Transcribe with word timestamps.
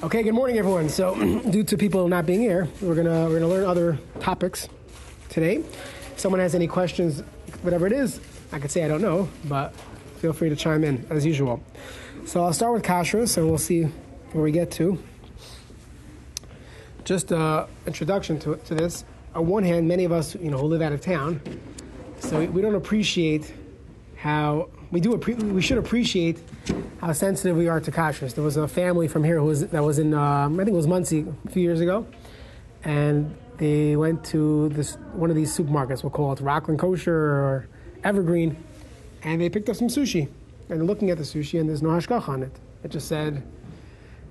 Okay, 0.00 0.22
good 0.22 0.32
morning, 0.32 0.58
everyone. 0.58 0.88
So, 0.88 1.16
due 1.50 1.64
to 1.64 1.76
people 1.76 2.06
not 2.06 2.24
being 2.24 2.40
here, 2.40 2.68
we're 2.80 2.94
gonna 2.94 3.24
we're 3.28 3.40
gonna 3.40 3.48
learn 3.48 3.64
other 3.64 3.98
topics 4.20 4.68
today. 5.28 5.56
If 5.56 6.20
someone 6.20 6.40
has 6.40 6.54
any 6.54 6.68
questions, 6.68 7.24
whatever 7.62 7.84
it 7.84 7.92
is, 7.92 8.20
I 8.52 8.60
could 8.60 8.70
say 8.70 8.84
I 8.84 8.88
don't 8.88 9.02
know, 9.02 9.28
but 9.46 9.74
feel 10.20 10.32
free 10.32 10.50
to 10.50 10.54
chime 10.54 10.84
in 10.84 11.04
as 11.10 11.26
usual. 11.26 11.60
So 12.26 12.44
I'll 12.44 12.52
start 12.52 12.74
with 12.74 12.84
kashrus, 12.84 13.38
and 13.38 13.48
we'll 13.48 13.58
see 13.58 13.86
where 14.30 14.44
we 14.44 14.52
get 14.52 14.70
to. 14.72 15.02
Just 17.02 17.32
uh, 17.32 17.66
introduction 17.84 18.38
to 18.38 18.54
to 18.54 18.76
this. 18.76 19.04
On 19.34 19.48
one 19.48 19.64
hand, 19.64 19.88
many 19.88 20.04
of 20.04 20.12
us, 20.12 20.36
you 20.36 20.52
know, 20.52 20.58
who 20.58 20.68
live 20.68 20.80
out 20.80 20.92
of 20.92 21.00
town, 21.00 21.40
so 22.20 22.44
we 22.44 22.62
don't 22.62 22.76
appreciate 22.76 23.52
how 24.14 24.68
we 24.90 25.00
do. 25.00 25.16
Appre- 25.16 25.52
we 25.52 25.62
should 25.62 25.78
appreciate 25.78 26.38
how 27.00 27.12
sensitive 27.12 27.56
we 27.56 27.68
are 27.68 27.80
to 27.80 27.90
kashrus. 27.90 28.34
There 28.34 28.44
was 28.44 28.56
a 28.56 28.66
family 28.66 29.08
from 29.08 29.24
here 29.24 29.38
who 29.38 29.44
was 29.44 29.66
that 29.66 29.82
was 29.82 29.98
in 29.98 30.14
um, 30.14 30.54
I 30.54 30.64
think 30.64 30.74
it 30.74 30.76
was 30.76 30.86
Monsey 30.86 31.26
a 31.46 31.50
few 31.50 31.62
years 31.62 31.80
ago, 31.80 32.06
and 32.84 33.34
they 33.58 33.96
went 33.96 34.24
to 34.26 34.68
this 34.70 34.96
one 35.12 35.30
of 35.30 35.36
these 35.36 35.56
supermarkets. 35.56 36.02
We'll 36.02 36.10
call 36.10 36.32
it 36.32 36.40
Rockland 36.40 36.80
Kosher 36.80 37.14
or 37.14 37.68
Evergreen, 38.04 38.56
and 39.22 39.40
they 39.40 39.50
picked 39.50 39.68
up 39.68 39.76
some 39.76 39.88
sushi. 39.88 40.28
And 40.70 40.86
looking 40.86 41.10
at 41.10 41.16
the 41.16 41.24
sushi, 41.24 41.58
and 41.60 41.68
there's 41.68 41.82
no 41.82 41.88
hashgach 41.88 42.28
on 42.28 42.42
it. 42.42 42.52
It 42.84 42.90
just 42.90 43.08
said 43.08 43.42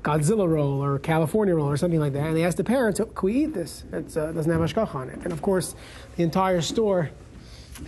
Godzilla 0.03 0.48
roll 0.48 0.84
or 0.84 0.99
California 0.99 1.55
roll 1.55 1.67
or 1.67 1.77
something 1.77 1.99
like 1.99 2.13
that. 2.13 2.27
And 2.27 2.37
they 2.37 2.43
asked 2.43 2.57
the 2.57 2.63
parents, 2.63 2.99
oh, 2.99 3.05
"Can 3.05 3.26
we 3.26 3.43
eat 3.43 3.53
this? 3.53 3.84
It 3.91 4.15
uh, 4.15 4.31
doesn't 4.31 4.51
have 4.51 4.62
hashgacha 4.62 4.95
on 4.95 5.09
it." 5.09 5.20
And 5.23 5.34
of 5.34 5.41
course, 5.41 5.76
the 6.15 6.23
entire 6.23 6.62
store 6.62 7.09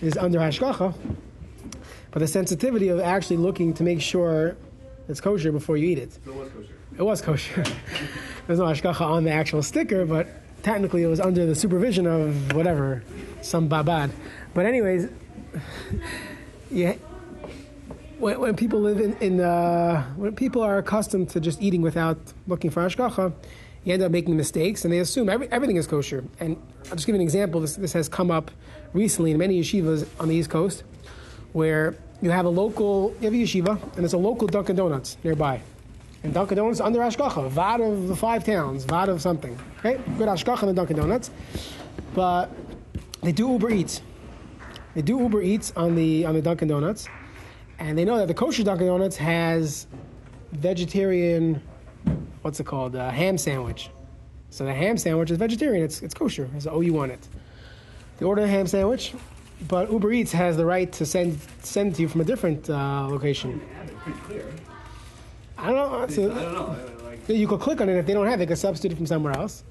is 0.01 0.17
under 0.17 0.39
hashgacha. 0.39 0.93
But 2.11 2.19
the 2.19 2.27
sensitivity 2.27 2.89
of 2.89 2.99
actually 2.99 3.37
looking 3.37 3.73
to 3.75 3.83
make 3.83 4.01
sure 4.01 4.57
it's 5.07 5.21
kosher 5.21 5.51
before 5.51 5.77
you 5.77 5.89
eat 5.89 5.97
it. 5.97 6.13
So 6.25 6.31
it 6.31 6.35
was 6.35 6.49
kosher. 6.49 6.73
It 6.97 7.03
was 7.03 7.21
kosher. 7.21 7.63
There's 8.47 8.59
no 8.59 8.65
hashgacha 8.65 9.01
on 9.01 9.23
the 9.23 9.31
actual 9.31 9.61
sticker, 9.61 10.05
but 10.05 10.27
technically 10.63 11.03
it 11.03 11.07
was 11.07 11.19
under 11.19 11.45
the 11.45 11.55
supervision 11.55 12.05
of 12.07 12.53
whatever, 12.53 13.03
some 13.41 13.69
babad. 13.69 14.11
But 14.53 14.65
anyways, 14.65 15.09
yeah, 16.71 16.95
when, 18.17 18.39
when 18.39 18.55
people 18.55 18.81
live 18.81 18.99
in, 18.99 19.15
in 19.17 19.39
uh, 19.39 20.03
when 20.15 20.35
people 20.35 20.61
are 20.61 20.77
accustomed 20.77 21.29
to 21.29 21.39
just 21.39 21.61
eating 21.61 21.81
without 21.81 22.17
looking 22.47 22.69
for 22.69 22.83
hashgacha, 22.83 23.33
you 23.83 23.93
end 23.93 24.03
up 24.03 24.11
making 24.11 24.35
mistakes, 24.35 24.83
and 24.83 24.93
they 24.93 24.99
assume 24.99 25.29
every, 25.29 25.49
everything 25.51 25.77
is 25.77 25.87
kosher. 25.87 26.23
And 26.39 26.57
I'll 26.85 26.95
just 26.95 27.07
give 27.07 27.15
you 27.15 27.21
an 27.21 27.21
example. 27.21 27.61
This, 27.61 27.75
this 27.77 27.93
has 27.93 28.09
come 28.09 28.29
up 28.29 28.51
recently 28.93 29.31
in 29.31 29.37
many 29.37 29.59
yeshivas 29.59 30.07
on 30.19 30.27
the 30.27 30.35
East 30.35 30.49
Coast, 30.49 30.83
where 31.53 31.95
you 32.21 32.31
have 32.31 32.45
a 32.45 32.49
local, 32.49 33.15
you 33.19 33.25
have 33.25 33.33
a 33.33 33.37
yeshiva, 33.37 33.81
and 33.81 33.95
there's 33.95 34.13
a 34.13 34.17
local 34.17 34.47
Dunkin' 34.47 34.75
Donuts 34.75 35.17
nearby. 35.23 35.61
And 36.23 36.33
Dunkin' 36.33 36.57
Donuts 36.57 36.81
under 36.81 36.99
Ashkacha, 36.99 37.49
VAD 37.49 37.81
of 37.81 38.07
the 38.07 38.15
five 38.15 38.43
towns, 38.43 38.83
VAD 38.85 39.09
of 39.09 39.21
something. 39.21 39.57
Okay? 39.79 40.01
Good 40.17 40.27
Ashkacha 40.27 40.61
the 40.61 40.73
Dunkin' 40.73 40.97
Donuts. 40.97 41.31
But 42.13 42.51
they 43.21 43.31
do 43.31 43.51
Uber 43.51 43.71
Eats. 43.71 44.01
They 44.95 45.01
do 45.01 45.19
Uber 45.19 45.41
Eats 45.41 45.71
on 45.75 45.95
the 45.95 46.25
on 46.25 46.33
the 46.33 46.41
Dunkin' 46.41 46.67
Donuts. 46.67 47.07
And 47.79 47.97
they 47.97 48.03
know 48.03 48.17
that 48.17 48.27
the 48.27 48.33
kosher 48.33 48.63
Dunkin' 48.63 48.87
Donuts 48.87 49.15
has 49.17 49.87
vegetarian, 50.51 51.61
what's 52.41 52.59
it 52.59 52.65
called, 52.65 52.95
uh, 52.95 53.09
ham 53.11 53.37
sandwich. 53.37 53.89
So 54.49 54.65
the 54.65 54.73
ham 54.73 54.97
sandwich 54.97 55.31
is 55.31 55.37
vegetarian. 55.37 55.83
It's, 55.83 56.01
it's 56.01 56.13
kosher. 56.13 56.45
There's 56.51 56.65
an 56.65 56.73
OU 56.73 56.99
on 56.99 57.11
it. 57.11 57.27
They 58.17 58.25
order 58.25 58.41
a 58.41 58.47
ham 58.47 58.67
sandwich, 58.67 59.13
but 59.67 59.91
Uber 59.91 60.11
Eats 60.13 60.31
has 60.31 60.57
the 60.57 60.65
right 60.65 60.91
to 60.93 61.05
send 61.05 61.39
send 61.61 61.95
to 61.95 62.01
you 62.01 62.07
from 62.07 62.21
a 62.21 62.23
different 62.23 62.69
uh, 62.69 63.07
location. 63.09 63.61
I 65.57 65.71
don't 65.71 65.75
know. 65.75 66.03
It's 66.03 66.17
I 66.17 66.21
a- 66.21 66.27
don't 66.27 66.53
know. 66.53 66.77
Like, 67.05 67.27
you 67.29 67.47
could 67.47 67.59
click 67.59 67.81
on 67.81 67.89
it 67.89 67.97
if 67.97 68.05
they 68.05 68.13
don't 68.13 68.25
have 68.27 68.35
it. 68.35 68.45
They 68.45 68.45
could 68.47 68.57
substitute 68.57 68.93
it 68.93 68.95
from 68.95 69.05
somewhere 69.05 69.33
else, 69.37 69.63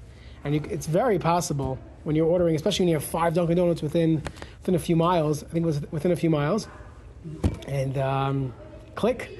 and 0.43 0.53
you, 0.55 0.61
it's 0.69 0.85
very 0.85 1.17
possible 1.19 1.79
when 2.03 2.15
you're 2.15 2.27
ordering, 2.27 2.55
especially 2.55 2.83
when 2.85 2.89
you 2.89 2.95
have 2.95 3.03
five 3.03 3.33
Dunkin' 3.33 3.57
Donuts 3.57 3.81
within 3.81 4.21
within 4.61 4.75
a 4.75 4.79
few 4.79 4.95
miles. 4.95 5.43
I 5.43 5.47
think 5.47 5.63
it 5.63 5.67
was 5.67 5.81
within 5.91 6.11
a 6.11 6.15
few 6.15 6.29
miles, 6.29 6.67
and 7.67 7.97
um, 7.97 8.53
click, 8.95 9.37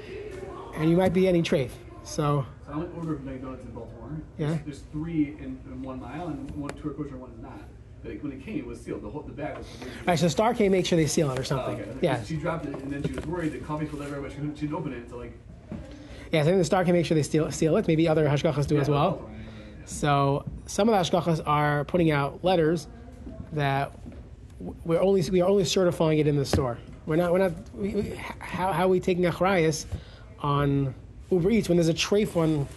and 0.75 0.90
you 0.90 0.97
might 0.97 1.13
be 1.13 1.22
getting 1.22 1.44
trafe. 1.44 1.72
So 2.03 2.45
so 2.66 2.74
I 2.74 2.78
went 2.78 2.95
order 2.97 3.13
of 3.16 3.24
McDonald's 3.24 3.63
in 3.63 3.72
Baltimore. 3.72 4.09
Yeah. 4.38 4.47
There's, 4.47 4.59
there's 4.66 4.79
three 4.91 5.35
in, 5.40 5.59
in 5.68 5.81
one 5.84 6.00
mile, 6.01 6.28
and 6.28 6.50
one 6.51 6.72
two 6.72 6.90
are 6.90 6.94
kosher, 6.94 7.09
and 7.12 7.22
one 7.22 7.31
is 7.31 7.40
not. 7.41 7.62
But 8.04 8.24
when 8.24 8.32
it 8.32 8.44
came, 8.44 8.60
it 8.60 8.66
was 8.66 8.80
sealed. 8.80 9.02
The 9.02 9.10
whole 9.10 9.22
the 9.24 9.34
bag 9.34 9.58
was. 9.58 9.68
all 9.82 9.88
right, 10.08 10.20
so 10.20 10.28
Star 10.28 10.54
K 10.54 10.70
make 10.70 10.86
sure 10.86 10.98
they 10.98 11.08
seal 11.08 11.30
it 11.32 11.40
or 11.40 11.44
something. 11.44 11.82
okay. 11.82 11.98
Yeah, 12.02 12.24
She 12.24 12.38
dropped 12.38 12.66
it, 12.66 12.76
and 12.76 12.92
then 12.92 13.04
she 13.04 13.12
was 13.14 13.26
worried 13.26 13.52
that 13.54 13.66
coffee 13.66 13.88
spilled 13.88 14.04
everywhere, 14.04 14.30
she 14.30 14.38
couldn't, 14.38 14.56
she 14.56 14.62
didn't 14.62 14.76
open 14.76 14.94
it 14.94 14.98
until 15.00 15.18
like. 15.18 15.34
yeah. 16.32 16.42
So 16.44 16.48
I 16.50 16.52
think 16.52 16.58
the 16.58 16.66
Star 16.66 16.86
K 16.86 16.92
make 16.92 17.06
sure 17.06 17.16
they 17.16 17.24
seal, 17.24 17.52
seal 17.52 17.76
it. 17.78 17.88
Maybe 17.88 18.08
other 18.08 18.26
hashgachas 18.26 18.68
do 18.68 18.76
yeah, 18.76 18.82
as 18.82 18.90
well. 18.90 19.12
Baltimore, 19.12 19.32
yeah. 19.32 19.86
So 19.86 20.46
some 20.66 20.88
of 20.88 20.94
the 20.96 21.18
hashgachas 21.18 21.42
are 21.46 21.84
putting 21.86 22.12
out 22.12 22.44
letters 22.44 22.88
that 23.54 23.92
we're 24.60 25.02
only 25.02 25.22
we 25.30 25.42
are 25.42 25.50
only 25.50 25.66
certifying 25.66 26.20
it 26.20 26.28
in 26.28 26.36
the 26.38 26.46
store. 26.46 26.78
We're 27.06 27.16
not 27.16 27.31
we're 27.34 27.40
not 27.40 27.54
we, 27.76 27.96
we, 27.96 28.10
how 28.40 28.72
how 28.72 28.86
are 28.86 28.90
we 28.90 29.00
taking 29.00 29.24
achrayas 29.26 29.86
on 30.40 30.94
Uber 31.31 31.50
Eats 31.50 31.68
when 31.70 31.78
there's 31.78 31.90
a 31.90 31.94
trafe 31.94 32.36
one 32.36 32.68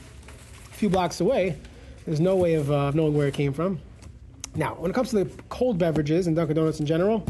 a 0.70 0.74
few 0.74 0.88
blocks 0.88 1.20
away? 1.20 1.58
There's 2.06 2.20
no 2.20 2.34
way 2.34 2.54
of, 2.54 2.70
uh, 2.70 2.74
of 2.88 2.94
knowing 2.96 3.14
where 3.14 3.28
it 3.28 3.34
came 3.34 3.52
from. 3.52 3.80
Now, 4.54 4.74
when 4.74 4.90
it 4.90 4.94
comes 4.94 5.10
to 5.10 5.24
the 5.24 5.42
cold 5.48 5.78
beverages 5.78 6.26
and 6.26 6.36
Dunkin' 6.36 6.56
Donuts 6.56 6.78
in 6.80 6.86
general, 6.86 7.24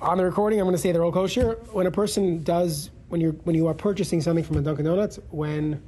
on 0.00 0.18
the 0.18 0.24
recording, 0.24 0.60
I'm 0.60 0.64
going 0.64 0.74
to 0.74 0.80
say 0.80 0.92
they're 0.92 1.04
all 1.04 1.12
kosher. 1.12 1.58
When 1.72 1.86
a 1.86 1.90
person 1.90 2.42
does, 2.42 2.90
when 3.08 3.20
you're 3.20 3.32
when 3.44 3.54
you 3.54 3.66
are 3.66 3.74
purchasing 3.74 4.20
something 4.20 4.44
from 4.44 4.56
a 4.56 4.62
Dunkin' 4.62 4.84
Donuts, 4.84 5.18
when 5.30 5.82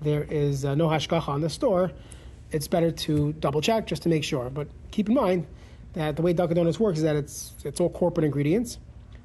there 0.00 0.24
is 0.24 0.64
uh, 0.64 0.74
no 0.74 0.88
hashgacha 0.88 1.28
on 1.28 1.40
the 1.40 1.50
store, 1.50 1.92
it's 2.52 2.68
better 2.68 2.90
to 2.90 3.32
double 3.34 3.60
check 3.60 3.86
just 3.86 4.02
to 4.02 4.08
make 4.08 4.24
sure. 4.24 4.48
But 4.50 4.68
keep 4.90 5.08
in 5.08 5.14
mind 5.14 5.46
that 5.92 6.16
the 6.16 6.22
way 6.22 6.32
Dunkin' 6.32 6.56
Donuts 6.56 6.80
works 6.80 6.98
is 6.98 7.04
that 7.04 7.16
it's 7.16 7.52
it's 7.64 7.80
all 7.80 7.90
corporate 7.90 8.24
ingredients. 8.24 8.78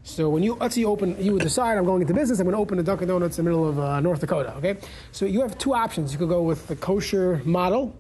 So 0.04 0.30
when 0.30 0.44
you 0.44 0.56
let's 0.56 0.76
say 0.76 0.82
you 0.82 0.88
open, 0.88 1.22
you 1.22 1.40
decide 1.40 1.78
I'm 1.78 1.86
going 1.86 2.02
into 2.02 2.14
business. 2.14 2.40
I'm 2.40 2.46
going 2.46 2.56
to 2.56 2.62
open 2.62 2.80
a 2.80 2.84
Dunkin' 2.84 3.08
Donuts 3.08 3.40
in 3.40 3.46
the 3.46 3.52
middle 3.52 3.70
of 3.70 3.80
uh, 3.80 4.00
North 4.02 4.20
Dakota. 4.20 4.54
Okay, 4.58 4.78
so 5.12 5.26
you 5.26 5.42
have 5.42 5.58
two 5.58 5.74
options. 5.74 6.12
You 6.12 6.20
could 6.20 6.30
go 6.30 6.42
with 6.42 6.68
the 6.68 6.76
kosher 6.76 7.42
model, 7.46 7.96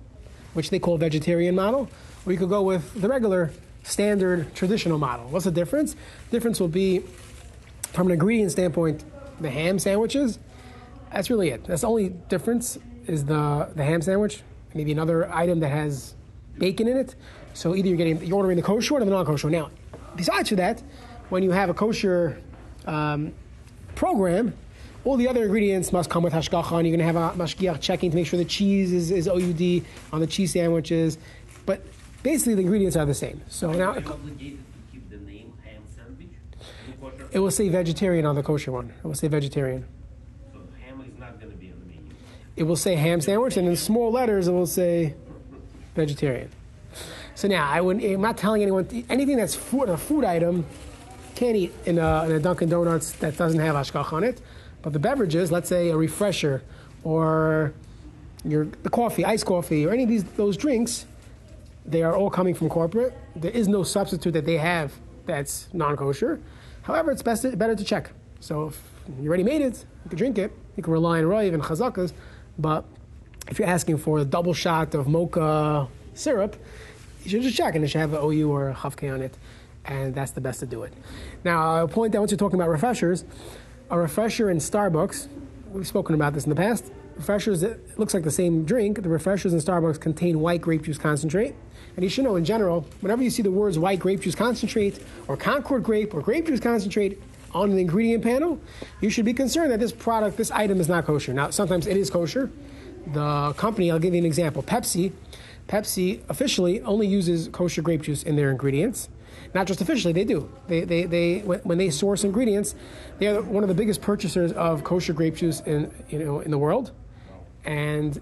which 0.53 0.69
they 0.69 0.79
call 0.79 0.97
vegetarian 0.97 1.55
model, 1.55 1.89
or 2.25 2.31
you 2.31 2.37
could 2.37 2.49
go 2.49 2.61
with 2.61 3.01
the 3.01 3.07
regular 3.07 3.51
standard 3.83 4.53
traditional 4.55 4.97
model. 4.97 5.27
What's 5.29 5.45
the 5.45 5.51
difference? 5.51 5.95
Difference 6.31 6.59
will 6.59 6.67
be 6.67 6.99
from 7.93 8.07
an 8.07 8.13
ingredient 8.13 8.51
standpoint, 8.51 9.03
the 9.39 9.49
ham 9.49 9.79
sandwiches. 9.79 10.39
That's 11.11 11.29
really 11.29 11.49
it. 11.49 11.63
That's 11.63 11.81
the 11.81 11.87
only 11.87 12.09
difference 12.09 12.77
is 13.07 13.25
the 13.25 13.69
the 13.75 13.83
ham 13.83 14.01
sandwich. 14.01 14.43
Maybe 14.73 14.91
another 14.91 15.31
item 15.33 15.59
that 15.61 15.69
has 15.69 16.13
bacon 16.57 16.87
in 16.87 16.97
it. 16.97 17.15
So 17.53 17.75
either 17.75 17.87
you're 17.87 17.97
getting 17.97 18.23
you're 18.23 18.37
ordering 18.37 18.57
the 18.57 18.63
kosher 18.63 18.95
or 18.95 18.99
the 18.99 19.05
non-kosher. 19.07 19.49
Now, 19.49 19.71
besides 20.15 20.51
that, 20.51 20.83
when 21.29 21.41
you 21.41 21.51
have 21.51 21.69
a 21.69 21.73
kosher 21.73 22.39
um, 22.85 23.33
program, 23.95 24.53
all 25.09 25.17
the 25.17 25.27
other 25.27 25.43
ingredients 25.43 25.91
must 25.91 26.07
come 26.07 26.21
with 26.21 26.33
hashgacha, 26.33 26.77
and 26.77 26.87
you're 26.87 26.95
going 26.95 26.99
to 26.99 27.03
have 27.03 27.15
a 27.15 27.35
mashgiach 27.35 27.81
checking 27.81 28.11
to 28.11 28.15
make 28.15 28.27
sure 28.27 28.37
the 28.37 28.45
cheese 28.45 28.93
is, 28.93 29.09
is 29.09 29.27
OUD 29.27 29.83
on 30.13 30.19
the 30.19 30.27
cheese 30.27 30.53
sandwiches. 30.53 31.17
But 31.65 31.81
basically, 32.21 32.53
the 32.53 32.61
ingredients 32.61 32.95
are 32.95 33.07
the 33.07 33.15
same. 33.15 33.41
So 33.47 33.71
now 33.71 33.93
Are 33.93 33.99
you 33.99 34.07
obligated 34.07 34.59
to 34.59 34.91
keep 34.91 35.09
the 35.09 35.17
name 35.17 35.51
ham 35.65 35.81
sandwich? 35.95 36.27
it 37.31 37.39
will 37.39 37.49
say 37.49 37.69
vegetarian 37.69 38.27
on 38.27 38.35
the 38.35 38.43
kosher 38.43 38.71
one. 38.71 38.93
It 39.03 39.03
will 39.03 39.15
say 39.15 39.27
vegetarian. 39.27 39.83
So 40.53 40.59
ham 40.85 41.01
is 41.01 41.17
not 41.17 41.39
going 41.39 41.53
to 41.53 41.57
be 41.57 41.71
on 41.71 41.79
the 41.79 41.85
menu. 41.87 42.15
It 42.55 42.63
will 42.63 42.75
say 42.75 42.93
ham 42.93 43.19
sandwich, 43.19 43.57
and 43.57 43.67
in 43.67 43.75
small 43.75 44.11
letters, 44.11 44.47
it 44.47 44.51
will 44.51 44.67
say 44.67 45.15
vegetarian. 45.95 46.51
So 47.33 47.47
now, 47.47 47.67
I 47.67 47.81
wouldn't, 47.81 48.05
I'm 48.05 48.21
not 48.21 48.37
telling 48.37 48.61
anyone 48.61 48.87
anything 49.09 49.37
that's 49.37 49.55
food, 49.55 49.89
a 49.89 49.97
food 49.97 50.23
item 50.23 50.67
can't 51.33 51.55
eat 51.55 51.73
in 51.87 51.97
a, 51.97 52.25
in 52.25 52.31
a 52.33 52.39
Dunkin' 52.39 52.69
Donuts 52.69 53.13
that 53.13 53.37
doesn't 53.37 53.59
have 53.59 53.73
ashkach 53.73 54.13
on 54.13 54.23
it. 54.23 54.39
But 54.81 54.93
the 54.93 54.99
beverages, 54.99 55.51
let's 55.51 55.69
say 55.69 55.89
a 55.89 55.97
refresher 55.97 56.63
or 57.03 57.73
your 58.45 58.65
the 58.83 58.89
coffee, 58.89 59.25
iced 59.25 59.45
coffee, 59.45 59.85
or 59.85 59.91
any 59.91 60.03
of 60.03 60.09
these 60.09 60.23
those 60.23 60.55
drinks, 60.57 61.05
they 61.85 62.03
are 62.03 62.15
all 62.15 62.29
coming 62.29 62.53
from 62.53 62.69
corporate. 62.69 63.13
There 63.35 63.51
is 63.51 63.67
no 63.67 63.83
substitute 63.83 64.31
that 64.31 64.45
they 64.45 64.57
have 64.57 64.93
that's 65.25 65.67
non-kosher. 65.73 66.39
However, 66.83 67.11
it's 67.11 67.21
best 67.21 67.57
better 67.57 67.75
to 67.75 67.83
check. 67.83 68.11
So 68.39 68.67
if 68.67 68.81
you 69.19 69.27
already 69.27 69.43
made 69.43 69.61
it, 69.61 69.85
you 70.03 70.09
can 70.09 70.17
drink 70.17 70.37
it. 70.37 70.51
You 70.75 70.83
can 70.83 70.93
rely 70.93 71.19
on 71.19 71.25
Roiv 71.25 71.53
and 71.53 71.61
Chazakas. 71.61 72.13
But 72.57 72.85
if 73.47 73.59
you're 73.59 73.67
asking 73.67 73.97
for 73.97 74.19
a 74.19 74.25
double 74.25 74.53
shot 74.53 74.95
of 74.95 75.07
mocha 75.07 75.87
syrup, 76.13 76.55
you 77.23 77.29
should 77.29 77.41
just 77.41 77.57
check 77.57 77.75
and 77.75 77.83
it 77.83 77.89
should 77.89 78.01
have 78.01 78.13
an 78.13 78.19
OU 78.23 78.51
or 78.51 78.69
a 78.69 78.73
Hafke 78.73 79.13
on 79.13 79.21
it. 79.21 79.37
And 79.85 80.13
that's 80.13 80.31
the 80.31 80.41
best 80.41 80.59
to 80.59 80.65
do 80.65 80.83
it. 80.83 80.93
Now, 81.43 81.75
I'll 81.75 81.87
point 81.87 82.13
out 82.15 82.19
once 82.19 82.31
you're 82.31 82.37
talking 82.37 82.59
about 82.59 82.69
refreshers, 82.69 83.25
a 83.89 83.99
refresher 83.99 84.49
in 84.49 84.57
Starbucks, 84.57 85.27
we've 85.71 85.87
spoken 85.87 86.15
about 86.15 86.33
this 86.33 86.43
in 86.43 86.49
the 86.49 86.55
past. 86.55 86.91
Refreshers, 87.15 87.63
it 87.63 87.97
looks 87.97 88.13
like 88.13 88.23
the 88.23 88.31
same 88.31 88.63
drink. 88.63 89.01
The 89.01 89.09
refreshers 89.09 89.53
in 89.53 89.59
Starbucks 89.59 89.99
contain 89.99 90.39
white 90.39 90.61
grape 90.61 90.83
juice 90.83 90.97
concentrate. 90.97 91.55
And 91.95 92.03
you 92.03 92.09
should 92.09 92.23
know 92.23 92.35
in 92.35 92.45
general, 92.45 92.85
whenever 93.01 93.23
you 93.23 93.29
see 93.29 93.41
the 93.41 93.51
words 93.51 93.77
white 93.77 93.99
grape 93.99 94.21
juice 94.21 94.35
concentrate, 94.35 95.03
or 95.27 95.35
Concord 95.35 95.83
grape, 95.83 96.13
or 96.13 96.21
grape 96.21 96.45
juice 96.45 96.59
concentrate, 96.59 97.21
on 97.51 97.71
the 97.71 97.81
ingredient 97.81 98.23
panel, 98.23 98.61
you 99.01 99.09
should 99.09 99.25
be 99.25 99.33
concerned 99.33 99.71
that 99.71 99.79
this 99.79 99.91
product, 99.91 100.37
this 100.37 100.51
item 100.51 100.79
is 100.79 100.87
not 100.87 101.05
kosher. 101.05 101.33
Now, 101.33 101.49
sometimes 101.49 101.87
it 101.87 101.97
is 101.97 102.11
kosher. 102.11 102.51
The 103.07 103.53
company, 103.57 103.89
I'll 103.89 103.97
give 103.97 104.13
you 104.13 104.19
an 104.19 104.25
example. 104.25 104.61
Pepsi, 104.61 105.11
Pepsi 105.67 106.21
officially 106.29 106.79
only 106.81 107.07
uses 107.07 107.47
kosher 107.47 107.81
grape 107.81 108.03
juice 108.03 108.21
in 108.21 108.35
their 108.35 108.51
ingredients. 108.51 109.09
Not 109.53 109.67
just 109.67 109.81
officially, 109.81 110.13
they 110.13 110.25
do. 110.25 110.51
They, 110.67 110.81
they, 110.81 111.05
they 111.05 111.39
when 111.39 111.77
they 111.77 111.89
source 111.89 112.23
ingredients, 112.23 112.75
they 113.17 113.27
are 113.27 113.41
one 113.41 113.63
of 113.63 113.69
the 113.69 113.75
biggest 113.75 114.01
purchasers 114.01 114.51
of 114.53 114.83
kosher 114.83 115.13
grape 115.13 115.35
juice 115.35 115.61
in 115.61 115.91
you 116.09 116.19
know 116.19 116.39
in 116.41 116.51
the 116.51 116.57
world, 116.57 116.91
and 117.65 118.21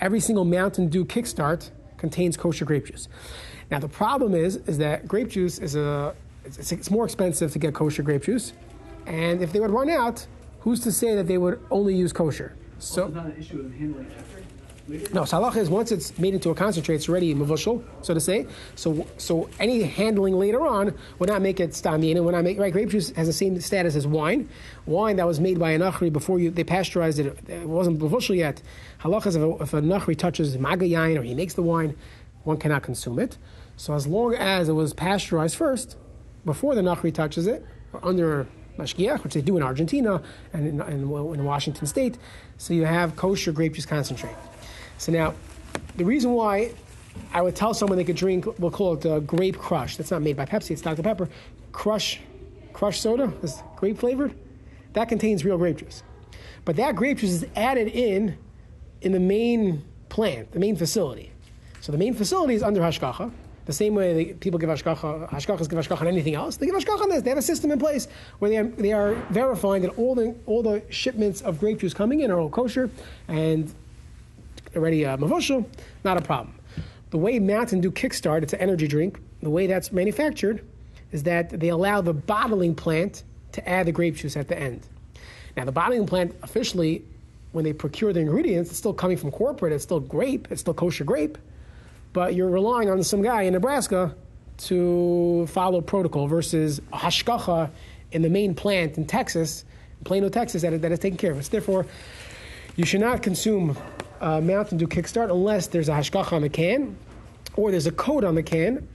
every 0.00 0.20
single 0.20 0.44
Mountain 0.44 0.88
Dew 0.88 1.04
Kickstart 1.04 1.70
contains 1.96 2.36
kosher 2.36 2.64
grape 2.64 2.86
juice. 2.86 3.08
Now 3.70 3.78
the 3.78 3.88
problem 3.88 4.34
is 4.34 4.56
is 4.66 4.78
that 4.78 5.06
grape 5.06 5.28
juice 5.28 5.58
is 5.58 5.76
a 5.76 6.14
it's, 6.44 6.72
it's 6.72 6.90
more 6.90 7.04
expensive 7.04 7.52
to 7.52 7.58
get 7.58 7.74
kosher 7.74 8.02
grape 8.02 8.24
juice, 8.24 8.52
and 9.06 9.42
if 9.42 9.52
they 9.52 9.60
would 9.60 9.70
run 9.70 9.88
out, 9.88 10.26
who's 10.60 10.80
to 10.80 10.92
say 10.92 11.14
that 11.14 11.26
they 11.26 11.38
would 11.38 11.60
only 11.70 11.94
use 11.94 12.12
kosher? 12.12 12.56
So 12.78 12.94
So 12.94 13.06
it's 13.06 13.14
not 13.14 13.26
an 13.26 13.36
issue 13.38 13.60
of 13.60 13.72
handling 13.74 14.10
after. 14.18 14.43
No, 14.86 15.22
halacha 15.22 15.56
is 15.56 15.70
once 15.70 15.92
it's 15.92 16.18
made 16.18 16.34
into 16.34 16.50
a 16.50 16.54
concentrate, 16.54 16.96
it's 16.96 17.08
already 17.08 17.34
mavushal, 17.34 17.82
so 18.02 18.12
to 18.12 18.20
say. 18.20 18.46
So, 18.74 19.06
so 19.16 19.48
any 19.58 19.82
handling 19.82 20.38
later 20.38 20.66
on 20.66 20.94
would 21.18 21.30
not 21.30 21.40
make 21.40 21.58
it 21.58 21.70
stamin, 21.70 22.22
would 22.22 22.32
not 22.34 22.44
make 22.44 22.58
right. 22.58 22.70
Grape 22.70 22.90
juice 22.90 23.08
has 23.12 23.26
the 23.26 23.32
same 23.32 23.58
status 23.60 23.96
as 23.96 24.06
wine. 24.06 24.46
Wine 24.84 25.16
that 25.16 25.26
was 25.26 25.40
made 25.40 25.58
by 25.58 25.70
a 25.70 25.78
nachri 25.78 26.12
before 26.12 26.38
you 26.38 26.50
they 26.50 26.64
pasteurized 26.64 27.18
it, 27.18 27.38
it 27.48 27.66
wasn't 27.66 27.98
mavushal 27.98 28.36
yet. 28.36 28.60
Halacha 29.00 29.28
is 29.28 29.36
if 29.36 29.42
a, 29.42 29.62
if 29.62 29.72
a 29.72 29.80
nachri 29.80 30.16
touches 30.18 30.54
magayain 30.58 31.18
or 31.18 31.22
he 31.22 31.34
makes 31.34 31.54
the 31.54 31.62
wine, 31.62 31.96
one 32.42 32.58
cannot 32.58 32.82
consume 32.82 33.18
it. 33.18 33.38
So 33.78 33.94
as 33.94 34.06
long 34.06 34.34
as 34.34 34.68
it 34.68 34.74
was 34.74 34.92
pasteurized 34.92 35.56
first, 35.56 35.96
before 36.44 36.74
the 36.74 36.82
nachri 36.82 37.12
touches 37.12 37.46
it, 37.46 37.64
or 37.94 38.04
under 38.04 38.46
mashgiach, 38.78 39.24
which 39.24 39.32
they 39.32 39.40
do 39.40 39.56
in 39.56 39.62
Argentina 39.62 40.22
and 40.52 40.66
in, 40.66 40.80
in, 40.82 41.00
in 41.10 41.44
Washington 41.44 41.86
State, 41.86 42.18
so 42.58 42.74
you 42.74 42.84
have 42.84 43.16
kosher 43.16 43.50
grape 43.50 43.72
juice 43.72 43.86
concentrate. 43.86 44.36
So 44.98 45.12
now, 45.12 45.34
the 45.96 46.04
reason 46.04 46.32
why 46.32 46.72
I 47.32 47.42
would 47.42 47.56
tell 47.56 47.74
someone 47.74 47.98
they 47.98 48.04
could 48.04 48.16
drink, 48.16 48.46
we'll 48.58 48.70
call 48.70 48.94
it 48.94 49.26
grape 49.26 49.58
crush. 49.58 49.96
That's 49.96 50.10
not 50.10 50.22
made 50.22 50.36
by 50.36 50.46
Pepsi, 50.46 50.72
it's 50.72 50.82
Dr. 50.82 51.02
Pepper. 51.02 51.28
Crush, 51.72 52.20
crush 52.72 53.00
soda, 53.00 53.32
is 53.42 53.62
grape 53.76 53.98
flavored. 53.98 54.34
That 54.92 55.08
contains 55.08 55.44
real 55.44 55.58
grape 55.58 55.78
juice. 55.78 56.02
But 56.64 56.76
that 56.76 56.96
grape 56.96 57.18
juice 57.18 57.30
is 57.30 57.46
added 57.56 57.88
in 57.88 58.38
in 59.02 59.12
the 59.12 59.20
main 59.20 59.84
plant, 60.08 60.52
the 60.52 60.58
main 60.58 60.76
facility. 60.76 61.30
So 61.80 61.92
the 61.92 61.98
main 61.98 62.14
facility 62.14 62.54
is 62.54 62.62
under 62.62 62.80
hashgacha. 62.80 63.30
The 63.66 63.72
same 63.72 63.94
way 63.94 64.12
the 64.12 64.32
people 64.34 64.58
give 64.58 64.68
hashgacha, 64.68 65.28
hashgachas 65.28 65.68
give 65.68 65.78
hashgacha 65.78 66.02
on 66.02 66.06
anything 66.06 66.34
else. 66.34 66.56
They 66.56 66.66
give 66.66 66.74
hashgacha 66.74 67.02
on 67.02 67.08
this. 67.08 67.22
They 67.22 67.30
have 67.30 67.38
a 67.38 67.42
system 67.42 67.70
in 67.70 67.78
place 67.78 68.08
where 68.38 68.50
they 68.50 68.58
are, 68.58 68.64
they 68.64 68.92
are 68.92 69.14
verifying 69.30 69.82
that 69.82 69.98
all 69.98 70.14
the 70.14 70.34
all 70.46 70.62
the 70.62 70.82
shipments 70.90 71.40
of 71.42 71.60
grape 71.60 71.80
juice 71.80 71.94
coming 71.94 72.20
in 72.20 72.30
are 72.30 72.38
all 72.38 72.50
kosher 72.50 72.90
and 73.28 73.74
already 74.76 75.04
uh, 75.04 75.16
mavushal, 75.16 75.64
not 76.04 76.16
a 76.16 76.20
problem. 76.20 76.54
The 77.10 77.18
way 77.18 77.38
Mountain 77.38 77.80
Dew 77.80 77.92
Kickstart, 77.92 78.42
it's 78.42 78.52
an 78.52 78.60
energy 78.60 78.88
drink, 78.88 79.20
the 79.40 79.50
way 79.50 79.66
that's 79.66 79.92
manufactured 79.92 80.64
is 81.12 81.22
that 81.24 81.60
they 81.60 81.68
allow 81.68 82.00
the 82.00 82.12
bottling 82.12 82.74
plant 82.74 83.22
to 83.52 83.68
add 83.68 83.86
the 83.86 83.92
grape 83.92 84.16
juice 84.16 84.36
at 84.36 84.48
the 84.48 84.58
end. 84.58 84.86
Now, 85.56 85.64
the 85.64 85.72
bottling 85.72 86.06
plant 86.06 86.34
officially, 86.42 87.04
when 87.52 87.64
they 87.64 87.72
procure 87.72 88.12
the 88.12 88.20
ingredients, 88.20 88.70
it's 88.70 88.78
still 88.78 88.92
coming 88.92 89.16
from 89.16 89.30
corporate, 89.30 89.72
it's 89.72 89.84
still 89.84 90.00
grape, 90.00 90.48
it's 90.50 90.62
still 90.62 90.74
kosher 90.74 91.04
grape, 91.04 91.38
but 92.12 92.34
you're 92.34 92.50
relying 92.50 92.90
on 92.90 93.02
some 93.04 93.22
guy 93.22 93.42
in 93.42 93.52
Nebraska 93.52 94.14
to 94.56 95.46
follow 95.48 95.80
protocol 95.80 96.26
versus 96.26 96.80
a 96.92 96.96
hashgacha 96.96 97.70
in 98.12 98.22
the 98.22 98.30
main 98.30 98.54
plant 98.54 98.96
in 98.96 99.06
Texas, 99.06 99.64
Plano, 100.04 100.28
Texas, 100.28 100.62
that, 100.62 100.82
that 100.82 100.92
is 100.92 100.98
taking 100.98 101.16
care 101.16 101.32
of 101.32 101.38
it. 101.38 101.44
Therefore, 101.46 101.86
you 102.76 102.84
should 102.84 103.00
not 103.00 103.22
consume 103.22 103.76
uh, 104.20 104.40
Mountain 104.40 104.78
Dew 104.78 104.86
Kickstart 104.86 105.30
unless 105.30 105.66
there's 105.68 105.88
a 105.88 105.92
hashgacha 105.92 106.32
on 106.32 106.42
the 106.42 106.48
can 106.48 106.96
or 107.56 107.70
there's 107.70 107.86
a 107.86 107.92
code 107.92 108.24
on 108.24 108.34
the 108.34 108.42
can. 108.42 108.88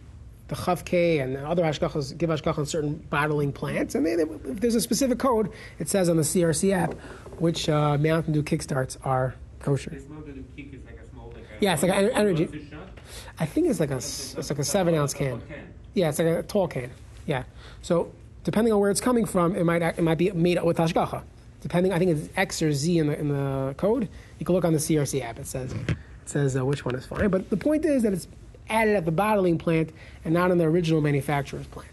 The 0.47 0.55
Chav 0.55 0.83
K 0.83 1.19
and 1.19 1.37
other 1.37 1.61
hashgachas 1.63 2.17
give 2.17 2.29
hashgacha 2.31 2.57
on 2.57 2.65
certain 2.65 2.95
bottling 3.11 3.51
plants, 3.53 3.93
and 3.93 4.03
they, 4.03 4.15
they, 4.15 4.23
if 4.23 4.59
there's 4.59 4.73
a 4.73 4.81
specific 4.81 5.19
code, 5.19 5.51
it 5.77 5.87
says 5.89 6.09
on 6.09 6.17
the 6.17 6.23
CRC 6.23 6.71
app 6.73 6.95
which 7.37 7.69
uh, 7.69 7.97
Mountain 7.99 8.33
Dew 8.33 8.41
Kickstarts 8.43 8.97
are 9.03 9.35
kosher. 9.59 9.91
It's 9.91 10.09
not 10.09 10.25
that 10.25 10.55
kick 10.57 10.73
is 10.73 10.83
like 10.85 10.99
a 10.99 11.07
small, 11.11 11.27
like 11.35 11.43
a. 11.43 11.63
Yeah, 11.63 11.73
it's 11.73 11.83
like 11.83 11.91
an 11.91 12.09
energy- 12.09 12.45
What's 12.45 12.63
the 12.65 12.69
shot? 12.71 12.87
I 13.39 13.45
think 13.45 13.67
it's 13.67 13.79
like 13.79 13.91
a 13.91 13.97
it's 13.97 14.49
like 14.49 14.59
a 14.59 14.63
seven 14.63 14.95
ounce 14.95 15.13
can. 15.13 15.41
Yeah, 15.93 16.09
it's 16.09 16.17
like 16.19 16.27
a 16.27 16.43
tall 16.43 16.67
can. 16.67 16.89
Yeah. 17.27 17.43
So 17.83 18.11
depending 18.43 18.73
on 18.73 18.79
where 18.79 18.89
it's 18.89 19.01
coming 19.01 19.25
from, 19.25 19.55
it 19.55 19.63
might 19.65 19.81
it 19.83 20.01
might 20.01 20.17
be 20.17 20.31
made 20.31 20.61
with 20.63 20.77
hashgacha. 20.77 21.21
Depending, 21.61 21.91
I 21.91 21.99
think 21.99 22.11
it's 22.11 22.29
X 22.35 22.61
or 22.61 22.71
Z 22.71 22.97
in 22.97 23.07
the 23.07 23.19
in 23.19 23.29
the 23.29 23.73
code. 23.77 24.07
You 24.39 24.45
can 24.45 24.55
look 24.55 24.65
on 24.65 24.73
the 24.73 24.79
CRC 24.79 25.21
app. 25.21 25.39
It 25.39 25.47
says 25.47 25.73
it 25.73 25.97
says 26.25 26.55
uh, 26.55 26.65
which 26.65 26.85
one 26.85 26.95
is 26.95 27.05
fine. 27.05 27.27
But 27.29 27.49
the 27.49 27.57
point 27.57 27.85
is 27.85 28.03
that 28.03 28.13
it's 28.13 28.27
added 28.69 28.95
at 28.95 29.05
the 29.05 29.11
bottling 29.11 29.57
plant 29.57 29.91
and 30.23 30.33
not 30.33 30.51
in 30.51 30.57
the 30.57 30.65
original 30.65 31.01
manufacturer's 31.01 31.67
plant. 31.67 31.91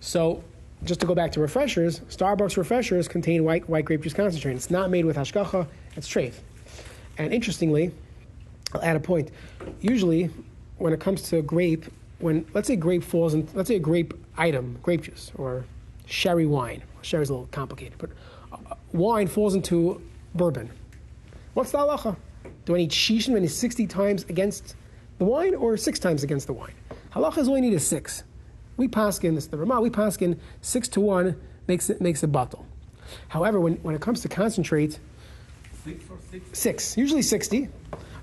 So. 0.00 0.42
Just 0.84 0.98
to 0.98 1.06
go 1.06 1.14
back 1.14 1.30
to 1.30 1.40
refreshers, 1.40 2.00
Starbucks 2.00 2.56
refreshers 2.56 3.06
contain 3.06 3.44
white, 3.44 3.68
white 3.68 3.84
grape 3.84 4.02
juice 4.02 4.14
concentrate. 4.14 4.54
It's 4.54 4.68
not 4.68 4.90
made 4.90 5.04
with 5.04 5.16
hashgacha, 5.16 5.68
it's 5.94 6.08
treif. 6.08 6.34
And 7.18 7.32
interestingly, 7.32 7.92
I'll 8.74 8.82
add 8.82 8.96
a 8.96 9.00
point. 9.00 9.30
Usually, 9.80 10.30
when 10.78 10.92
it 10.92 11.00
comes 11.00 11.22
to 11.30 11.42
grape, 11.42 11.84
when 12.18 12.46
let's 12.54 12.66
say 12.68 12.76
grape 12.76 13.04
falls 13.04 13.34
in, 13.34 13.48
let's 13.54 13.68
say 13.68 13.76
a 13.76 13.80
grape 13.80 14.14
item, 14.36 14.78
grape 14.82 15.02
juice 15.02 15.30
or 15.36 15.64
sherry 16.06 16.46
wine. 16.46 16.82
Sherry's 17.02 17.30
a 17.30 17.32
little 17.32 17.48
complicated, 17.48 17.94
but 17.98 18.10
wine 18.92 19.26
falls 19.26 19.54
into 19.54 20.00
bourbon. 20.34 20.70
What's 21.54 21.70
the 21.72 21.78
halacha? 21.78 22.16
Do 22.64 22.74
I 22.74 22.78
need 22.78 22.90
shishim 22.90 23.30
when 23.34 23.44
it's 23.44 23.54
60 23.54 23.86
times 23.86 24.24
against 24.28 24.76
the 25.18 25.24
wine 25.24 25.54
or 25.54 25.76
six 25.76 25.98
times 25.98 26.22
against 26.22 26.46
the 26.46 26.52
wine? 26.52 26.74
Halacha 27.14 27.38
is 27.38 27.48
only 27.48 27.60
need 27.62 27.72
is 27.74 27.86
six. 27.86 28.24
We 28.76 28.88
paskin, 28.88 29.34
this 29.34 29.44
is 29.44 29.50
the 29.50 29.58
Ramah, 29.58 29.80
we 29.80 29.90
paskin 29.90 30.38
six 30.62 30.88
to 30.88 31.00
one 31.00 31.40
makes 31.68 31.90
it 31.90 32.00
makes 32.00 32.22
a 32.22 32.28
bottle. 32.28 32.64
However, 33.28 33.60
when, 33.60 33.74
when 33.76 33.94
it 33.94 34.00
comes 34.00 34.20
to 34.22 34.28
concentrate, 34.28 34.98
Six 35.84 36.04
six? 36.30 36.58
six, 36.58 36.96
usually 36.96 37.22
60. 37.22 37.68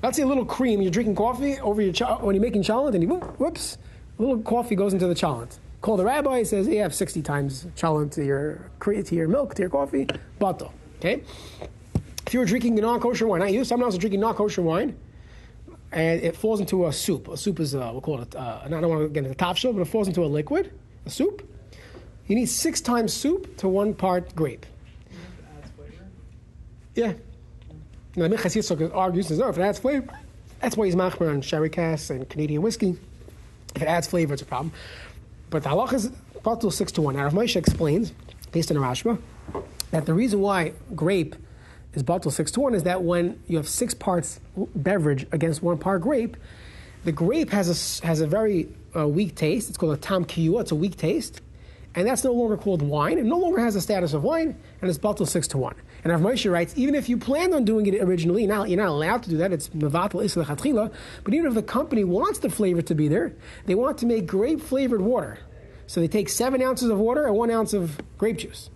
Let's 0.01 0.15
say 0.15 0.23
a 0.23 0.25
little 0.25 0.45
cream, 0.45 0.81
you're 0.81 0.91
drinking 0.91 1.15
coffee 1.15 1.59
over 1.59 1.81
your 1.81 1.91
ch- 1.93 2.01
when 2.21 2.33
you're 2.33 2.41
making 2.41 2.63
chalent, 2.63 2.95
and 2.95 3.03
you, 3.03 3.09
whoops, 3.09 3.77
a 4.17 4.21
little 4.21 4.39
coffee 4.41 4.75
goes 4.75 4.93
into 4.93 5.07
the 5.07 5.13
chalent. 5.15 5.59
Call 5.81 5.95
the 5.95 6.03
rabbi, 6.03 6.39
he 6.39 6.45
says, 6.45 6.67
you 6.67 6.81
have 6.81 6.93
60 6.93 7.21
times 7.21 7.67
chalent 7.75 8.11
to 8.13 8.25
your, 8.25 8.69
to 8.81 9.15
your 9.15 9.27
milk, 9.27 9.55
to 9.55 9.61
your 9.61 9.69
coffee, 9.69 10.07
bato. 10.39 10.71
Okay? 10.97 11.23
If 12.27 12.33
you 12.33 12.39
were 12.41 12.45
drinking 12.45 12.75
non 12.75 12.99
kosher 12.99 13.25
wine, 13.25 13.39
not 13.39 13.53
you, 13.53 13.63
someone 13.63 13.85
else 13.85 13.95
is 13.95 13.99
drinking 13.99 14.19
non 14.19 14.35
kosher 14.35 14.61
wine, 14.61 14.97
and 15.91 16.21
it 16.21 16.35
falls 16.35 16.59
into 16.59 16.85
a 16.87 16.93
soup. 16.93 17.29
A 17.29 17.37
soup 17.37 17.59
is, 17.59 17.75
uh, 17.75 17.89
we'll 17.91 18.01
call 18.01 18.21
it, 18.21 18.35
uh, 18.35 18.61
I 18.63 18.67
don't 18.67 18.87
want 18.87 19.01
to 19.01 19.07
get 19.07 19.19
into 19.19 19.29
the 19.29 19.35
top 19.35 19.57
show, 19.57 19.71
but 19.71 19.81
it 19.81 19.85
falls 19.85 20.07
into 20.07 20.23
a 20.23 20.27
liquid, 20.27 20.71
a 21.05 21.09
soup. 21.09 21.47
You 22.27 22.35
need 22.35 22.47
six 22.47 22.81
times 22.81 23.13
soup 23.13 23.57
to 23.57 23.67
one 23.67 23.93
part 23.93 24.35
grape. 24.35 24.65
Yeah. 26.93 27.13
Now, 28.15 28.27
the 28.27 28.35
Yitzchak 28.35 28.93
argues, 28.93 29.31
no, 29.31 29.47
if 29.47 29.57
it 29.57 29.61
adds 29.61 29.79
flavor, 29.79 30.07
that's 30.59 30.75
why 30.75 30.85
he's 30.85 30.95
machmer 30.95 31.29
on 31.29 31.41
sherry 31.41 31.69
casks 31.69 32.09
and 32.09 32.27
Canadian 32.29 32.61
whiskey. 32.61 32.97
If 33.75 33.81
it 33.81 33.87
adds 33.87 34.07
flavor, 34.07 34.33
it's 34.33 34.41
a 34.41 34.45
problem. 34.45 34.73
But 35.49 35.63
the 35.63 35.69
halach 35.69 35.93
is 35.93 36.09
batul 36.43 36.71
six 36.71 36.91
to 36.93 37.01
one. 37.01 37.15
Now, 37.15 37.23
Rav 37.23 37.33
Moshe 37.33 37.55
explains, 37.55 38.13
based 38.51 38.71
on 38.71 38.77
Rashba, 38.77 39.19
that 39.91 40.05
the 40.05 40.13
reason 40.13 40.39
why 40.41 40.73
grape 40.95 41.35
is 41.93 42.03
batul 42.03 42.31
six 42.31 42.51
to 42.51 42.59
one 42.59 42.75
is 42.75 42.83
that 42.83 43.03
when 43.03 43.41
you 43.47 43.57
have 43.57 43.67
six 43.67 43.93
parts 43.93 44.39
beverage 44.75 45.25
against 45.31 45.63
one 45.63 45.77
part 45.77 46.01
grape, 46.01 46.37
the 47.03 47.11
grape 47.11 47.49
has 47.49 48.01
a, 48.01 48.05
has 48.05 48.21
a 48.21 48.27
very 48.27 48.67
uh, 48.95 49.07
weak 49.07 49.35
taste. 49.35 49.69
It's 49.69 49.77
called 49.77 49.93
a 49.93 49.97
tam 49.97 50.25
kiyua. 50.25 50.61
It's 50.61 50.71
a 50.71 50.75
weak 50.75 50.97
taste. 50.97 51.41
And 51.95 52.07
that's 52.07 52.23
no 52.23 52.33
longer 52.33 52.57
called 52.57 52.81
wine. 52.81 53.17
It 53.17 53.25
no 53.25 53.39
longer 53.39 53.59
has 53.61 53.73
the 53.73 53.81
status 53.81 54.13
of 54.13 54.23
wine, 54.23 54.55
and 54.81 54.89
it's 54.89 54.99
batul 54.99 55.27
six 55.27 55.47
to 55.49 55.57
one. 55.57 55.75
And 56.03 56.11
Rav 56.13 56.21
Moshe 56.21 56.49
writes, 56.49 56.73
even 56.77 56.95
if 56.95 57.09
you 57.09 57.17
planned 57.17 57.53
on 57.53 57.65
doing 57.65 57.85
it 57.85 58.01
originally, 58.01 58.47
now 58.47 58.63
you're 58.63 58.77
not 58.77 58.89
allowed 58.89 59.23
to 59.23 59.29
do 59.29 59.37
that. 59.37 59.51
It's 59.51 59.69
mevatel 59.69 60.23
isla. 60.23 60.91
But 61.23 61.33
even 61.33 61.47
if 61.47 61.53
the 61.53 61.63
company 61.63 62.03
wants 62.03 62.39
the 62.39 62.49
flavor 62.49 62.81
to 62.83 62.95
be 62.95 63.07
there, 63.07 63.33
they 63.65 63.75
want 63.75 63.97
to 63.99 64.05
make 64.05 64.25
grape 64.25 64.61
flavored 64.61 65.01
water. 65.01 65.39
So 65.87 65.99
they 65.99 66.07
take 66.07 66.29
seven 66.29 66.61
ounces 66.61 66.89
of 66.89 66.99
water 66.99 67.25
and 67.25 67.35
one 67.35 67.51
ounce 67.51 67.73
of 67.73 67.99
grape 68.17 68.37
juice. 68.37 68.69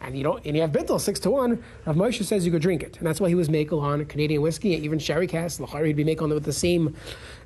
And 0.00 0.16
you 0.16 0.22
don't, 0.22 0.44
and 0.44 0.54
you 0.54 0.62
have 0.62 0.72
bittel 0.72 1.00
six 1.00 1.18
to 1.20 1.30
one. 1.30 1.62
Rav 1.86 1.96
Moshe 1.96 2.22
says 2.22 2.44
you 2.44 2.52
could 2.52 2.60
drink 2.60 2.82
it, 2.82 2.98
and 2.98 3.06
that's 3.06 3.18
why 3.18 3.28
he 3.28 3.34
was 3.34 3.48
makel 3.48 3.80
on 3.80 4.04
Canadian 4.04 4.42
whiskey, 4.42 4.70
even 4.70 4.98
sherry 4.98 5.26
cask. 5.26 5.58
L'chari 5.58 5.88
he'd 5.88 5.96
be 5.96 6.04
makel 6.04 6.32
with 6.32 6.44
the 6.44 6.52
same. 6.52 6.94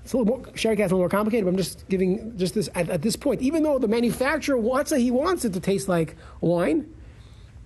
It's 0.02 0.12
a 0.12 0.18
little 0.18 0.38
more 0.38 0.56
sherry 0.56 0.76
cask, 0.76 0.90
a 0.90 0.94
little 0.94 0.98
more 0.98 1.08
complicated. 1.08 1.44
But 1.44 1.50
I'm 1.50 1.56
just 1.56 1.88
giving 1.88 2.36
just 2.36 2.54
this 2.54 2.68
at, 2.74 2.90
at 2.90 3.02
this 3.02 3.14
point. 3.14 3.40
Even 3.40 3.62
though 3.62 3.78
the 3.78 3.88
manufacturer 3.88 4.58
wants 4.58 4.90
it, 4.90 5.00
he 5.00 5.12
wants 5.12 5.44
it 5.44 5.52
to 5.52 5.60
taste 5.60 5.88
like 5.88 6.16
wine. 6.40 6.92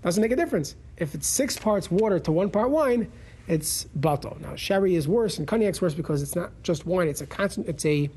Doesn't 0.02 0.20
make 0.20 0.32
a 0.32 0.36
difference. 0.36 0.76
If 0.96 1.14
it's 1.14 1.26
six 1.26 1.58
parts 1.58 1.90
water 1.90 2.18
to 2.20 2.32
one 2.32 2.50
part 2.50 2.70
wine, 2.70 3.10
it's 3.46 3.86
bato. 3.98 4.40
Now 4.40 4.54
sherry 4.56 4.94
is 4.94 5.06
worse 5.06 5.38
and 5.38 5.46
cognac's 5.46 5.82
worse 5.82 5.94
because 5.94 6.22
it's 6.22 6.36
not 6.36 6.50
just 6.62 6.86
wine. 6.86 7.08
It's 7.08 7.20
a 7.20 7.26
constant. 7.26 7.68
It's 7.68 7.84
a, 7.84 8.10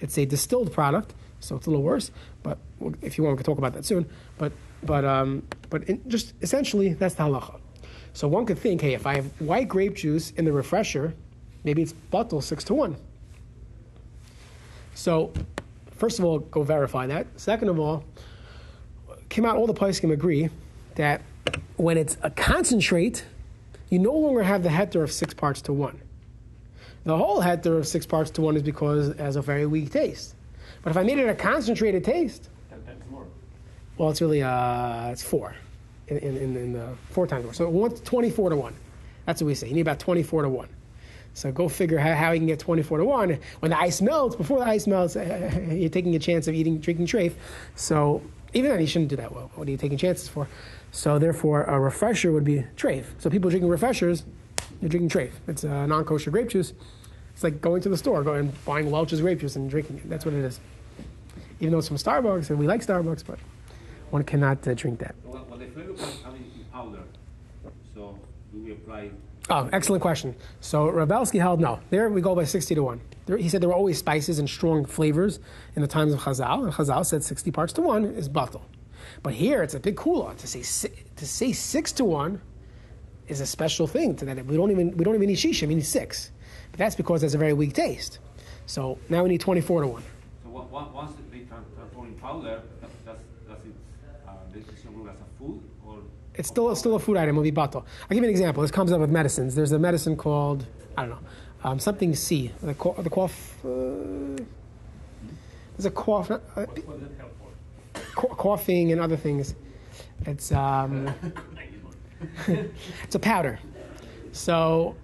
it's 0.00 0.18
a 0.18 0.24
distilled 0.24 0.72
product, 0.72 1.14
so 1.40 1.56
it's 1.56 1.66
a 1.66 1.70
little 1.70 1.84
worse. 1.84 2.10
But 2.42 2.58
if 3.02 3.18
you 3.18 3.24
want, 3.24 3.36
we 3.36 3.38
can 3.38 3.46
talk 3.46 3.58
about 3.58 3.72
that 3.74 3.84
soon. 3.84 4.08
But 4.36 4.52
but 4.82 5.04
um, 5.04 5.42
but 5.70 5.84
in, 5.84 6.02
just 6.08 6.34
essentially 6.42 6.94
that's 6.94 7.14
the 7.14 7.24
halacha. 7.24 7.60
So 8.12 8.28
one 8.28 8.46
could 8.46 8.58
think, 8.58 8.80
hey, 8.80 8.94
if 8.94 9.06
I 9.06 9.14
have 9.14 9.26
white 9.40 9.68
grape 9.68 9.94
juice 9.94 10.32
in 10.32 10.44
the 10.44 10.52
refresher, 10.52 11.14
maybe 11.64 11.82
it's 11.82 11.92
bottle 11.92 12.40
six 12.40 12.64
to 12.64 12.74
one. 12.74 12.96
So, 14.94 15.32
first 15.92 16.18
of 16.18 16.24
all, 16.24 16.40
go 16.40 16.64
verify 16.64 17.06
that. 17.06 17.28
Second 17.36 17.68
of 17.68 17.78
all, 17.78 18.04
came 19.28 19.44
out 19.44 19.56
all 19.56 19.66
the 19.68 19.74
poskim 19.74 20.12
agree 20.12 20.48
that 20.96 21.22
when 21.76 21.96
it's 21.96 22.16
a 22.22 22.30
concentrate, 22.30 23.24
you 23.90 23.98
no 23.98 24.12
longer 24.12 24.42
have 24.42 24.62
the 24.62 24.68
heter 24.68 25.02
of 25.02 25.12
six 25.12 25.34
parts 25.34 25.62
to 25.62 25.72
one. 25.72 26.00
The 27.04 27.16
whole 27.16 27.40
heter 27.40 27.78
of 27.78 27.86
six 27.86 28.06
parts 28.06 28.30
to 28.32 28.42
one 28.42 28.56
is 28.56 28.62
because 28.62 29.08
it 29.08 29.18
has 29.18 29.36
a 29.36 29.42
very 29.42 29.66
weak 29.66 29.90
taste. 29.90 30.34
But 30.82 30.90
if 30.90 30.96
I 30.96 31.02
made 31.02 31.18
it 31.18 31.28
a 31.28 31.34
concentrated 31.34 32.04
taste, 32.04 32.48
more. 33.10 33.26
well, 33.96 34.10
it's 34.10 34.20
really 34.20 34.42
uh, 34.42 35.08
it's 35.08 35.22
four, 35.22 35.54
in, 36.08 36.18
in, 36.18 36.36
in, 36.36 36.56
in 36.56 36.72
the 36.72 36.88
four 37.10 37.26
times 37.26 37.44
more. 37.44 37.54
So 37.54 37.68
one, 37.68 37.90
24 37.90 38.50
to 38.50 38.56
one. 38.56 38.74
That's 39.24 39.42
what 39.42 39.46
we 39.46 39.54
say. 39.54 39.68
You 39.68 39.74
need 39.74 39.82
about 39.82 39.98
24 39.98 40.42
to 40.42 40.48
one. 40.48 40.68
So 41.34 41.52
go 41.52 41.68
figure 41.68 41.98
how, 41.98 42.14
how 42.14 42.32
you 42.32 42.40
can 42.40 42.46
get 42.46 42.58
24 42.58 42.98
to 42.98 43.04
one. 43.04 43.38
When 43.60 43.70
the 43.70 43.78
ice 43.78 44.00
melts, 44.00 44.34
before 44.34 44.58
the 44.58 44.64
ice 44.64 44.86
melts, 44.86 45.14
you're 45.70 45.88
taking 45.88 46.16
a 46.16 46.18
chance 46.18 46.48
of 46.48 46.54
eating, 46.54 46.78
drinking 46.78 47.06
trafe. 47.06 47.34
So 47.76 48.22
even 48.54 48.70
then, 48.70 48.80
you 48.80 48.86
shouldn't 48.86 49.10
do 49.10 49.16
that. 49.16 49.32
Well, 49.32 49.50
what 49.54 49.68
are 49.68 49.70
you 49.70 49.76
taking 49.76 49.98
chances 49.98 50.28
for? 50.28 50.48
So 50.90 51.18
therefore, 51.18 51.64
a 51.64 51.78
refresher 51.78 52.32
would 52.32 52.44
be 52.44 52.64
treif. 52.76 53.06
So 53.18 53.30
people 53.30 53.50
drinking 53.50 53.70
refreshers, 53.70 54.24
you're 54.80 54.88
drinking 54.88 55.10
treif. 55.10 55.32
It's 55.46 55.64
a 55.64 55.86
non-kosher 55.86 56.30
grape 56.30 56.48
juice. 56.48 56.72
It's 57.34 57.44
like 57.44 57.60
going 57.60 57.82
to 57.82 57.88
the 57.88 57.96
store, 57.96 58.22
going 58.22 58.52
buying 58.64 58.90
Welch's 58.90 59.20
grape 59.20 59.40
juice 59.40 59.56
and 59.56 59.70
drinking 59.70 59.98
it. 59.98 60.08
That's 60.08 60.24
what 60.24 60.34
it 60.34 60.44
is. 60.44 60.60
Even 61.60 61.72
though 61.72 61.78
it's 61.78 61.88
from 61.88 61.96
Starbucks 61.96 62.50
and 62.50 62.58
we 62.58 62.66
like 62.66 62.84
Starbucks, 62.84 63.24
but 63.26 63.38
one 64.10 64.24
cannot 64.24 64.66
uh, 64.66 64.74
drink 64.74 64.98
that. 65.00 65.14
Well, 65.24 65.46
well, 65.48 65.58
the 65.58 65.66
flavor 65.66 65.94
coming 66.22 66.50
in 66.54 66.64
powder. 66.72 67.02
So 67.94 68.18
do 68.52 68.58
we 68.58 68.72
apply? 68.72 69.10
Oh, 69.50 69.68
excellent 69.72 70.02
question. 70.02 70.34
So 70.60 70.88
Rav 70.88 71.08
Belsky 71.08 71.38
held 71.38 71.60
no. 71.60 71.80
There 71.90 72.08
we 72.08 72.20
go 72.20 72.34
by 72.34 72.44
60 72.44 72.74
to 72.74 72.82
1. 72.82 73.00
There, 73.26 73.36
he 73.36 73.48
said 73.48 73.60
there 73.60 73.68
were 73.68 73.74
always 73.74 73.98
spices 73.98 74.38
and 74.38 74.48
strong 74.48 74.84
flavors 74.84 75.40
in 75.74 75.82
the 75.82 75.88
times 75.88 76.12
of 76.12 76.20
Chazal, 76.20 76.64
and 76.64 76.72
Chazal 76.72 77.04
said 77.04 77.22
60 77.22 77.50
parts 77.50 77.72
to 77.74 77.82
1 77.82 78.04
is 78.04 78.28
batal. 78.28 78.62
But 79.22 79.34
here 79.34 79.62
it's 79.62 79.74
a 79.74 79.80
big 79.80 79.96
kula. 79.96 80.36
To 80.36 80.46
say, 80.46 80.90
to 81.16 81.26
say 81.26 81.52
6 81.52 81.92
to 81.92 82.04
1 82.04 82.40
is 83.28 83.40
a 83.40 83.46
special 83.46 83.86
thing. 83.86 84.16
To 84.16 84.24
that 84.24 84.44
we 84.46 84.56
don't 84.56 84.70
even 84.70 84.96
we 84.96 85.04
don't 85.04 85.14
even 85.14 85.28
need 85.28 85.36
shisha, 85.38 85.66
we 85.68 85.74
need 85.74 85.86
6. 85.86 86.30
But 86.70 86.78
that's 86.78 86.94
because 86.96 87.20
there's 87.20 87.34
a 87.34 87.38
very 87.38 87.52
weak 87.52 87.72
taste. 87.74 88.18
So 88.66 88.98
now 89.08 89.22
we 89.22 89.28
need 89.30 89.40
24 89.40 89.82
to 89.82 89.86
1. 89.88 90.02
So 90.44 90.48
one- 90.50 90.70
one- 90.70 90.92
once 90.92 91.12
they 91.32 91.38
tran- 91.40 91.64
transform 91.76 92.06
in 92.08 92.14
powder, 92.14 92.62
does 93.06 93.16
it 93.64 93.74
uh, 94.28 94.32
the 94.52 94.60
distribute 94.60 95.08
as 95.08 95.16
a 95.16 95.38
food 95.38 95.60
or? 95.86 95.96
It's 96.34 96.48
still, 96.48 96.74
still 96.76 96.94
a 96.94 96.98
food 97.00 97.16
item, 97.16 97.34
will 97.36 97.42
be 97.42 97.50
batal. 97.50 97.76
I'll 98.02 98.08
give 98.10 98.18
you 98.18 98.24
an 98.24 98.30
example. 98.30 98.62
This 98.62 98.70
comes 98.70 98.92
up 98.92 99.00
with 99.00 99.10
medicines. 99.10 99.54
There's 99.54 99.72
a 99.72 99.78
medicine 99.78 100.16
called, 100.16 100.66
I 100.96 101.02
don't 101.02 101.10
know, 101.10 101.18
um, 101.64 101.78
something 101.80 102.14
C. 102.14 102.52
The, 102.62 102.74
co- 102.74 102.94
the 103.02 103.10
cough. 103.10 103.56
Uh, 103.64 103.68
there's 105.76 105.86
a 105.86 105.90
cough. 105.90 106.30
Uh, 106.30 106.36
Ca- 108.18 108.34
coughing 108.34 108.90
and 108.90 109.00
other 109.00 109.16
things. 109.16 109.54
It's 110.26 110.50
um, 110.50 111.08
it's 112.48 113.14
a 113.14 113.18
powder. 113.18 113.60
So 114.32 114.96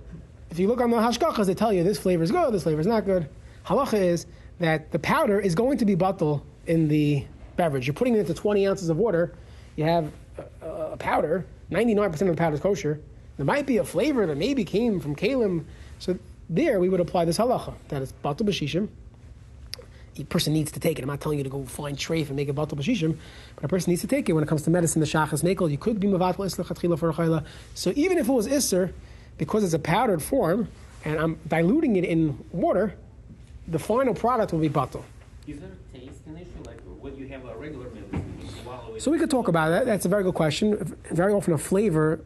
if 0.51 0.59
you 0.59 0.67
look 0.67 0.81
on 0.81 0.91
the 0.91 0.97
hashgachas, 0.97 1.47
they 1.47 1.55
tell 1.55 1.73
you 1.73 1.85
this 1.85 1.99
flavor 1.99 2.25
is 2.25 2.33
good, 2.33 2.53
this 2.53 2.65
flavor 2.65 2.81
is 2.81 2.87
not 2.87 3.05
good. 3.05 3.29
Halacha 3.65 4.01
is 4.01 4.27
that 4.59 4.91
the 4.91 4.99
powder 4.99 5.39
is 5.39 5.55
going 5.55 5.79
to 5.79 5.85
be 5.85 5.95
batal 5.95 6.43
in 6.67 6.89
the 6.89 7.25
beverage. 7.57 7.87
You're 7.87 7.95
putting 7.95 8.15
it 8.17 8.21
into 8.21 8.35
20 8.35 8.67
ounces 8.67 8.89
of 8.89 8.97
water. 8.97 9.35
You 9.77 9.85
have 9.85 10.11
a, 10.61 10.67
a 10.67 10.97
powder. 10.97 11.47
99% 11.71 12.07
of 12.13 12.19
the 12.19 12.35
powder 12.35 12.55
is 12.55 12.61
kosher. 12.61 13.01
There 13.37 13.47
might 13.47 13.67
be 13.67 13.79
a 13.79 13.85
flavor 13.85 14.27
that 14.27 14.37
maybe 14.37 14.65
came 14.65 15.01
from 15.01 15.15
kalim. 15.15 15.65
So 15.99 16.19
there 16.51 16.81
we 16.81 16.89
would 16.89 17.01
apply 17.01 17.25
this 17.25 17.39
halacha 17.39 17.75
that 17.89 18.03
it's 18.03 18.13
batal 18.25 18.43
b'shishim 18.43 18.89
a 20.17 20.25
person 20.25 20.53
needs 20.53 20.71
to 20.73 20.81
take 20.81 20.99
it. 20.99 21.03
I'm 21.03 21.09
not 21.09 21.21
telling 21.21 21.39
you 21.39 21.45
to 21.45 21.51
go 21.51 21.65
find 21.65 21.97
treif 21.97 22.29
and 22.29 22.37
make 22.37 22.49
a 22.49 22.53
batal 22.53 22.79
b'shishim, 22.79 23.17
but 23.57 23.65
a 23.65 23.69
person 23.69 23.91
needs 23.91 24.03
to 24.03 24.07
take 24.07 24.29
it 24.29 24.33
when 24.33 24.45
it 24.45 24.47
comes 24.47 24.63
to 24.63 24.71
medicine. 24.71 25.01
The 25.01 25.07
shachas 25.07 25.43
mekel, 25.43 25.71
you 25.71 25.79
could 25.79 25.99
be 26.01 26.07
mavatl 26.07 26.37
islach 26.37 26.67
atchila 26.67 26.99
for 26.99 27.11
a. 27.11 27.45
So 27.75 27.93
even 27.97 28.19
if 28.19 28.29
it 28.29 28.33
was 28.33 28.47
isser, 28.47 28.93
because 29.39 29.65
it's 29.65 29.75
a 29.75 29.79
powdered 29.79 30.23
form 30.23 30.69
and 31.05 31.19
I'm 31.19 31.39
diluting 31.49 31.97
it 31.97 32.05
in 32.05 32.39
water, 32.53 32.95
the 33.69 33.79
final 33.79 34.15
product 34.15 34.53
will 34.53 34.61
be 34.61 34.69
batal. 34.69 35.03
Is 35.47 35.59
there 35.59 35.69
a 35.69 35.99
tasting 35.99 36.37
issue? 36.37 36.49
Like 36.65 36.81
when 37.01 37.17
you 37.17 37.27
have 37.29 37.45
a 37.45 37.57
regular 37.57 37.91
medicine, 37.91 38.39
you 38.41 38.49
swallow 38.63 38.95
it. 38.95 39.03
So 39.03 39.11
we 39.11 39.19
could 39.19 39.31
talk 39.31 39.49
about 39.49 39.71
that. 39.71 39.87
That's 39.87 40.05
a 40.05 40.09
very 40.09 40.23
good 40.23 40.35
question. 40.35 40.97
Very 41.11 41.33
often, 41.33 41.53
a 41.53 41.59
flavor, 41.59 42.21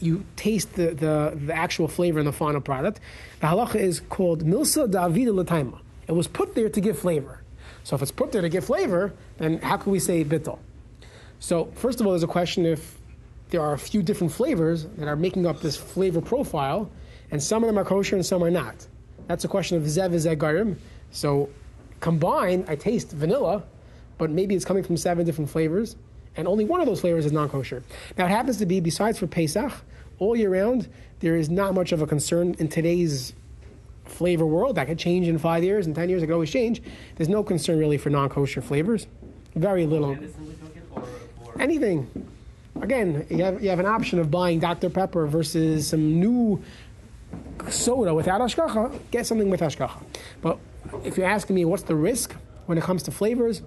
you 0.00 0.24
taste 0.36 0.74
the, 0.74 0.94
the, 0.94 1.38
the 1.46 1.54
actual 1.54 1.88
flavor 1.88 2.18
in 2.18 2.26
the 2.26 2.32
final 2.32 2.60
product. 2.60 3.00
The 3.40 3.46
halacha 3.46 3.76
is 3.76 4.00
called 4.00 4.44
milsa 4.44 4.90
davida 4.90 5.44
lataima. 5.44 5.78
It 6.08 6.12
was 6.12 6.26
put 6.26 6.54
there 6.54 6.68
to 6.68 6.80
give 6.80 6.98
flavor. 6.98 7.42
So 7.84 7.94
if 7.94 8.02
it's 8.02 8.10
put 8.10 8.32
there 8.32 8.42
to 8.42 8.48
give 8.48 8.64
flavor, 8.64 9.12
then 9.36 9.58
how 9.58 9.76
can 9.76 9.92
we 9.92 10.00
say 10.00 10.24
bittul? 10.24 10.58
So 11.38 11.66
first 11.74 12.00
of 12.00 12.06
all, 12.06 12.12
there's 12.12 12.22
a 12.22 12.26
question 12.26 12.66
if 12.66 12.98
there 13.50 13.60
are 13.60 13.74
a 13.74 13.78
few 13.78 14.02
different 14.02 14.32
flavors 14.32 14.86
that 14.96 15.06
are 15.08 15.16
making 15.16 15.46
up 15.46 15.60
this 15.60 15.76
flavor 15.76 16.20
profile, 16.20 16.90
and 17.30 17.42
some 17.42 17.62
of 17.62 17.68
them 17.68 17.78
are 17.78 17.84
kosher 17.84 18.16
and 18.16 18.24
some 18.24 18.42
are 18.42 18.50
not. 18.50 18.86
That's 19.26 19.44
a 19.44 19.48
question 19.48 19.76
of 19.76 19.84
zev 19.84 20.12
is. 20.12 20.76
So 21.10 21.48
combined, 22.00 22.64
I 22.68 22.76
taste 22.76 23.12
vanilla, 23.12 23.62
but 24.16 24.30
maybe 24.30 24.54
it's 24.54 24.64
coming 24.64 24.82
from 24.82 24.96
seven 24.96 25.24
different 25.24 25.50
flavors, 25.50 25.96
and 26.36 26.48
only 26.48 26.64
one 26.64 26.80
of 26.80 26.86
those 26.86 27.00
flavors 27.00 27.26
is 27.26 27.32
non-kosher. 27.32 27.82
Now 28.16 28.26
it 28.26 28.30
happens 28.30 28.56
to 28.58 28.66
be, 28.66 28.80
besides 28.80 29.18
for 29.18 29.26
Pesach, 29.26 29.72
all 30.18 30.36
year 30.36 30.50
round, 30.50 30.88
there 31.20 31.36
is 31.36 31.48
not 31.48 31.74
much 31.74 31.92
of 31.92 32.02
a 32.02 32.06
concern 32.06 32.54
in 32.58 32.68
today's 32.68 33.34
flavor 34.08 34.46
world. 34.46 34.76
That 34.76 34.86
could 34.86 34.98
change 34.98 35.28
in 35.28 35.38
five 35.38 35.62
years, 35.62 35.86
and 35.86 35.94
ten 35.94 36.08
years, 36.08 36.22
it 36.22 36.26
could 36.26 36.34
always 36.34 36.50
change. 36.50 36.82
There's 37.16 37.28
no 37.28 37.42
concern 37.42 37.78
really 37.78 37.98
for 37.98 38.10
non-kosher 38.10 38.62
flavors. 38.62 39.06
Very 39.54 39.86
little. 39.86 40.14
medicine 40.14 40.46
we 40.46 40.54
talking 40.54 40.82
or 40.94 41.04
or 41.44 41.62
Anything. 41.62 42.28
Again, 42.80 43.26
you 43.28 43.42
have, 43.42 43.62
you 43.62 43.70
have 43.70 43.80
an 43.80 43.86
option 43.86 44.18
of 44.18 44.30
buying 44.30 44.60
Dr. 44.60 44.88
Pepper 44.90 45.26
versus 45.26 45.88
some 45.88 46.20
new 46.20 46.62
soda 47.68 48.14
without 48.14 48.40
ashkacha. 48.40 48.98
Get 49.10 49.26
something 49.26 49.50
with 49.50 49.60
ashkacha. 49.60 50.00
But 50.40 50.58
if 51.04 51.16
you're 51.16 51.26
asking 51.26 51.56
me 51.56 51.64
what's 51.64 51.82
the 51.82 51.96
risk 51.96 52.34
when 52.66 52.78
it 52.78 52.84
comes 52.84 53.02
to 53.04 53.10
flavors, 53.10 53.62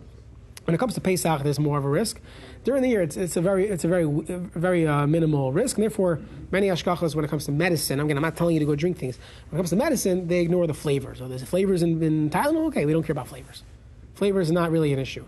when 0.65 0.75
it 0.75 0.77
comes 0.77 0.93
to 0.93 1.01
Pesach, 1.01 1.43
there's 1.43 1.59
more 1.59 1.77
of 1.77 1.85
a 1.85 1.89
risk. 1.89 2.19
During 2.63 2.83
the 2.83 2.89
year, 2.89 3.01
it's, 3.01 3.17
it's 3.17 3.35
a 3.35 3.41
very 3.41 3.67
it's 3.67 3.83
a 3.83 3.87
very 3.87 4.05
very 4.05 4.87
uh, 4.87 5.07
minimal 5.07 5.51
risk, 5.51 5.77
and 5.77 5.83
therefore 5.83 6.19
many 6.51 6.67
ashkachas 6.67 7.15
when 7.15 7.25
it 7.25 7.29
comes 7.29 7.45
to 7.45 7.51
medicine. 7.51 7.99
I'm, 7.99 8.09
I'm 8.09 8.21
not 8.21 8.37
telling 8.37 8.53
you 8.53 8.59
to 8.59 8.65
go 8.65 8.75
drink 8.75 8.97
things. 8.99 9.17
When 9.49 9.57
it 9.57 9.59
comes 9.61 9.71
to 9.71 9.75
medicine, 9.75 10.27
they 10.27 10.41
ignore 10.41 10.67
the 10.67 10.73
flavors. 10.73 11.17
So 11.17 11.27
there's 11.27 11.43
flavors 11.43 11.81
in, 11.81 12.01
in 12.03 12.29
Tylenol. 12.29 12.67
Okay, 12.67 12.85
we 12.85 12.93
don't 12.93 13.03
care 13.03 13.13
about 13.13 13.27
flavors. 13.27 13.63
Flavor 14.13 14.39
is 14.39 14.51
not 14.51 14.69
really 14.69 14.93
an 14.93 14.99
issue. 14.99 15.25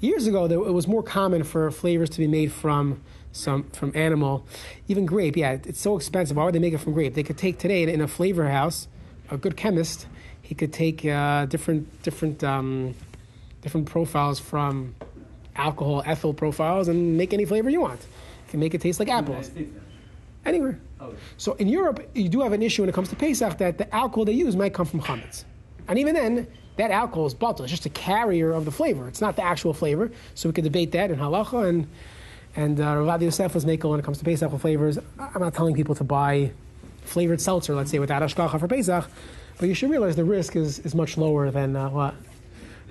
Years 0.00 0.26
ago, 0.26 0.44
it 0.44 0.72
was 0.72 0.86
more 0.86 1.02
common 1.02 1.44
for 1.44 1.70
flavors 1.70 2.10
to 2.10 2.18
be 2.18 2.26
made 2.26 2.52
from 2.52 3.00
some 3.32 3.64
from 3.70 3.90
animal, 3.94 4.46
even 4.86 5.06
grape. 5.06 5.36
Yeah, 5.36 5.52
it's 5.64 5.80
so 5.80 5.96
expensive. 5.96 6.36
Why 6.36 6.44
would 6.44 6.54
they 6.54 6.58
make 6.58 6.74
it 6.74 6.78
from 6.78 6.92
grape? 6.92 7.14
They 7.14 7.22
could 7.22 7.38
take 7.38 7.58
today 7.58 7.82
in, 7.82 7.88
in 7.88 8.00
a 8.02 8.08
flavor 8.08 8.48
house, 8.50 8.86
a 9.30 9.38
good 9.38 9.56
chemist, 9.56 10.06
he 10.44 10.54
could 10.54 10.72
take 10.74 11.04
uh, 11.06 11.46
different 11.46 12.02
different 12.02 12.44
um, 12.44 12.94
different 13.64 13.88
profiles 13.88 14.38
from 14.38 14.94
alcohol, 15.56 16.02
ethyl 16.06 16.34
profiles, 16.34 16.86
and 16.86 17.16
make 17.16 17.32
any 17.32 17.44
flavor 17.44 17.70
you 17.70 17.80
want. 17.80 18.00
You 18.00 18.50
can 18.50 18.60
make 18.60 18.74
it 18.74 18.80
taste 18.80 19.00
like 19.00 19.08
apples. 19.08 19.50
Anywhere. 20.44 20.78
Oh, 21.00 21.14
So 21.38 21.54
in 21.54 21.68
Europe, 21.68 22.06
you 22.14 22.28
do 22.28 22.42
have 22.42 22.52
an 22.52 22.62
issue 22.62 22.82
when 22.82 22.90
it 22.90 22.94
comes 22.94 23.08
to 23.08 23.16
Pesach 23.16 23.58
that 23.58 23.78
the 23.78 23.92
alcohol 23.92 24.26
they 24.26 24.32
use 24.32 24.54
might 24.54 24.74
come 24.74 24.86
from 24.86 25.00
chametz, 25.00 25.44
and 25.88 25.98
even 25.98 26.14
then, 26.14 26.46
that 26.76 26.90
alcohol 26.90 27.26
is 27.26 27.34
bottled. 27.34 27.62
It's 27.62 27.70
just 27.70 27.86
a 27.86 27.90
carrier 27.90 28.52
of 28.52 28.64
the 28.64 28.70
flavor. 28.70 29.08
It's 29.08 29.20
not 29.20 29.36
the 29.36 29.44
actual 29.44 29.72
flavor. 29.72 30.10
So 30.34 30.48
we 30.48 30.52
could 30.52 30.64
debate 30.64 30.92
that 30.92 31.10
in 31.10 31.18
halacha 31.18 31.68
and 31.68 31.86
and 32.56 32.80
uh, 32.80 32.96
Rav 32.98 33.22
Yosef 33.22 33.54
was 33.54 33.64
makel 33.64 33.90
when 33.90 33.98
it 33.98 34.04
comes 34.04 34.18
to 34.18 34.24
Pesach 34.24 34.52
with 34.52 34.60
flavors. 34.60 34.98
I'm 35.18 35.40
not 35.40 35.54
telling 35.54 35.74
people 35.74 35.94
to 35.96 36.04
buy 36.04 36.52
flavored 37.04 37.40
seltzer, 37.40 37.74
let's 37.74 37.90
say, 37.90 37.98
without 37.98 38.22
ashkacha 38.22 38.60
for 38.60 38.68
Pesach, 38.68 39.08
but 39.58 39.68
you 39.68 39.74
should 39.74 39.90
realize 39.90 40.14
the 40.16 40.24
risk 40.24 40.54
is, 40.56 40.78
is 40.80 40.94
much 40.94 41.16
lower 41.16 41.50
than 41.50 41.74
uh, 41.74 41.88
what 41.90 42.14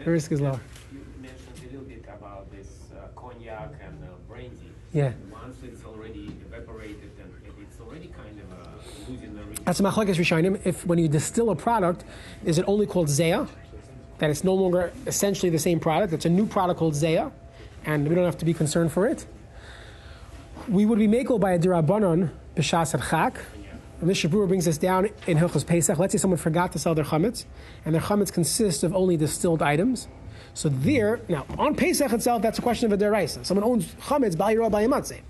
the 0.03 0.11
risk 0.11 0.31
is 0.31 0.41
lower. 0.41 0.59
You 0.91 0.99
mentioned 1.21 1.57
a 1.59 1.71
little 1.71 1.85
bit 1.85 2.05
about 2.07 2.51
this 2.51 2.67
uh, 2.91 3.07
cognac 3.15 3.69
and 3.85 4.03
uh, 4.03 4.07
brandy. 4.27 4.71
Yeah. 4.93 5.11
Once 5.31 5.57
it's 5.63 5.83
already 5.85 6.35
evaporated 6.47 7.11
and 7.21 7.33
it's 7.61 7.79
already 7.79 8.07
kind 8.07 8.39
of 8.39 8.51
uh, 8.51 9.09
losing 9.09 9.35
the. 9.35 9.61
That's 9.63 9.79
a 9.79 9.83
machlekes 9.83 10.15
rishonim. 10.15 10.59
If 10.65 10.85
when 10.85 10.99
you 10.99 11.07
distill 11.07 11.49
a 11.51 11.55
product, 11.55 12.03
is 12.43 12.57
it 12.57 12.65
only 12.67 12.85
called 12.85 13.09
zeah? 13.09 13.47
That 14.19 14.29
it's 14.29 14.43
no 14.43 14.53
longer 14.53 14.91
essentially 15.07 15.49
the 15.49 15.59
same 15.59 15.79
product. 15.79 16.13
It's 16.13 16.25
a 16.25 16.29
new 16.29 16.45
product 16.45 16.79
called 16.79 16.95
zeah, 16.95 17.31
and 17.85 18.07
we 18.07 18.15
don't 18.15 18.25
have 18.25 18.37
to 18.37 18.45
be 18.45 18.53
concerned 18.53 18.91
for 18.91 19.07
it. 19.07 19.25
We 20.69 20.85
would 20.85 20.99
be 20.99 21.07
makel 21.07 21.39
by 21.39 21.53
a 21.53 21.59
dirabanon 21.59 22.29
b'shas 22.55 22.91
chak. 23.09 23.39
And 24.03 24.09
this 24.09 24.21
brings 24.25 24.67
us 24.67 24.77
down 24.77 25.05
in 25.27 25.37
Hilchos 25.37 25.65
Pesach. 25.65 25.97
Let's 25.97 26.11
say 26.11 26.17
someone 26.17 26.37
forgot 26.37 26.73
to 26.73 26.79
sell 26.79 26.93
their 26.93 27.05
chametz, 27.05 27.45
and 27.85 27.95
their 27.95 28.01
chametz 28.01 28.33
consists 28.33 28.83
of 28.83 28.93
only 28.93 29.15
distilled 29.15 29.61
items. 29.61 30.09
So 30.53 30.67
there, 30.67 31.21
now 31.29 31.45
on 31.57 31.73
Pesach 31.75 32.11
itself, 32.11 32.41
that's 32.41 32.59
a 32.59 32.61
question 32.61 32.91
of 32.91 32.99
a 32.99 33.01
deraisa. 33.01 33.45
Someone 33.45 33.63
owns 33.63 33.85
chametz 34.01 34.35
ba'yirah 34.35 34.69
ba'yamatze. 34.69 35.21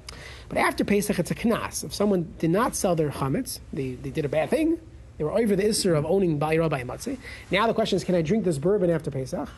But 0.50 0.58
after 0.58 0.84
Pesach, 0.84 1.20
it's 1.20 1.30
a 1.30 1.36
knas. 1.36 1.84
If 1.84 1.94
someone 1.94 2.34
did 2.39 2.50
not 2.50 2.75
sell 2.75 2.96
their 2.96 3.12
chametz, 3.12 3.60
they, 3.72 3.92
they 3.92 4.10
did 4.10 4.25
a 4.25 4.30
bad 4.30 4.50
thing. 4.50 4.80
They 5.20 5.24
were 5.24 5.38
over 5.38 5.56
the 5.56 5.65
isser 5.65 5.96
of 5.96 6.03
owning 6.08 6.39
ba'yirah 6.39 6.72
ba'yamatze. 6.72 7.20
Now 7.51 7.68
the 7.68 7.75
question 7.75 7.98
is, 7.98 8.03
can 8.03 8.15
I 8.15 8.24
drink 8.24 8.44
this 8.44 8.58
bourbon 8.58 8.89
after 8.89 9.12
Pesach? 9.12 9.50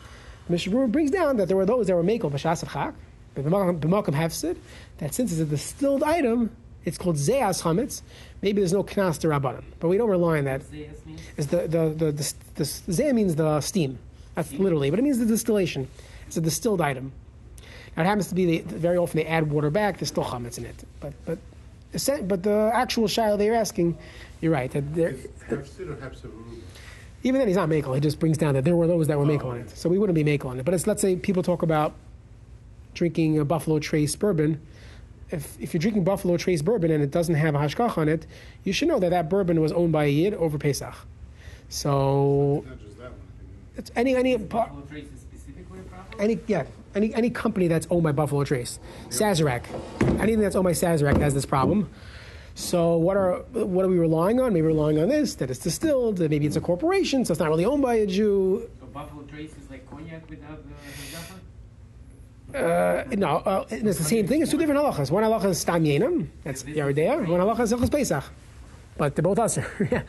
Mishna 0.50 0.74
Berura 0.74 0.92
brings 0.92 1.10
down 1.10 1.38
that 1.38 1.48
there 1.48 1.56
were 1.56 1.64
those 1.64 1.86
that 1.86 1.94
were 1.94 2.04
makel 2.04 2.30
b'shas 2.30 2.62
of 2.62 2.68
chak, 2.68 2.92
b'malkam 3.34 4.14
hefsid, 4.14 4.58
that 4.98 5.14
since 5.14 5.32
it's 5.32 5.40
a 5.40 5.46
distilled 5.46 6.02
item, 6.02 6.54
it's 6.86 6.96
called 6.96 7.18
zeas 7.18 7.60
chametz. 7.62 8.00
Maybe 8.40 8.60
there's 8.60 8.72
no 8.72 8.82
knas 8.82 9.18
to 9.20 9.26
rabbanim, 9.26 9.64
but 9.80 9.88
we 9.88 9.98
don't 9.98 10.08
rely 10.08 10.38
on 10.38 10.44
that. 10.44 10.62
Zayas 10.62 11.04
means? 11.04 11.20
Is 11.36 11.48
the 11.48 11.58
the 11.68 11.88
the, 11.88 12.12
the, 12.12 12.34
the, 12.54 12.64
zeh 12.64 13.12
means 13.12 13.34
the 13.34 13.60
steam. 13.60 13.98
That's 14.34 14.52
literally, 14.52 14.90
but 14.90 14.98
it 14.98 15.02
means 15.02 15.18
the 15.18 15.26
distillation. 15.26 15.88
It's 16.26 16.36
a 16.36 16.40
distilled 16.40 16.80
item. 16.80 17.12
Now 17.96 18.02
it 18.04 18.06
happens 18.06 18.28
to 18.28 18.34
be 18.34 18.60
the, 18.60 18.76
very 18.76 18.96
often 18.96 19.18
they 19.18 19.26
add 19.26 19.50
water 19.50 19.70
back. 19.70 19.98
There's 19.98 20.08
still 20.08 20.24
chametz 20.24 20.56
in 20.56 20.64
it, 20.64 20.84
but 21.00 21.12
but 21.26 21.38
but 22.28 22.42
the 22.42 22.70
actual 22.72 23.08
shayla 23.08 23.38
they're 23.38 23.54
asking, 23.54 23.98
you're 24.40 24.52
right. 24.52 24.70
That 24.70 24.94
there, 24.94 25.12
Hefsid 25.12 25.90
or 25.90 25.96
Hefsid 25.96 26.30
Aruba? 26.30 26.60
even 27.22 27.40
then 27.40 27.48
he's 27.48 27.56
not 27.56 27.68
makel. 27.68 27.94
He 27.94 28.00
just 28.00 28.20
brings 28.20 28.38
down 28.38 28.54
that 28.54 28.64
there 28.64 28.76
were 28.76 28.86
those 28.86 29.08
that 29.08 29.18
were 29.18 29.24
makel 29.24 29.46
on 29.46 29.58
it. 29.58 29.70
So 29.70 29.88
we 29.88 29.98
wouldn't 29.98 30.14
be 30.14 30.22
makel 30.24 30.46
on 30.46 30.60
it. 30.60 30.64
But 30.64 30.74
it's 30.74 30.86
let's 30.86 31.02
say 31.02 31.16
people 31.16 31.42
talk 31.42 31.62
about 31.62 31.94
drinking 32.94 33.38
a 33.38 33.44
Buffalo 33.44 33.78
Trace 33.80 34.14
bourbon. 34.14 34.60
If, 35.30 35.60
if 35.60 35.74
you're 35.74 35.80
drinking 35.80 36.04
Buffalo 36.04 36.36
Trace 36.36 36.62
bourbon 36.62 36.90
and 36.90 37.02
it 37.02 37.10
doesn't 37.10 37.34
have 37.34 37.54
a 37.54 37.58
hashkach 37.58 37.98
on 37.98 38.08
it, 38.08 38.26
you 38.64 38.72
should 38.72 38.88
know 38.88 39.00
that 39.00 39.10
that 39.10 39.28
bourbon 39.28 39.60
was 39.60 39.72
owned 39.72 39.92
by 39.92 40.04
a 40.04 40.08
yid 40.08 40.34
over 40.34 40.56
Pesach. 40.58 40.94
So 41.68 42.64
Not 42.66 42.78
just 42.80 42.98
that 42.98 43.10
one. 43.10 43.20
It's 43.76 43.90
any 43.96 44.14
any 44.14 44.38
par- 44.38 44.66
Buffalo 44.68 44.86
Trace 44.86 45.04
is 45.12 45.20
specifically 45.20 45.80
a 45.80 45.82
problem? 45.82 46.20
any 46.20 46.38
yeah 46.46 46.64
any 46.94 47.12
any 47.14 47.28
company 47.30 47.66
that's 47.66 47.86
owned 47.90 48.04
by 48.04 48.12
Buffalo 48.12 48.44
Trace, 48.44 48.78
Sazerac, 49.08 49.64
anything 50.20 50.40
that's 50.40 50.54
owned 50.56 50.64
by 50.64 50.72
Sazerac 50.72 51.20
has 51.20 51.34
this 51.34 51.44
problem. 51.44 51.90
So 52.54 52.96
what 52.96 53.16
are 53.16 53.40
what 53.52 53.84
are 53.84 53.88
we 53.88 53.98
relying 53.98 54.40
on? 54.40 54.52
Maybe 54.54 54.62
we're 54.62 54.68
relying 54.68 54.98
on 54.98 55.08
this 55.08 55.34
that 55.34 55.50
it's 55.50 55.58
distilled. 55.58 56.18
That 56.18 56.30
maybe 56.30 56.46
it's 56.46 56.56
a 56.56 56.60
corporation, 56.60 57.24
so 57.24 57.32
it's 57.32 57.40
not 57.40 57.48
really 57.50 57.64
owned 57.66 57.82
by 57.82 57.96
a 57.96 58.06
Jew. 58.06 58.70
So 58.80 58.86
Buffalo 58.86 59.24
Trace 59.24 59.50
is 59.56 59.68
like 59.68 59.90
cognac 59.90 60.30
without 60.30 60.52
uh, 60.52 60.56
the 60.56 61.16
hashgacha? 61.18 61.38
Uh, 62.56 63.04
no, 63.12 63.36
uh, 63.36 63.66
and 63.70 63.86
it's 63.86 63.98
the 63.98 64.04
same 64.04 64.26
thing. 64.26 64.40
It's 64.40 64.50
two 64.50 64.56
different 64.58 64.80
halachas. 64.80 65.10
One 65.10 65.22
halacha 65.22 65.46
is 65.46 65.60
stam 65.60 65.84
yenim, 65.84 66.28
that's 66.42 66.62
Yoreh 66.62 66.94
De'ah. 66.94 67.28
One 67.28 67.40
halacha 67.40 67.60
is 67.60 67.72
hilchas 67.72 67.90
Pesach, 67.90 68.24
but 68.96 69.14
they're 69.14 69.22
both 69.22 69.38
usher. 69.38 69.66
yeah. 69.92 70.02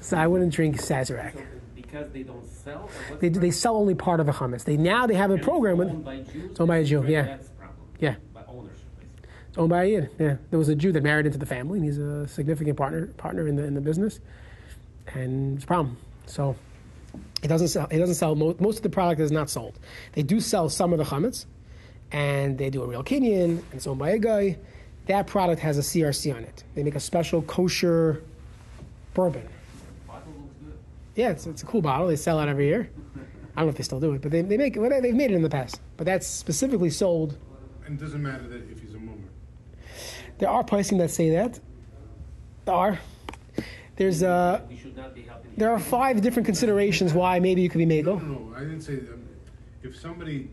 So 0.00 0.16
I 0.16 0.26
wouldn't 0.26 0.52
drink 0.52 0.76
Sazerac. 0.78 1.34
So 1.34 1.42
because 1.74 2.10
they 2.10 2.22
don't 2.22 2.46
sell? 2.46 2.90
They 3.20 3.28
the 3.28 3.38
they 3.38 3.50
sell 3.50 3.76
only 3.76 3.94
part 3.94 4.20
of 4.20 4.26
the 4.26 4.32
chametz. 4.32 4.64
They 4.64 4.76
now 4.76 5.06
they 5.06 5.14
have 5.14 5.30
a 5.30 5.34
And 5.34 5.40
it's 5.40 5.48
program 5.48 5.78
with 5.78 6.04
by 6.04 6.16
Jews? 6.18 6.50
It's 6.50 6.60
owned 6.60 6.68
by 6.68 6.76
a 6.78 6.84
Jew, 6.84 7.04
yeah. 7.06 7.22
That's 7.22 7.48
problem. 7.48 7.78
Yeah. 8.00 8.16
By 8.34 8.42
ownership, 8.48 8.84
basically. 8.98 9.28
It's 9.48 9.58
owned 9.58 9.70
by 9.70 9.84
a 9.84 9.86
Yid. 9.86 10.10
Yeah, 10.18 10.36
there 10.50 10.58
was 10.58 10.68
a 10.68 10.74
Jew 10.74 10.92
that 10.92 11.02
married 11.02 11.26
into 11.26 11.38
the 11.38 11.46
family, 11.46 11.78
and 11.78 11.84
he's 11.84 11.98
a 11.98 12.26
significant 12.28 12.76
partner 12.76 13.06
partner 13.16 13.46
in 13.46 13.56
the 13.56 13.64
in 13.64 13.74
the 13.74 13.80
business, 13.80 14.20
and 15.14 15.54
it's 15.56 15.64
a 15.64 15.66
problem. 15.66 15.96
So 16.26 16.56
it 17.42 17.48
doesn't 17.48 17.68
sell. 17.68 17.86
It 17.90 17.98
doesn't 17.98 18.16
sell. 18.16 18.34
Most, 18.34 18.60
most 18.60 18.76
of 18.78 18.82
the 18.82 18.90
product 18.90 19.20
is 19.20 19.32
not 19.32 19.48
sold. 19.48 19.78
They 20.12 20.22
do 20.22 20.40
sell 20.40 20.68
some 20.68 20.92
of 20.92 20.98
the 20.98 21.04
chametz, 21.04 21.46
and 22.12 22.56
they 22.56 22.70
do 22.70 22.82
a 22.82 22.86
real 22.86 23.02
kinyan, 23.02 23.44
and 23.44 23.64
it's 23.72 23.86
owned 23.86 23.98
by 23.98 24.10
a 24.10 24.18
guy. 24.18 24.56
That 25.06 25.26
product 25.26 25.60
has 25.62 25.78
a 25.78 25.80
CRC 25.80 26.34
on 26.34 26.42
it. 26.44 26.64
They 26.74 26.82
make 26.82 26.94
a 26.94 27.00
special 27.00 27.42
kosher 27.42 28.22
bourbon. 29.14 29.48
Bottle 30.06 30.32
looks 30.32 30.54
good. 30.62 30.78
Yeah, 31.14 31.30
it's, 31.30 31.46
it's 31.46 31.62
a 31.62 31.66
cool 31.66 31.80
bottle. 31.80 32.06
They 32.06 32.16
sell 32.16 32.40
it 32.40 32.48
every 32.48 32.66
year. 32.66 32.90
I 33.56 33.60
don't 33.60 33.66
know 33.66 33.70
if 33.70 33.76
they 33.76 33.82
still 33.82 34.00
do 34.00 34.12
it, 34.12 34.22
but 34.22 34.30
they, 34.30 34.42
they 34.42 34.56
make 34.56 34.76
it. 34.76 35.02
They've 35.02 35.14
made 35.14 35.30
it 35.30 35.34
in 35.34 35.42
the 35.42 35.48
past. 35.50 35.80
But 35.96 36.04
that's 36.04 36.26
specifically 36.26 36.90
sold 36.90 37.36
And 37.86 37.98
it 37.98 38.02
doesn't 38.02 38.22
matter 38.22 38.46
that 38.48 38.70
if 38.70 38.80
he's 38.80 38.94
a 38.94 38.98
mummer. 38.98 39.28
There 40.38 40.48
are 40.48 40.62
pricing 40.62 40.98
that 40.98 41.10
say 41.10 41.30
that. 41.30 41.58
There 42.66 42.74
are. 42.74 42.98
There's 43.96 44.22
uh, 44.22 44.60
should 44.80 44.96
not 44.96 45.12
be 45.12 45.26
there 45.58 45.72
are 45.72 45.80
five 45.80 46.20
different 46.20 46.46
considerations 46.46 47.12
why 47.12 47.40
maybe 47.40 47.62
you 47.62 47.68
could 47.68 47.78
be 47.78 47.84
No, 47.84 47.94
Magel. 48.16 48.22
no, 48.22 48.38
no. 48.38 48.54
I 48.56 48.60
didn't 48.60 48.82
say 48.82 48.94
that. 48.94 49.18
If 49.82 49.96
somebody 49.96 50.50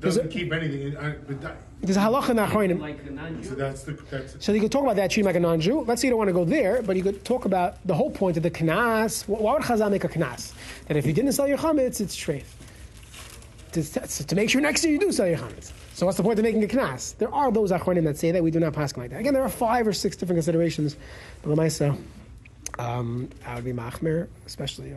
doesn't 0.00 0.26
a- 0.26 0.28
keep 0.28 0.52
anything, 0.52 0.96
I, 0.96 1.10
but 1.10 1.40
that, 1.42 1.56
There's 1.80 1.96
a 1.96 2.00
halacha 2.00 2.30
in 2.30 2.36
Achronim. 2.36 2.80
Like 2.80 2.98
a 3.06 3.10
non-Jew? 3.10 3.48
so 3.48 3.54
that's 3.54 3.82
the 3.82 3.92
that's. 4.10 4.44
So 4.44 4.52
you 4.52 4.60
could 4.60 4.72
talk 4.72 4.82
about 4.82 4.96
that 4.96 5.10
treating 5.10 5.26
like 5.26 5.36
a 5.36 5.40
non-Jew. 5.40 5.80
Let's 5.82 6.00
say 6.00 6.08
you 6.08 6.10
don't 6.12 6.18
want 6.18 6.28
to 6.28 6.34
go 6.34 6.44
there, 6.44 6.82
but 6.82 6.96
you 6.96 7.02
could 7.02 7.24
talk 7.24 7.44
about 7.44 7.76
the 7.86 7.94
whole 7.94 8.10
point 8.10 8.36
of 8.36 8.42
the 8.42 8.50
knas. 8.50 9.26
Why 9.28 9.52
would 9.54 9.62
Chazal 9.62 9.90
make 9.90 10.04
a 10.04 10.08
knas? 10.08 10.52
That 10.86 10.96
if 10.96 11.06
you 11.06 11.12
didn't 11.12 11.32
sell 11.32 11.46
your 11.48 11.58
chametz, 11.58 12.00
it's 12.00 12.16
treif. 12.16 12.44
To, 13.72 13.82
to, 13.82 14.26
to 14.26 14.34
make 14.34 14.48
sure 14.50 14.60
next 14.60 14.82
year 14.82 14.92
you 14.94 14.98
do 14.98 15.12
sell 15.12 15.26
your 15.28 15.38
chametz. 15.38 15.72
So 15.94 16.06
what's 16.06 16.16
the 16.16 16.22
point 16.22 16.38
of 16.38 16.44
making 16.44 16.64
a 16.64 16.66
knas? 16.66 17.16
There 17.18 17.32
are 17.34 17.50
those 17.52 17.70
achronim 17.72 18.04
that 18.04 18.16
say 18.16 18.30
that 18.30 18.42
we 18.42 18.50
do 18.50 18.60
not 18.60 18.72
pass 18.72 18.96
like 18.96 19.10
that. 19.10 19.20
Again, 19.20 19.34
there 19.34 19.42
are 19.42 19.48
five 19.48 19.86
or 19.86 19.92
six 19.92 20.16
different 20.16 20.38
considerations. 20.38 20.96
But 21.42 21.54
Lamaisa, 21.56 21.96
um, 22.78 23.28
I 23.46 23.56
would 23.56 23.64
be 23.64 23.72
machmir, 23.72 24.28
especially. 24.46 24.92
Uh, 24.92 24.96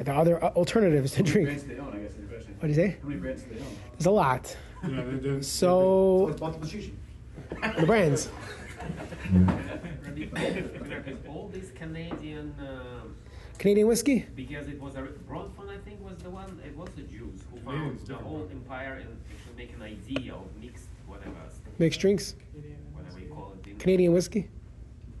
if 0.00 0.06
there 0.06 0.14
are 0.14 0.20
other 0.20 0.42
uh, 0.42 0.48
alternatives 0.56 1.12
to 1.12 1.18
How 1.18 1.22
many 1.22 1.32
drink. 1.32 1.46
brands 1.48 1.64
they 1.64 1.78
own? 1.78 1.92
I 1.94 1.98
guess 1.98 2.10
is 2.12 2.16
the. 2.16 2.52
What 2.54 2.62
do 2.62 2.68
you 2.68 2.74
say? 2.74 2.96
How 3.02 3.08
many 3.08 3.20
brands 3.20 3.42
do 3.42 3.54
they 3.54 3.60
own? 3.60 3.76
There's 3.92 4.06
a 4.06 4.10
lot. 4.10 4.56
You 4.82 4.88
know, 4.90 5.10
they're- 5.10 5.18
they're- 5.18 5.42
So 5.42 6.28
It's 6.28 6.40
multiple 6.40 6.66
shishi. 6.68 6.92
the 7.78 7.86
brands. 7.86 8.30
All 11.28 11.48
these 11.52 11.70
Canadian, 11.74 12.54
um, 12.60 13.14
Canadian 13.58 13.86
whiskey. 13.88 14.24
because 14.34 14.68
it 14.68 14.80
was 14.80 14.94
a 14.96 15.02
Bronfman, 15.28 15.68
I 15.68 15.78
think, 15.84 16.02
was 16.02 16.16
the 16.18 16.30
one. 16.30 16.58
It 16.64 16.74
was 16.76 16.88
the 16.96 17.02
Jews 17.02 17.40
who 17.50 17.56
found 17.58 17.66
Canadians 17.66 18.00
the 18.02 18.06
different. 18.14 18.26
whole 18.28 18.48
empire 18.50 18.94
and 19.02 19.16
actually 19.30 19.56
make 19.56 19.74
an 19.74 19.82
idea 19.82 20.34
of 20.34 20.46
mixed 20.62 20.88
whatever, 21.06 21.34
stuff, 21.48 21.72
Mixed 21.78 22.00
drinks. 22.00 22.34
whatever 22.94 23.20
you 23.20 23.28
call 23.28 23.54
it. 23.64 23.78
Canadian 23.78 24.12
whiskey. 24.14 24.48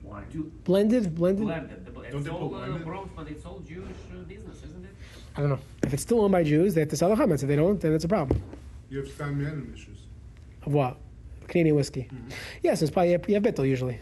Wine. 0.02 0.24
Blended. 0.64 1.14
Blended. 1.14 1.44
blended. 1.46 1.84
The, 1.84 1.90
Don't 1.92 2.04
it's 2.06 2.24
they 2.24 2.30
all 2.30 2.48
put 2.48 2.62
uh. 2.62 2.78
Bronfman. 2.78 3.30
It's 3.30 3.44
all 3.46 3.60
Jewish 3.60 3.86
uh, 4.12 4.22
business, 4.26 4.56
isn't 4.64 4.84
it? 4.84 4.94
I 5.36 5.40
don't 5.40 5.50
know. 5.50 5.58
If 5.82 5.92
it's 5.94 6.02
still 6.02 6.22
owned 6.22 6.32
by 6.32 6.42
Jews, 6.44 6.74
they 6.74 6.80
have 6.80 6.90
to 6.90 6.96
sell 6.96 7.08
the 7.08 7.14
chametz. 7.14 7.42
If 7.42 7.48
they 7.48 7.56
don't, 7.56 7.80
then 7.80 7.94
it's 7.94 8.04
a 8.04 8.08
problem. 8.08 8.42
You 8.88 8.98
have 8.98 9.08
stam 9.08 9.40
yenim 9.40 9.74
issues. 9.74 9.98
Of 10.66 10.72
what? 10.72 10.96
Canadian 11.48 11.76
whiskey. 11.76 12.08
Yes, 12.62 12.82
it's 12.82 12.90
probably 12.90 13.10
you 13.10 13.34
have 13.34 13.42
bittel 13.42 13.66
usually. 13.68 13.98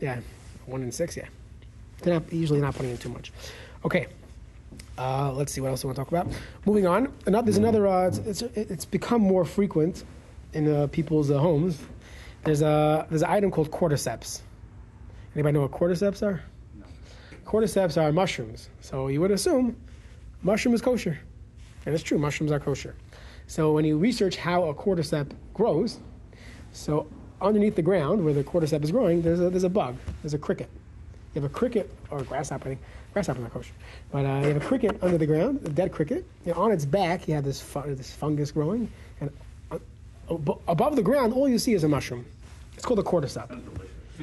Yeah, 0.00 0.20
one 0.66 0.82
in 0.82 0.92
six. 0.92 1.16
Yeah, 1.16 1.26
they're 2.02 2.14
not 2.14 2.32
usually 2.32 2.60
not 2.60 2.74
putting 2.74 2.90
in 2.90 2.98
too 2.98 3.08
much. 3.08 3.32
Okay. 3.84 4.06
Uh, 4.96 5.32
let's 5.32 5.52
see 5.52 5.60
what 5.60 5.70
else 5.70 5.82
we 5.82 5.88
want 5.88 5.96
to 5.96 6.02
talk 6.02 6.08
about. 6.08 6.28
Moving 6.66 6.86
on. 6.86 7.12
Another, 7.26 7.46
there's 7.46 7.56
another. 7.56 7.86
Uh, 7.86 8.06
it's, 8.06 8.18
it's 8.18 8.42
it's 8.42 8.84
become 8.84 9.20
more 9.20 9.44
frequent 9.44 10.04
in 10.52 10.72
uh, 10.72 10.86
people's 10.88 11.30
uh, 11.30 11.38
homes. 11.38 11.78
There's 12.44 12.62
a 12.62 13.06
there's 13.10 13.22
an 13.22 13.30
item 13.30 13.50
called 13.50 13.70
cordyceps. 13.70 14.40
Anybody 15.34 15.54
know 15.54 15.62
what 15.62 15.72
cordyceps 15.72 16.22
are? 16.22 16.42
No. 16.78 16.86
Cordyceps 17.44 18.00
are 18.00 18.12
mushrooms. 18.12 18.68
So 18.80 19.08
you 19.08 19.20
would 19.20 19.32
assume 19.32 19.76
mushroom 20.44 20.74
is 20.74 20.80
kosher. 20.80 21.18
And 21.86 21.94
it's 21.94 22.04
true, 22.04 22.18
mushrooms 22.18 22.52
are 22.52 22.60
kosher. 22.60 22.94
So 23.46 23.72
when 23.72 23.84
you 23.84 23.98
research 23.98 24.36
how 24.36 24.64
a 24.64 24.74
cordyceps 24.74 25.32
grows, 25.52 25.98
so 26.72 27.06
underneath 27.42 27.74
the 27.74 27.82
ground 27.82 28.24
where 28.24 28.32
the 28.32 28.44
cordyceps 28.44 28.84
is 28.84 28.90
growing, 28.90 29.20
there's 29.22 29.40
a, 29.40 29.50
there's 29.50 29.64
a 29.64 29.68
bug, 29.68 29.96
there's 30.22 30.34
a 30.34 30.38
cricket. 30.38 30.68
You 31.34 31.42
have 31.42 31.50
a 31.50 31.54
cricket, 31.54 31.90
or 32.10 32.20
a 32.20 32.22
grasshopper, 32.22 32.66
I 32.66 32.68
think. 32.70 32.80
Grasshopper 33.12 33.40
not 33.40 33.52
kosher. 33.52 33.72
But 34.12 34.24
uh, 34.24 34.40
you 34.40 34.54
have 34.54 34.56
a 34.56 34.64
cricket 34.64 34.96
under 35.02 35.18
the 35.18 35.26
ground, 35.26 35.60
a 35.64 35.68
dead 35.68 35.92
cricket. 35.92 36.24
On 36.54 36.70
its 36.70 36.84
back, 36.84 37.28
you 37.28 37.34
have 37.34 37.44
this, 37.44 37.60
fu- 37.60 37.94
this 37.94 38.10
fungus 38.12 38.50
growing. 38.50 38.90
And 39.20 39.30
uh, 39.70 39.78
ab- 40.30 40.60
above 40.68 40.96
the 40.96 41.02
ground, 41.02 41.32
all 41.34 41.48
you 41.48 41.58
see 41.58 41.74
is 41.74 41.84
a 41.84 41.88
mushroom. 41.88 42.24
It's 42.74 42.84
called 42.84 43.00
a 43.00 43.02
cordyceps. 43.02 43.60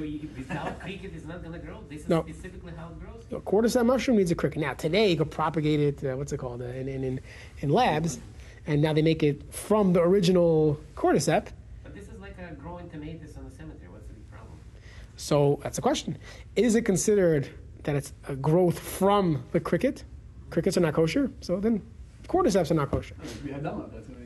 Sounds. 0.01 0.21
So 0.21 0.23
you, 0.23 0.29
without 0.37 0.79
cricket, 0.79 1.11
it's 1.15 1.25
not 1.25 1.43
gonna 1.43 1.59
grow. 1.59 1.79
This 1.89 2.01
is 2.01 2.09
No. 2.09 2.23
specifically 2.23 2.73
how 2.75 2.87
it 2.89 2.99
grows. 2.99 3.23
A 3.31 3.39
cordyceps 3.43 3.85
mushroom 3.85 4.17
needs 4.17 4.31
a 4.31 4.35
cricket. 4.35 4.59
Now 4.61 4.73
today 4.73 5.09
you 5.11 5.17
could 5.17 5.31
propagate 5.31 5.79
it. 5.79 6.03
Uh, 6.03 6.17
what's 6.17 6.31
it 6.33 6.37
called? 6.37 6.61
Uh, 6.61 6.65
in, 6.65 6.87
in, 6.87 7.03
in, 7.03 7.19
in 7.59 7.69
labs, 7.69 8.19
and 8.67 8.81
now 8.81 8.93
they 8.93 9.01
make 9.01 9.23
it 9.23 9.41
from 9.53 9.93
the 9.93 10.01
original 10.01 10.79
cordyceps. 10.95 11.49
But 11.83 11.95
this 11.95 12.07
is 12.07 12.19
like 12.19 12.35
a 12.39 12.53
growing 12.55 12.89
tomatoes 12.89 13.35
in 13.37 13.45
the 13.45 13.51
cemetery. 13.55 13.89
What's 13.89 14.07
the 14.07 14.13
big 14.13 14.29
problem? 14.31 14.57
So 15.17 15.59
that's 15.63 15.77
a 15.77 15.81
question: 15.81 16.17
Is 16.55 16.75
it 16.75 16.83
considered 16.83 17.47
that 17.83 17.95
it's 17.95 18.13
a 18.27 18.35
growth 18.35 18.79
from 18.79 19.43
the 19.51 19.59
cricket? 19.59 20.03
Crickets 20.49 20.77
are 20.77 20.81
not 20.81 20.93
kosher, 20.93 21.31
so 21.41 21.59
then 21.59 21.81
cordyceps 22.27 22.71
are 22.71 22.75
not 22.75 22.91
kosher. 22.91 23.15
We 23.43 23.51
had 23.51 23.63
done 23.63 23.89
That's 23.93 24.07
what 24.07 24.17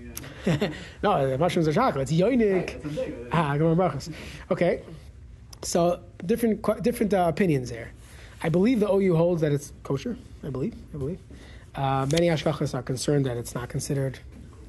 no, 1.03 1.27
the 1.27 1.37
mushrooms 1.37 1.67
are 1.67 1.73
chocolate. 1.73 2.03
It's 2.03 2.11
yoinik. 2.11 2.67
that's 2.67 2.83
what 2.83 2.85
I'm 2.85 2.95
saying. 2.95 3.27
Ah, 3.31 3.57
go 3.57 3.67
on, 3.69 3.77
brachos. 3.77 4.13
Okay, 4.51 4.81
so 5.65 5.99
different 6.25 6.83
different 6.83 7.13
uh, 7.13 7.25
opinions 7.27 7.69
there. 7.69 7.91
I 8.43 8.49
believe 8.49 8.79
the 8.79 8.91
OU 8.91 9.15
holds 9.15 9.41
that 9.41 9.51
it's 9.51 9.73
kosher. 9.83 10.17
I 10.43 10.49
believe. 10.49 10.75
I 10.93 10.97
believe. 10.97 11.19
Uh, 11.73 12.07
many 12.11 12.27
ashkachas 12.27 12.73
are 12.73 12.83
concerned 12.83 13.25
that 13.25 13.37
it's 13.37 13.55
not 13.55 13.69
considered. 13.69 14.19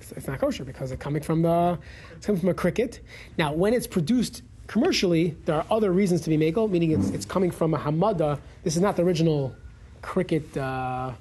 It's, 0.00 0.28
not 0.28 0.38
kosher 0.38 0.64
because 0.64 0.92
it's 0.92 1.02
coming 1.02 1.22
from 1.22 1.42
the 1.42 1.78
it's 2.16 2.26
coming 2.26 2.40
from 2.40 2.48
a 2.50 2.54
cricket. 2.54 3.00
Now, 3.36 3.52
when 3.52 3.74
it's 3.74 3.86
produced 3.86 4.42
commercially, 4.68 5.36
there 5.44 5.56
are 5.56 5.66
other 5.70 5.92
reasons 5.92 6.20
to 6.22 6.30
be 6.30 6.38
makel, 6.38 6.70
meaning 6.70 6.92
it's 6.92 7.10
it's 7.10 7.26
coming 7.26 7.50
from 7.50 7.74
a 7.74 7.78
hamada. 7.78 8.38
This 8.62 8.76
is 8.76 8.82
not 8.82 8.96
the 8.96 9.02
original 9.02 9.54
cricket 10.02 10.56
uh, 10.56 11.12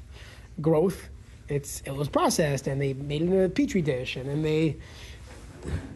growth. 0.62 1.10
it's 1.48 1.82
it 1.86 1.96
was 1.96 2.08
processed 2.08 2.68
and 2.68 2.82
they 2.82 2.94
made 2.94 3.22
it 3.22 3.30
in 3.30 3.44
a 3.44 3.50
petri 3.50 3.82
dish 3.82 4.16
and 4.16 4.28
then 4.30 4.42
they 4.42 4.76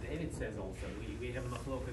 David 0.02 0.34
says 0.38 0.54
also, 0.58 0.86
we, 1.00 1.28
we 1.28 1.34
have 1.34 1.44
hadam 1.44 1.89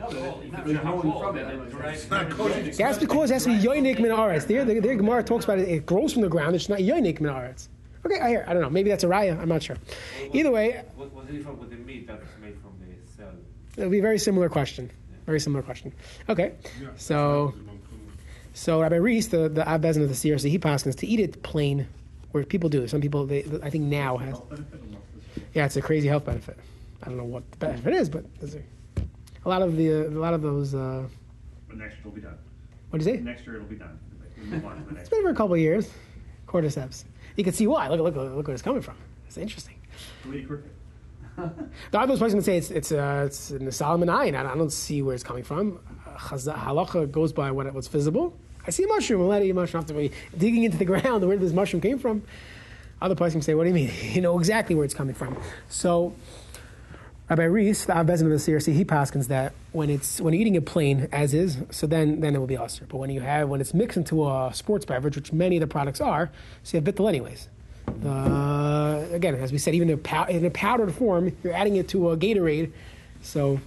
No, 0.00 0.06
but 0.08 0.16
or 0.16 0.42
it's 0.42 0.52
not 0.52 0.64
growing 0.64 1.20
from 1.20 1.38
it, 1.38 1.46
it 1.46 1.60
it's 1.60 1.72
dries. 1.74 2.10
not 2.10 2.30
kosher. 2.30 2.62
that's 2.72 2.98
because 2.98 3.30
it 3.30 3.34
has 3.34 3.44
to 3.44 3.50
be 3.50 3.62
yoinik 3.62 4.00
min 4.00 4.10
aretz. 4.10 4.46
Their 4.46 4.64
their 4.64 4.80
their 4.80 4.94
Gemara 4.96 5.22
talks 5.22 5.44
about 5.44 5.58
it. 5.58 5.68
It 5.68 5.86
grows 5.86 6.12
from 6.12 6.22
the 6.22 6.28
ground. 6.28 6.54
It's 6.56 6.68
not 6.68 6.78
yoinik 6.80 7.20
min 7.20 7.32
aretz. 7.32 7.68
Okay, 8.06 8.18
I 8.18 8.28
hear. 8.30 8.44
I 8.48 8.52
don't 8.54 8.62
know. 8.62 8.70
Maybe 8.70 8.88
that's 8.88 9.04
a 9.04 9.08
raya. 9.08 9.38
I'm 9.38 9.48
not 9.48 9.62
sure. 9.62 9.76
Either 10.32 10.50
way, 10.50 10.82
What, 10.96 11.12
what's 11.12 11.26
the 11.26 11.34
difference 11.34 11.60
with 11.60 11.70
the 11.70 11.76
meat 11.76 12.06
that's 12.06 12.24
made 12.40 12.56
from 12.62 12.72
the 12.80 12.94
cell? 13.16 13.30
it'll 13.76 13.90
be 13.90 13.98
a 13.98 14.02
very 14.02 14.18
similar 14.18 14.48
question. 14.48 14.90
Very 15.26 15.38
similar 15.40 15.62
question. 15.62 15.92
Okay, 16.28 16.54
Yeah. 16.80 16.88
so 16.96 17.54
so 18.54 18.80
Rabbi 18.80 18.96
Reiss, 18.96 19.28
the 19.28 19.48
the 19.50 19.68
Av 19.70 19.80
Beis 19.82 19.94
Din 19.94 20.02
of 20.02 20.08
the 20.08 20.14
CRC, 20.14 20.48
he 20.50 20.58
passes 20.58 20.96
to 20.96 21.06
eat 21.06 21.20
it 21.20 21.42
plain, 21.42 21.86
where 22.32 22.42
people 22.44 22.68
do. 22.70 22.88
Some 22.88 23.00
people, 23.02 23.26
they, 23.26 23.44
I 23.62 23.68
think 23.70 23.84
now 23.84 24.16
has. 24.16 24.40
Yeah, 25.54 25.66
it's 25.66 25.76
a 25.76 25.82
crazy 25.82 26.08
health 26.08 26.24
benefit. 26.24 26.58
I 27.02 27.06
don't 27.08 27.16
know 27.18 27.24
what 27.24 27.48
the 27.52 27.56
benefit 27.58 27.92
is, 27.94 28.08
but 28.08 28.24
there's 28.40 28.54
a, 28.54 28.62
a 29.44 29.48
lot 29.48 29.62
of 29.62 29.76
the 29.76 29.90
uh, 30.06 30.08
a 30.08 30.20
lot 30.20 30.34
of 30.34 30.42
those. 30.42 30.74
Uh, 30.74 31.04
But 31.68 31.78
next 31.78 31.94
year 31.94 32.00
it'll 32.00 32.12
be 32.12 32.20
done. 32.20 32.38
what 32.90 32.98
do 33.00 33.04
you 33.10 33.16
say? 33.16 33.22
Next 33.22 33.46
year 33.46 33.56
it'll 33.56 33.68
be 33.68 33.76
done. 33.76 33.98
it's 34.36 35.08
the 35.08 35.16
been 35.16 35.22
for 35.22 35.30
a 35.30 35.34
couple 35.34 35.54
of 35.54 35.60
years. 35.60 35.90
Cordyceps. 36.46 37.04
You 37.36 37.44
can 37.44 37.52
see 37.52 37.66
why. 37.66 37.88
Look, 37.88 38.00
look, 38.00 38.16
look 38.16 38.46
where 38.46 38.54
it's 38.54 38.62
coming 38.62 38.82
from. 38.82 38.96
It's 39.26 39.36
interesting. 39.38 39.76
Lee 40.26 40.42
Cricket. 40.42 40.72
There 41.90 42.00
are 42.00 42.06
those 42.06 42.18
places 42.18 42.36
that 42.36 42.44
say 42.44 42.56
it's 42.58 42.70
it's 42.70 42.92
uh, 42.92 43.22
it's 43.26 43.50
in 43.50 43.64
the 43.64 43.72
Solomon 43.72 44.08
Ayin. 44.08 44.34
I, 44.34 44.52
I 44.52 44.56
don't 44.56 44.72
see 44.72 45.00
where 45.02 45.14
it's 45.14 45.24
coming 45.24 45.44
from. 45.44 45.78
Uh, 46.06 46.18
halacha 46.18 47.10
goes 47.10 47.32
by 47.32 47.50
what 47.50 47.72
what's 47.72 47.88
visible. 47.88 48.34
I 48.66 48.70
see 48.70 48.84
a 48.84 48.88
mushroom. 48.88 49.22
I'm 49.22 49.28
letting 49.28 49.50
a 49.50 49.54
mushroom 49.54 49.82
have 49.82 49.88
to 49.88 49.94
be 49.94 50.10
digging 50.36 50.64
into 50.64 50.76
the 50.76 50.84
ground 50.84 51.26
where 51.26 51.36
this 51.38 51.52
mushroom 51.52 51.80
came 51.80 51.98
from. 51.98 52.22
Other 53.00 53.14
places 53.14 53.44
say, 53.46 53.54
"What 53.54 53.62
do 53.64 53.68
you 53.68 53.74
mean? 53.74 53.90
You 54.14 54.20
know 54.20 54.38
exactly 54.38 54.74
where 54.74 54.84
it's 54.84 54.92
coming 54.94 55.14
from." 55.14 55.38
So, 55.68 56.12
Rabbi 57.30 57.44
Reiss, 57.44 57.84
the 57.84 57.96
Av 57.96 58.06
Beis 58.06 58.18
Din 58.18 58.32
of 58.32 58.44
the 58.44 58.52
CRC, 58.52 58.74
he 58.74 58.84
paskins 58.84 59.28
that 59.28 59.52
when 59.70 59.88
it's 59.88 60.20
when 60.20 60.34
you're 60.34 60.40
eating 60.40 60.56
it 60.56 60.66
plain 60.66 61.08
as 61.12 61.32
is, 61.32 61.58
so 61.70 61.86
then 61.86 62.20
then 62.20 62.34
it 62.34 62.40
will 62.40 62.48
be 62.48 62.56
usher. 62.56 62.86
But 62.88 62.96
when 62.96 63.08
you 63.08 63.20
have 63.20 63.48
when 63.48 63.60
it's 63.60 63.72
mixed 63.72 63.96
into 63.96 64.28
a 64.28 64.50
sports 64.52 64.84
beverage, 64.84 65.14
which 65.14 65.32
many 65.32 65.56
of 65.56 65.60
the 65.60 65.68
products 65.68 66.00
are, 66.00 66.32
so 66.64 66.76
you 66.76 66.84
have 66.84 66.92
bittul 66.92 67.08
anyways. 67.08 67.48
Uh, 68.04 69.06
again, 69.12 69.36
as 69.36 69.52
we 69.52 69.58
said, 69.58 69.74
even 69.76 69.88
in 69.90 70.44
a, 70.44 70.50
powdered 70.50 70.92
form, 70.92 71.36
you're 71.44 71.52
adding 71.52 71.76
it 71.76 71.88
to 71.88 72.10
a 72.10 72.16
Gatorade, 72.16 72.72
so 73.22 73.60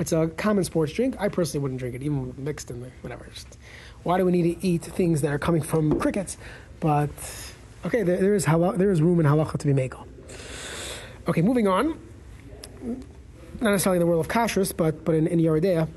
it's 0.00 0.12
a 0.12 0.26
common 0.28 0.64
sports 0.64 0.92
drink. 0.92 1.16
I 1.20 1.28
personally 1.28 1.62
wouldn't 1.62 1.78
drink 1.78 1.94
it, 1.94 2.02
even 2.02 2.34
mixed 2.36 2.70
in 2.70 2.80
there, 2.80 2.92
whatever. 3.02 3.26
Just, 3.32 3.56
why 4.02 4.18
do 4.18 4.24
we 4.24 4.32
need 4.32 4.60
to 4.60 4.66
eat 4.66 4.82
things 4.82 5.20
that 5.20 5.32
are 5.32 5.38
coming 5.38 5.62
from 5.62 6.00
crickets? 6.00 6.36
But 6.80 7.10
okay, 7.84 8.02
there, 8.02 8.16
there 8.16 8.34
is 8.34 8.46
there 8.46 8.90
is 8.90 9.00
room 9.00 9.20
in 9.20 9.26
halacha 9.26 9.58
to 9.58 9.66
be 9.66 9.72
makel. 9.72 10.08
Okay, 11.28 11.40
moving 11.40 11.68
on. 11.68 12.00
Not 12.84 13.70
necessarily 13.70 13.96
in 13.96 14.00
the 14.00 14.06
world 14.06 14.24
of 14.24 14.30
kashrus, 14.30 14.76
but 14.76 15.04
but 15.04 15.14
in, 15.14 15.26
in 15.26 15.38
Yoreh 15.38 15.62
De'ah. 15.62 15.88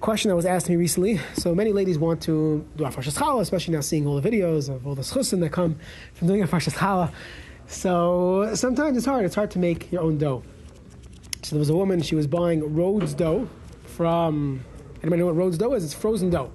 Question 0.00 0.30
that 0.30 0.36
was 0.36 0.46
asked 0.46 0.68
me 0.68 0.76
recently. 0.76 1.20
So 1.34 1.54
many 1.54 1.72
ladies 1.72 1.98
want 1.98 2.22
to 2.22 2.66
do 2.76 2.84
Hafrashas 2.84 3.18
Challah, 3.18 3.42
especially 3.42 3.74
now 3.74 3.82
seeing 3.82 4.06
all 4.06 4.18
the 4.18 4.28
videos 4.28 4.74
of 4.74 4.86
all 4.86 4.94
the 4.94 5.02
schusim 5.02 5.40
that 5.40 5.50
come 5.50 5.76
from 6.14 6.26
doing 6.26 6.42
Hafrashas 6.42 6.74
Challah. 6.74 7.12
So 7.66 8.50
sometimes 8.54 8.96
it's 8.96 9.06
hard. 9.06 9.24
It's 9.24 9.34
hard 9.34 9.50
to 9.52 9.58
make 9.58 9.92
your 9.92 10.02
own 10.02 10.16
dough. 10.16 10.42
So 11.42 11.56
there 11.56 11.60
was 11.60 11.70
a 11.70 11.76
woman, 11.76 12.00
she 12.00 12.14
was 12.14 12.26
buying 12.26 12.74
Rhodes 12.74 13.14
dough 13.14 13.48
from, 13.84 14.64
anybody 15.02 15.20
know 15.20 15.26
what 15.26 15.36
Rhodes 15.36 15.58
dough 15.58 15.74
is? 15.74 15.84
It's 15.84 15.94
frozen 15.94 16.30
dough. 16.30 16.50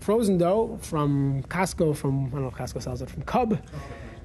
Frozen 0.00 0.38
dough 0.38 0.78
from 0.82 1.42
Costco, 1.44 1.96
from, 1.96 2.26
I 2.26 2.30
don't 2.30 2.42
know 2.42 2.48
if 2.48 2.54
Costco 2.54 2.82
sells 2.82 3.02
it, 3.02 3.10
from 3.10 3.22
Cub. 3.22 3.58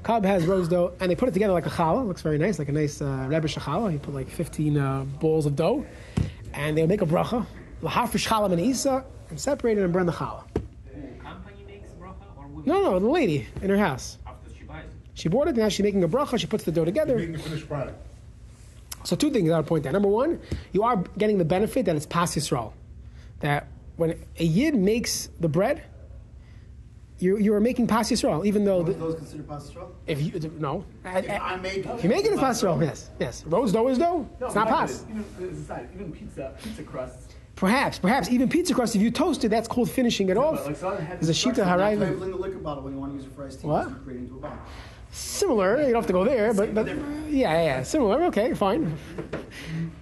Cub 0.03 0.25
has 0.25 0.45
Rhodes 0.45 0.67
dough, 0.67 0.93
and 0.99 1.09
they 1.09 1.15
put 1.15 1.29
it 1.29 1.31
together 1.31 1.53
like 1.53 1.65
a 1.65 1.69
challah. 1.69 2.05
Looks 2.05 2.21
very 2.21 2.37
nice, 2.37 2.59
like 2.59 2.67
a 2.67 2.73
nice 2.73 3.01
uh, 3.01 3.25
Rebbe 3.27 3.47
challah. 3.47 3.93
You 3.93 3.99
put 3.99 4.13
like 4.13 4.29
15 4.29 4.77
uh, 4.77 5.03
balls 5.19 5.45
of 5.45 5.55
dough, 5.55 5.85
and 6.53 6.77
they'll 6.77 6.87
make 6.87 7.01
a 7.01 7.05
bracha, 7.05 7.45
lahafish 7.81 8.27
challah 8.27 8.51
and 8.51 8.59
isa, 8.59 9.05
and 9.29 9.39
separate 9.39 9.77
it 9.77 9.83
and 9.83 9.93
burn 9.93 10.05
the 10.05 10.11
challah. 10.11 10.43
Company 11.23 11.63
makes 11.65 11.89
bracha 11.91 12.37
or 12.37 12.47
women? 12.47 12.63
No, 12.65 12.81
no, 12.81 12.99
the 12.99 13.07
lady 13.07 13.47
in 13.61 13.69
her 13.69 13.77
house. 13.77 14.17
After 14.27 14.49
she 14.57 14.63
buys 14.63 14.83
it. 14.83 14.91
She 15.13 15.29
bought 15.29 15.47
it, 15.47 15.51
and 15.51 15.59
now 15.59 15.69
she's 15.69 15.83
making 15.83 16.03
a 16.03 16.09
bracha, 16.09 16.37
she 16.37 16.47
puts 16.47 16.65
the 16.65 16.71
dough 16.71 16.85
together. 16.85 17.15
Making 17.15 17.33
the 17.33 17.39
finished 17.39 17.67
product. 17.67 17.97
So 19.05 19.15
two 19.15 19.31
things 19.31 19.49
I 19.51 19.57
would 19.57 19.67
point 19.67 19.85
out. 19.85 19.93
Number 19.93 20.09
one, 20.09 20.39
you 20.73 20.83
are 20.83 20.97
getting 21.17 21.37
the 21.37 21.45
benefit 21.45 21.85
that 21.85 21.95
it's 21.95 22.05
pas 22.05 22.35
Yisrael. 22.35 22.73
That 23.39 23.67
when 23.95 24.17
a 24.39 24.43
yid 24.43 24.75
makes 24.75 25.29
the 25.39 25.47
bread, 25.49 25.83
you 27.19 27.37
you 27.37 27.53
are 27.53 27.59
making 27.59 27.87
pas 27.87 28.09
Yisrael, 28.11 28.45
even 28.45 28.65
though 28.65 28.83
the, 28.83 28.93
those 28.93 29.15
considered 29.15 29.47
pastoral? 29.47 29.91
if 30.07 30.21
you 30.21 30.31
no, 30.59 30.83
If 31.05 31.29
I 31.41 31.55
make 31.57 31.85
if 31.85 32.03
you 32.03 32.09
make 32.09 32.25
it 32.25 32.33
as 32.33 32.39
pas 32.39 32.61
Yisrael, 32.61 32.81
yes, 32.81 33.09
yes. 33.19 33.43
Rhodes 33.45 33.71
dough 33.71 33.87
is 33.87 33.97
dough. 33.97 34.27
No, 34.39 34.45
it's 34.47 34.55
not 34.55 34.67
pas. 34.67 35.05
Even, 35.09 35.49
as 35.51 35.59
a 35.59 35.63
side, 35.65 35.89
even 35.93 36.11
pizza, 36.11 36.53
pizza 36.61 36.83
crusts. 36.83 37.33
Perhaps, 37.55 37.99
perhaps 37.99 38.29
even 38.31 38.49
pizza 38.49 38.73
crust. 38.73 38.95
If 38.95 39.01
you 39.01 39.11
toast 39.11 39.43
it, 39.45 39.49
that's 39.49 39.67
called 39.67 39.89
finishing 39.89 40.29
it 40.29 40.37
off. 40.37 40.65
like, 40.65 40.75
so 40.75 40.97
There's 40.97 41.29
a 41.29 41.33
sheet 41.33 41.57
of 41.59 41.67
harayim. 41.67 41.99
The 41.99 42.25
liquor 42.25 42.57
bottle 42.57 42.83
when 42.83 42.93
you 42.93 42.99
want 42.99 43.11
to 43.11 43.17
use 43.17 43.27
it 43.27 43.35
for 43.35 43.45
iced 43.45 43.61
tea, 43.61 43.67
What? 43.67 43.87
into 44.07 44.35
a 44.35 44.39
bottle. 44.39 44.57
Similar. 45.11 45.77
You 45.81 45.85
don't 45.93 45.95
have 46.01 46.07
to 46.07 46.13
go 46.13 46.25
there, 46.25 46.53
but 46.55 46.73
but 46.73 46.87
yeah, 46.87 46.95
yeah, 47.29 47.63
yeah. 47.63 47.83
Similar. 47.83 48.23
Okay, 48.25 48.55
fine. 48.55 48.97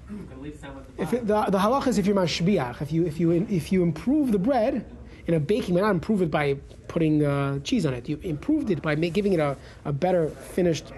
You 0.10 0.26
can 0.30 0.42
leave 0.42 0.58
some 0.58 0.78
at 0.78 0.96
the 0.96 1.04
If 1.04 1.14
it, 1.14 1.28
the 1.28 1.44
the 1.44 1.58
halach 1.58 1.88
is 1.88 1.98
if 1.98 2.06
you're 2.06 2.16
mashbiach, 2.16 2.82
if 2.82 2.94
you 2.94 3.06
if 3.06 3.20
you 3.20 3.32
if 3.50 3.74
you 3.74 3.84
improve 3.84 4.32
the 4.32 4.40
bread 4.40 4.86
in 5.28 5.34
a 5.36 5.40
baking, 5.40 5.76
not 5.76 5.92
improve 5.92 6.22
it 6.22 6.32
by 6.32 6.56
putting 6.88 7.24
uh, 7.26 7.60
cheese 7.60 7.86
on 7.86 7.94
it. 7.94 8.08
You 8.10 8.20
improved 8.24 8.70
it 8.70 8.82
by 8.82 8.96
giving 8.96 9.34
it 9.34 9.40
a, 9.40 9.56
a 9.86 9.92
better 9.94 10.30
finished. 10.30 10.92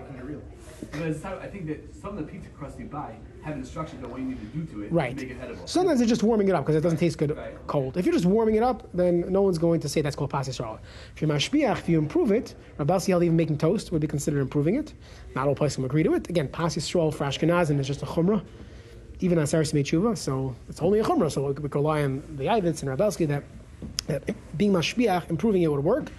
But 0.91 1.01
as 1.01 1.17
a 1.17 1.19
side, 1.19 1.37
I 1.41 1.47
think 1.47 1.65
that 1.67 1.95
some 1.95 2.17
of 2.17 2.17
the 2.17 2.31
pizza 2.31 2.49
crusts 2.49 2.79
you 2.79 2.85
buy 2.85 3.15
have 3.41 3.55
instructions 3.57 4.03
on 4.03 4.11
what 4.11 4.19
you 4.19 4.27
need 4.27 4.39
to 4.39 4.45
do 4.57 4.63
to 4.73 4.83
it 4.83 4.91
Right. 4.91 5.17
to 5.17 5.25
make 5.25 5.35
it 5.35 5.41
edible. 5.41 5.65
Sometimes 5.65 5.99
they're 5.99 6.07
just 6.07 6.23
warming 6.23 6.47
it 6.47 6.55
up 6.55 6.63
because 6.63 6.75
it 6.75 6.81
doesn't 6.81 6.99
taste 6.99 7.17
good 7.17 7.35
Right. 7.35 7.55
cold. 7.67 7.97
If 7.97 8.05
you're 8.05 8.13
just 8.13 8.25
warming 8.25 8.55
it 8.55 8.63
up, 8.63 8.87
then 8.93 9.25
no 9.31 9.41
one's 9.41 9.57
going 9.57 9.79
to 9.81 9.89
say 9.89 10.01
that's 10.01 10.15
called 10.15 10.29
pas 10.29 10.47
Yisrael. 10.47 10.77
If 11.15 11.21
you're 11.21 11.29
mashbiach, 11.31 11.79
if 11.79 11.89
you 11.89 11.97
improve 11.97 12.31
it, 12.31 12.55
Rabbi 12.77 12.99
even 13.07 13.35
making 13.35 13.57
toast 13.57 13.91
would 13.91 14.01
be 14.01 14.07
considered 14.07 14.39
improving 14.41 14.75
it. 14.75 14.93
Not 15.35 15.47
all 15.47 15.55
places 15.55 15.77
will 15.77 15.85
agree 15.85 16.03
to 16.03 16.13
it. 16.13 16.29
Again, 16.29 16.47
pas 16.47 16.75
Yisrael 16.75 17.13
for 17.13 17.25
Ashkenazim 17.25 17.79
is 17.79 17.87
just 17.87 18.03
a 18.03 18.05
chumrah. 18.05 18.43
Even 19.19 19.39
on 19.39 19.47
Saris 19.47 19.71
Tshuva, 19.71 20.17
so 20.17 20.55
it's 20.69 20.81
only 20.81 20.99
a 20.99 21.03
chumrah. 21.03 21.31
So 21.31 21.47
we 21.47 21.53
could 21.53 21.73
rely 21.75 22.03
on 22.03 22.23
the 22.35 22.45
Ivitz 22.45 22.81
and 22.81 22.89
Rav 22.89 22.97
Belsky 22.99 23.25
that, 23.25 23.43
that 24.07 24.23
being 24.57 24.73
mashbiach, 24.73 25.29
improving 25.29 25.61
it 25.63 25.71
would 25.71 25.83
work. 25.83 26.11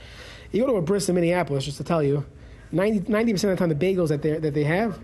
You 0.53 0.61
go 0.63 0.69
to 0.69 0.77
a 0.77 0.83
bris 0.83 1.09
in 1.09 1.15
Minneapolis, 1.15 1.65
just 1.65 1.79
to 1.79 1.85
tell 1.85 2.03
you, 2.03 2.25
90 2.73 3.01
percent 3.33 3.35
of 3.35 3.39
the 3.41 3.57
time 3.57 3.69
the 3.69 3.75
bagels 3.75 4.09
that 4.09 4.23
they 4.23 4.39
that 4.39 4.55
they 4.55 4.65
have, 4.65 4.99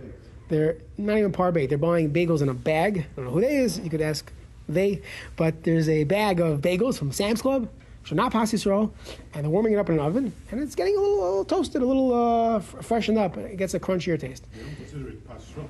they're 0.48 0.76
not 0.98 1.18
even 1.18 1.32
par 1.32 1.52
bait. 1.52 1.66
They're 1.66 1.78
buying 1.78 2.12
bagels 2.12 2.42
in 2.42 2.48
a 2.48 2.54
bag. 2.54 2.98
I 2.98 3.16
don't 3.16 3.24
know 3.26 3.30
who 3.32 3.40
they 3.40 3.56
is. 3.56 3.78
You 3.78 3.90
could 3.90 4.00
ask 4.00 4.32
they, 4.68 5.02
but 5.36 5.62
there's 5.64 5.88
a 5.88 6.04
bag 6.04 6.40
of 6.40 6.60
bagels 6.60 6.96
from 6.98 7.10
Sam's 7.12 7.42
Club, 7.42 7.68
which 8.02 8.12
are 8.12 8.16
not 8.16 8.32
pas 8.32 8.52
Yisrael, 8.52 8.92
and 9.34 9.44
they're 9.44 9.50
warming 9.50 9.72
it 9.72 9.76
up 9.78 9.88
in 9.88 9.96
an 9.96 10.00
oven, 10.00 10.32
and 10.50 10.60
it's 10.60 10.74
getting 10.76 10.96
a 10.96 11.00
little, 11.00 11.20
a 11.20 11.28
little 11.28 11.44
toasted, 11.44 11.82
a 11.82 11.86
little 11.86 12.14
uh, 12.14 12.60
freshened 12.60 13.18
up. 13.18 13.36
and 13.36 13.46
It 13.46 13.56
gets 13.56 13.74
a 13.74 13.80
crunchier 13.80 14.18
taste. 14.18 14.44
They 14.54 14.62
don't 14.62 14.76
consider 14.76 15.08
it 15.08 15.28
pastoral. 15.28 15.68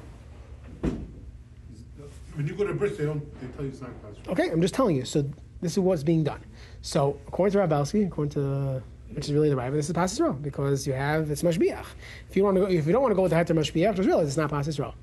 When 2.34 2.46
you 2.46 2.54
go 2.54 2.66
to 2.66 2.72
Brits, 2.74 2.96
they 2.96 3.04
don't, 3.04 3.20
they 3.40 3.46
tell 3.48 3.64
you 3.64 3.70
it's 3.70 3.80
not 3.80 3.90
pastoral. 4.02 4.32
Okay, 4.32 4.50
I'm 4.50 4.60
just 4.62 4.74
telling 4.74 4.96
you. 4.96 5.04
So 5.04 5.24
this 5.60 5.72
is 5.72 5.78
what's 5.78 6.02
being 6.02 6.24
done. 6.24 6.40
So 6.82 7.18
according 7.28 7.52
to 7.52 7.58
Rav 7.58 7.68
Belsky, 7.68 8.04
according 8.04 8.32
to 8.32 8.82
which 9.12 9.26
is 9.26 9.32
really 9.32 9.48
the 9.48 9.56
right, 9.56 9.70
this 9.72 9.88
is 9.88 9.92
pas 9.92 10.12
Yisrael 10.16 10.40
because 10.40 10.86
you 10.86 10.92
have 10.92 11.30
it's 11.30 11.42
mashbiach. 11.42 11.84
If 12.28 12.36
you 12.36 12.44
want 12.44 12.56
to 12.56 12.60
go, 12.62 12.66
if 12.66 12.86
you 12.86 12.92
don't 12.92 13.02
want 13.02 13.12
to 13.12 13.16
go 13.16 13.22
with 13.22 13.30
the 13.30 13.36
heter 13.36 13.56
mashbiach, 13.56 13.96
just 13.96 14.06
realize 14.06 14.28
it's 14.28 14.36
not 14.36 14.50
pas 14.50 14.66
Yisrael. 14.66 14.94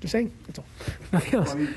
Just 0.00 0.12
saying. 0.12 0.32
That's 0.46 0.58
all. 0.58 0.64
Nothing 1.12 1.34
else. 1.34 1.52
I 1.52 1.54
mean, 1.54 1.74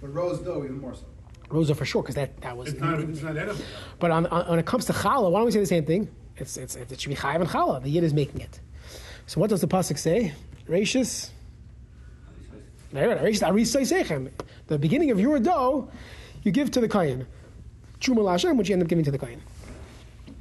But 0.00 0.14
Rhodes 0.14 0.40
dough, 0.40 0.64
even 0.64 0.80
more 0.80 0.94
so. 0.94 1.04
Rosa 1.48 1.74
for 1.74 1.84
sure 1.84 2.02
because 2.02 2.16
that 2.16 2.40
that 2.40 2.56
was. 2.56 2.68
It's 2.68 2.80
not, 2.80 3.00
it's 3.00 3.22
not 3.22 3.36
edible. 3.36 3.60
But 3.98 4.10
on, 4.10 4.26
on, 4.26 4.50
when 4.50 4.58
it 4.58 4.66
comes 4.66 4.84
to 4.86 4.92
challah, 4.92 5.30
why 5.30 5.38
don't 5.40 5.46
we 5.46 5.52
say 5.52 5.60
the 5.60 5.66
same 5.66 5.84
thing? 5.84 6.08
It's, 6.36 6.56
it's, 6.56 6.76
it 6.76 7.00
should 7.00 7.08
be 7.08 7.14
chayav 7.14 7.36
and 7.36 7.48
challah. 7.48 7.82
The 7.82 7.88
yid 7.88 8.04
is 8.04 8.12
making 8.12 8.40
it. 8.40 8.60
So 9.26 9.40
what 9.40 9.50
does 9.50 9.60
the 9.60 9.68
pasuk 9.68 9.98
say? 9.98 10.32
Rashis. 10.68 11.30
Rashis 12.92 13.42
arisay 13.42 14.04
sechem. 14.04 14.30
The 14.66 14.78
beginning 14.78 15.10
of 15.10 15.20
your 15.20 15.38
dough, 15.38 15.88
you 16.42 16.52
give 16.52 16.70
to 16.72 16.80
the 16.80 16.88
kohen. 16.88 17.26
Truma 18.00 18.18
lashem, 18.18 18.56
which 18.56 18.68
you 18.68 18.74
end 18.74 18.82
up 18.82 18.88
giving 18.88 19.04
to 19.04 19.10
the 19.10 19.18
kohen. 19.18 19.40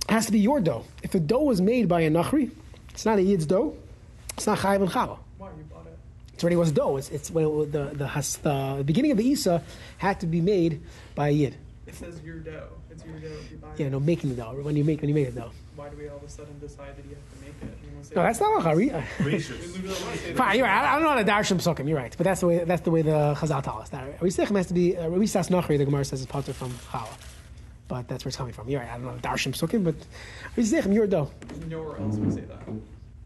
It 0.07 0.11
has 0.11 0.25
to 0.27 0.31
be 0.31 0.39
your 0.39 0.59
dough. 0.59 0.83
If 1.03 1.11
the 1.11 1.19
dough 1.19 1.43
was 1.43 1.61
made 1.61 1.87
by 1.87 2.01
a 2.01 2.09
nachri, 2.11 2.51
it's 2.89 3.05
not 3.05 3.17
a 3.17 3.21
yid's 3.21 3.45
dough. 3.45 3.75
It's 4.37 4.45
not 4.47 4.59
chayav 4.59 4.81
and 4.81 4.89
challah. 4.89 5.17
Why 5.37 5.49
you 5.57 5.63
bought 5.63 5.87
it? 5.87 5.97
It's 6.33 6.43
already 6.43 6.57
was 6.57 6.71
dough. 6.71 6.97
It's, 6.97 7.09
it's 7.09 7.31
when 7.31 7.45
it, 7.45 7.71
the, 7.71 7.83
the, 7.93 8.07
has, 8.07 8.37
the 8.37 8.83
beginning 8.85 9.11
of 9.11 9.17
the 9.17 9.25
isa 9.27 9.63
had 9.97 10.19
to 10.19 10.27
be 10.27 10.41
made 10.41 10.81
by 11.15 11.29
a 11.29 11.31
yid. 11.31 11.55
It 11.87 11.95
says 11.95 12.21
your 12.23 12.39
dough. 12.39 12.67
It's 12.91 13.03
your 13.05 13.17
dough 13.19 13.27
if 13.27 13.51
you 13.51 13.57
buy 13.57 13.67
Yeah, 13.77 13.87
it. 13.87 13.91
no, 13.91 13.99
making 13.99 14.29
the 14.31 14.35
dough. 14.35 14.53
When 14.61 14.75
you 14.75 14.83
make 14.83 15.01
when 15.01 15.09
you 15.09 15.15
make 15.15 15.33
the 15.33 15.39
dough. 15.41 15.51
Why 15.75 15.89
do 15.89 15.97
we 15.97 16.07
all 16.07 16.17
of 16.17 16.23
a 16.23 16.29
sudden 16.29 16.57
decide 16.59 16.95
that 16.97 17.03
you 17.05 17.15
have 17.15 17.39
to 17.39 17.45
make 17.45 17.71
it? 17.71 17.77
Say 18.05 18.15
No, 18.15 18.21
that's 18.23 18.39
not 18.39 18.51
what 18.53 18.63
Hari. 18.63 18.89
We 19.19 19.23
Gracious. 19.25 19.49
literally 19.75 19.87
wanna 20.03 20.17
say 20.17 20.27
that. 20.33 20.37
Fine, 20.37 20.57
you're 20.57 20.67
right. 20.67 20.83
I 20.83 20.91
I 20.91 20.93
don't 20.95 21.03
know 21.03 21.09
how 21.09 21.15
to 21.15 21.23
darshan 21.53 21.57
psukim. 21.57 21.87
You're 21.87 21.97
right, 21.97 22.13
but 22.17 22.23
that's 22.23 22.41
the 22.41 22.47
way. 22.47 22.63
That's 22.63 22.81
the 22.81 22.91
way 22.91 23.01
the 23.01 23.33
Chazal 23.37 23.63
tell 23.63 23.79
us. 23.79 23.89
That 23.89 24.19
Risechem 24.19 24.55
has 24.57 24.67
to 24.67 24.73
be. 24.73 24.95
Uh, 24.97 25.07
Risas 25.09 25.49
Nachri. 25.49 25.77
The 25.77 25.85
Gemara 25.85 26.05
says 26.05 26.19
is 26.21 26.25
potter 26.27 26.53
from 26.53 26.71
Chala, 26.91 27.07
but 27.87 28.07
that's 28.07 28.25
where 28.25 28.29
it's 28.29 28.37
coming 28.37 28.53
from. 28.53 28.67
You're 28.69 28.81
right. 28.81 28.89
I 28.89 28.93
don't 28.97 29.05
know 29.05 29.13
darshan 29.21 29.53
psukim, 29.53 29.83
but 29.83 29.95
Risechem 30.57 30.93
your 30.93 31.07
dough. 31.07 31.31
Nowhere 31.67 31.97
else 31.99 32.15
we 32.17 32.31
say 32.31 32.41
that. 32.41 32.59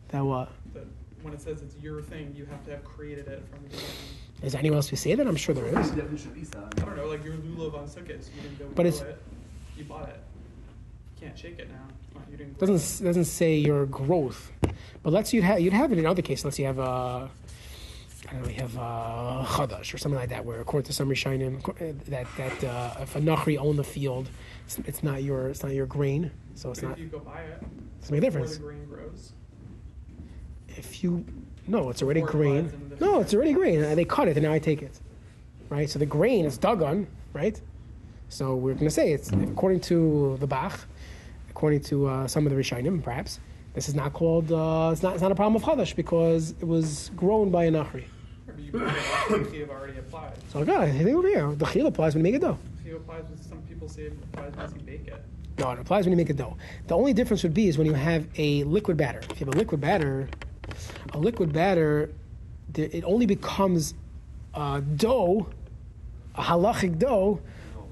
That 0.10 0.22
what? 0.26 0.50
That 0.74 0.86
when 1.22 1.34
it 1.34 1.42
says 1.42 1.62
it's 1.62 1.76
your 1.82 2.02
thing, 2.02 2.34
you 2.36 2.46
have 2.46 2.64
to 2.66 2.72
have 2.72 2.84
created 2.84 3.28
it 3.28 3.44
from 3.50 3.60
your 3.70 3.80
own. 3.80 3.88
Is 4.42 4.54
there 4.54 4.60
anyone 4.60 4.78
else 4.78 4.88
who 4.88 4.96
say 4.96 5.16
that? 5.16 5.28
I'm 5.28 5.36
sure 5.36 5.54
there 5.54 5.66
is. 5.66 5.92
The 5.92 6.02
definition 6.02 6.32
of 6.32 6.38
Isa? 6.38 6.70
I 6.78 6.80
don't 6.82 6.96
know, 6.96 7.08
like 7.08 7.24
your 7.24 7.34
lulav 7.36 7.74
on 7.76 7.88
sukkahs, 7.88 8.30
you 8.36 8.42
didn't 8.42 8.60
go 8.60 8.66
But 8.74 8.86
it's- 8.86 9.02
it, 9.02 9.22
you 9.78 9.84
bought 9.84 10.10
it. 10.10 10.20
You 11.22 11.28
can't 11.28 11.38
shake 11.38 11.60
it 11.60 11.70
now. 11.70 12.22
You 12.32 12.38
didn't. 12.38 12.58
doesn't 12.60 13.06
doesn't 13.06 13.26
say 13.26 13.56
your 13.58 13.86
growth, 13.86 14.52
but 15.04 15.12
let's 15.14 15.34
you'd 15.34 15.44
have 15.44 15.60
you'd 15.60 15.74
have 15.74 15.92
it 15.92 15.98
in 15.98 16.06
other 16.06 16.22
cases. 16.22 16.46
Let's 16.46 16.60
you 16.60 16.66
have 16.66 16.80
uh, 16.80 17.28
I 18.30 18.34
don't 18.34 18.44
know, 18.44 18.50
you 18.50 18.56
have 18.62 18.78
uh, 18.78 19.44
chadash 19.48 19.92
or 19.94 19.98
something 19.98 20.20
like 20.20 20.30
that, 20.30 20.46
where 20.46 20.60
according 20.62 20.86
to 20.88 20.94
some 20.94 21.10
rishonim, 21.10 21.62
that 22.06 22.28
that 22.38 22.64
uh, 22.64 22.94
if 23.02 23.16
a 23.16 23.20
nachri 23.20 23.58
owned 23.58 23.80
the 23.80 23.84
field, 23.84 24.30
it's, 24.66 24.78
it's 24.80 25.02
not 25.04 25.24
your 25.24 25.50
it's 25.50 25.64
not 25.64 25.74
your 25.74 25.88
grain, 25.88 26.30
so 26.56 26.70
it's 26.72 26.82
But 26.82 26.90
not 26.90 26.98
if 26.98 27.04
you 27.04 27.10
go 27.10 27.20
buy 27.20 27.42
it, 27.42 27.64
it's 28.00 28.12
make 28.12 28.20
a 28.20 28.22
difference. 28.22 28.58
the 28.58 28.64
grain 28.64 28.86
grows. 28.86 29.34
If 30.70 31.04
you 31.04 31.26
no, 31.68 31.90
it's 31.90 32.02
already 32.02 32.22
Before 32.22 32.32
grain. 32.40 32.62
buds 32.64 32.74
in 32.74 32.90
the- 32.90 33.06
No, 33.06 33.20
it's 33.20 33.34
already 33.34 33.54
grain. 33.54 33.82
They 33.96 34.06
cut 34.06 34.28
it 34.28 34.38
and 34.38 34.44
now 34.46 34.54
I 34.54 34.60
take 34.60 34.82
it, 34.82 35.00
right? 35.70 35.90
So 35.90 36.00
the 36.00 36.06
grain 36.06 36.46
is 36.46 36.58
dug 36.58 36.82
on, 36.82 37.08
right? 37.34 37.60
So 38.30 38.56
we're 38.56 38.74
going 38.74 38.86
to 38.86 38.92
say 38.92 39.12
it's 39.12 39.32
according 39.32 39.82
to 39.82 40.38
the 40.40 40.48
Bach, 40.48 40.80
according 41.50 41.82
to 41.82 42.08
uh, 42.08 42.28
some 42.28 42.46
of 42.46 42.52
the 42.54 42.58
Rishonim, 42.60 43.02
perhaps. 43.04 43.40
This 43.74 43.88
is 43.90 43.96
not 43.96 44.14
called. 44.14 44.52
Uh, 44.52 44.90
it's 44.92 45.04
not. 45.04 45.14
It's 45.14 45.22
not 45.22 45.32
a 45.32 45.36
problem 45.36 45.56
of 45.56 45.64
chadash 45.68 45.96
because 45.96 46.52
it 46.60 46.68
was 46.68 47.12
grown 47.16 47.50
by 47.52 47.66
a 47.66 47.72
nachri. 47.72 48.06
Or 48.56 48.60
you 48.60 48.72
bought 48.72 48.96
it, 48.96 49.52
the 49.52 49.58
chiyuv 49.58 49.70
already 49.70 49.98
applied. 50.00 50.34
So 50.52 50.64
God, 50.66 50.82
I 50.84 50.92
think 50.92 51.10
over 51.10 51.28
here 51.28 51.54
the 51.56 51.66
chil 51.66 51.88
applies 51.88 52.16
when 52.16 52.26
you 52.26 52.32
make 52.32 52.42
a 52.42 52.46
dough. 52.46 52.58
Chiyuv 52.84 52.98
applies, 52.98 53.24
with 53.30 53.48
some 53.48 53.62
people 53.64 53.88
say 53.90 54.04
it 54.04 54.14
applies 54.34 54.54
once 54.56 54.74
you 54.76 54.82
bake 54.82 55.08
it. 55.08 55.24
No, 55.58 55.72
it 55.72 55.80
applies 55.80 56.06
when 56.06 56.12
you 56.12 56.18
make 56.18 56.30
a 56.30 56.34
dough. 56.34 56.56
The 56.88 56.96
only 56.96 57.14
difference 57.14 57.44
would 57.44 57.54
be 57.54 57.68
is 57.68 57.78
when 57.78 57.86
you 57.86 57.94
have 57.94 58.26
a 58.38 58.64
liquid 58.64 58.96
batter. 58.98 59.20
If 59.30 59.40
you 59.40 59.46
have 59.46 59.56
a 59.56 59.58
liquid 59.58 59.82
batter, 59.82 60.30
a 61.12 61.18
liquid 61.18 61.52
batter, 61.52 62.12
it 62.76 63.04
only 63.04 63.26
becomes 63.26 63.94
uh, 64.54 64.82
dough, 64.96 65.48
a 66.36 66.42
halachic 66.42 66.98
dough, 66.98 67.42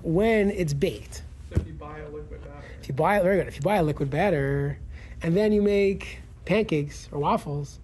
when 0.02 0.52
it's 0.52 0.74
baked. 0.74 1.24
So 1.50 1.60
if 1.60 1.67
you 1.67 1.74
buy 1.74 2.00
a 2.00 2.10
liquid 2.10 2.41
batter, 2.41 2.65
If 2.80 2.88
you 2.88 2.93
buy 2.93 3.20
very 3.20 3.38
good, 3.38 3.48
if 3.48 3.56
you 3.56 3.62
buy 3.62 3.78
a 3.78 3.84
liquid 3.84 4.10
batter, 4.10 4.80
and 5.22 5.36
then 5.36 5.52
you 5.52 5.62
make 5.62 6.20
pancakes 6.46 7.10
or 7.12 7.20
waffles, 7.20 7.80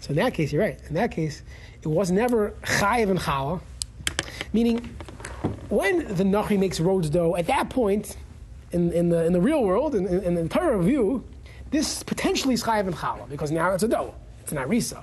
so 0.00 0.10
in 0.10 0.16
that 0.16 0.34
case 0.34 0.52
you're 0.52 0.62
right. 0.62 0.78
In 0.88 0.94
that 0.94 1.10
case, 1.10 1.42
it 1.82 1.88
was 1.88 2.10
never 2.10 2.50
chayiv 2.62 3.10
and 3.10 3.18
challah, 3.18 3.60
meaning 4.52 4.94
when 5.68 6.06
the 6.16 6.24
nachri 6.24 6.58
makes 6.58 6.80
Rhodes 6.80 7.10
dough, 7.10 7.36
at 7.36 7.46
that 7.46 7.70
point, 7.70 8.16
in, 8.72 8.92
in 8.92 9.08
the 9.08 9.24
in 9.24 9.32
the 9.32 9.40
real 9.40 9.62
world, 9.62 9.94
in, 9.94 10.06
in, 10.06 10.22
in 10.22 10.34
the 10.34 10.48
Torah 10.48 10.82
view, 10.82 11.24
this 11.70 12.02
potentially 12.02 12.54
is 12.54 12.62
chayiv 12.62 12.86
and 12.86 12.94
challah 12.94 13.28
because 13.28 13.50
now 13.50 13.72
it's 13.72 13.82
a 13.82 13.88
dough, 13.88 14.14
it's 14.42 14.52
an 14.52 14.58
arisa. 14.58 15.02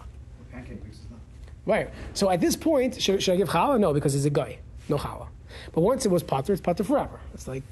Right. 1.65 1.89
So 2.13 2.29
at 2.29 2.41
this 2.41 2.55
point, 2.55 3.01
should, 3.01 3.21
should 3.23 3.33
I 3.33 3.37
give 3.37 3.49
challah? 3.49 3.79
No, 3.79 3.93
because 3.93 4.15
it's 4.15 4.25
a 4.25 4.29
guy. 4.29 4.59
No 4.87 4.97
challah. 4.97 5.27
But 5.73 5.81
once 5.81 6.05
it 6.05 6.09
was 6.09 6.21
potter, 6.23 6.53
it's 6.53 6.61
potter 6.61 6.83
forever. 6.83 7.19
It's 7.33 7.47
like 7.47 7.63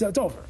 it's 0.00 0.18
over. 0.18 0.42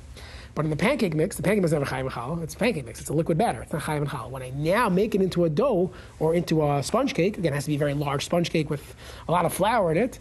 But 0.54 0.64
in 0.64 0.70
the 0.70 0.76
pancake 0.76 1.14
mix, 1.14 1.36
the 1.36 1.42
pancake 1.42 1.62
mix 1.62 1.72
is 1.72 1.78
never 1.78 1.84
chayim 1.84 2.08
challah. 2.08 2.42
It's 2.42 2.54
a 2.54 2.58
pancake 2.58 2.84
mix. 2.84 3.00
It's 3.00 3.10
a 3.10 3.12
liquid 3.12 3.36
batter. 3.36 3.62
It's 3.62 3.72
not 3.72 3.82
chayim 3.82 4.06
challah. 4.06 4.30
When 4.30 4.42
I 4.42 4.50
now 4.50 4.88
make 4.88 5.14
it 5.14 5.22
into 5.22 5.44
a 5.44 5.50
dough 5.50 5.90
or 6.20 6.34
into 6.34 6.64
a 6.64 6.82
sponge 6.82 7.12
cake, 7.14 7.38
again, 7.38 7.52
it 7.52 7.56
has 7.56 7.64
to 7.64 7.70
be 7.70 7.74
a 7.74 7.78
very 7.78 7.94
large 7.94 8.24
sponge 8.24 8.50
cake 8.50 8.70
with 8.70 8.94
a 9.28 9.32
lot 9.32 9.44
of 9.44 9.52
flour 9.52 9.90
in 9.90 9.98
it. 9.98 10.20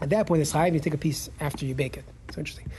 At 0.00 0.10
that 0.10 0.26
point, 0.26 0.40
it's 0.40 0.52
chayim. 0.52 0.72
You 0.72 0.80
take 0.80 0.94
a 0.94 0.98
piece 0.98 1.28
after 1.40 1.66
you 1.66 1.74
bake 1.74 1.98
it. 1.98 2.04
It's 2.28 2.38
interesting. 2.38 2.70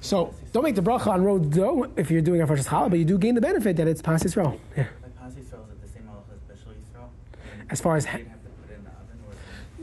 So 0.00 0.32
don't 0.52 0.62
make 0.62 0.76
the 0.76 0.82
bracha 0.82 1.08
on 1.08 1.22
Rhodes 1.24 1.54
dough 1.54 1.90
if 1.96 2.10
you're 2.10 2.22
doing 2.22 2.40
a 2.40 2.46
first 2.46 2.68
challah, 2.68 2.88
but 2.88 2.98
you 2.98 3.04
do 3.04 3.18
gain 3.18 3.34
the 3.34 3.40
benefit 3.40 3.76
that 3.76 3.86
it's 3.86 4.00
pas 4.00 4.22
Yisrael. 4.22 4.58
Yeah. 4.76 4.86
Like 5.02 5.14
Pasi 5.16 5.40
Yisrael, 5.40 5.66
is 5.66 5.72
it 5.72 5.82
the 5.82 5.88
same 5.88 6.04
halacha 6.04 6.32
as 6.32 6.58
Bishul 6.58 6.72
Yisrael? 6.72 7.08
As 7.68 7.80
far 7.80 7.96
as 7.96 8.04
you 8.04 8.10
ha- 8.12 8.16
didn't 8.18 8.30
have 8.30 8.42
to 8.44 8.48
put 8.48 8.70
it 8.70 8.74
in 8.78 8.84
the 8.84 8.90
oven 8.90 9.18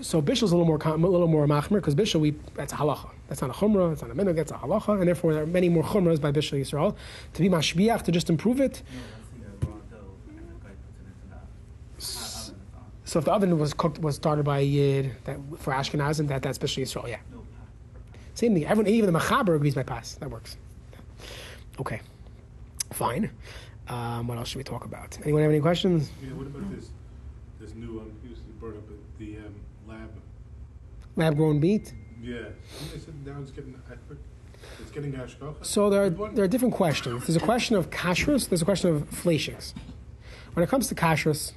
So 0.01 0.21
Bishel's 0.21 0.51
a 0.51 0.57
little 0.57 0.65
more 0.65 0.79
a 0.83 0.97
little 0.97 1.27
more 1.27 1.47
machmer 1.47 1.75
because 1.75 1.95
Bishel 1.95 2.19
we 2.19 2.35
that's 2.53 2.73
a 2.73 2.75
halacha. 2.75 3.09
That's 3.27 3.41
not 3.41 3.49
a 3.49 3.53
chumrah. 3.53 3.93
It's 3.93 4.01
not 4.01 4.11
a 4.11 4.15
minhag. 4.15 4.35
That's 4.35 4.51
a 4.51 4.55
halacha, 4.55 4.99
and 4.99 5.07
therefore 5.07 5.33
there 5.33 5.43
are 5.43 5.47
many 5.47 5.69
more 5.69 5.83
chumras 5.83 6.19
by 6.19 6.31
Bishel 6.31 6.59
Yisrael 6.59 6.95
to 7.33 7.41
be 7.41 7.49
mashbiach 7.49 8.03
to 8.03 8.11
just 8.11 8.29
improve 8.29 8.59
it. 8.59 8.81
So 13.07 13.19
if 13.19 13.25
the 13.25 13.31
oven 13.31 13.57
was 13.57 13.73
cooked 13.73 13.99
was 13.99 14.15
started 14.15 14.43
by 14.43 14.59
a 14.59 14.63
yid 14.63 15.11
that 15.23 15.37
for 15.57 15.71
Ashkenazim, 15.71 16.27
that 16.27 16.41
that's 16.41 16.57
Bishel 16.57 16.83
Yisrael. 16.83 17.07
Yeah, 17.07 17.19
same 18.33 18.53
thing. 18.53 18.65
Everyone, 18.65 18.91
even 18.91 19.11
the 19.13 19.17
machaber 19.17 19.55
agrees 19.55 19.75
by 19.75 19.83
pass. 19.83 20.15
That 20.15 20.29
works. 20.29 20.57
Okay, 21.79 22.01
fine. 22.91 23.31
Um, 23.87 24.27
what 24.27 24.37
else 24.37 24.49
should 24.49 24.57
we 24.57 24.63
talk 24.63 24.85
about? 24.85 25.17
Anyone 25.23 25.43
have 25.43 25.51
any 25.51 25.61
questions? 25.61 26.11
Yeah, 26.21 26.33
what 26.33 26.47
about 26.47 26.75
this, 26.75 26.89
this 27.59 27.75
new, 27.75 27.99
um, 27.99 28.11
you 28.23 28.35
brought 28.59 28.75
up 28.75 28.83
the, 29.19 29.37
um, 29.37 29.55
lab, 29.95 30.09
Lab 31.15 31.35
grown 31.37 31.59
meat. 31.59 31.93
yeah. 32.21 32.35
I 32.93 32.97
said 32.99 33.13
now 33.25 33.37
it's 33.41 33.51
getting, 33.51 33.79
I 33.89 33.93
it's 34.81 34.91
getting 34.91 35.13
hashgacha. 35.13 35.65
So 35.65 35.89
there 35.89 36.05
are, 36.05 36.09
there 36.09 36.43
are 36.45 36.47
different 36.47 36.73
questions. 36.73 37.25
There's 37.25 37.35
a 37.35 37.39
question 37.39 37.75
of 37.75 37.89
kashrus. 37.89 38.49
There's 38.49 38.61
a 38.61 38.65
question 38.65 38.95
of 38.95 39.09
fleishiks. 39.09 39.73
When 40.53 40.63
it 40.63 40.69
comes 40.69 40.87
to 40.87 40.95
kashrus, 40.95 41.53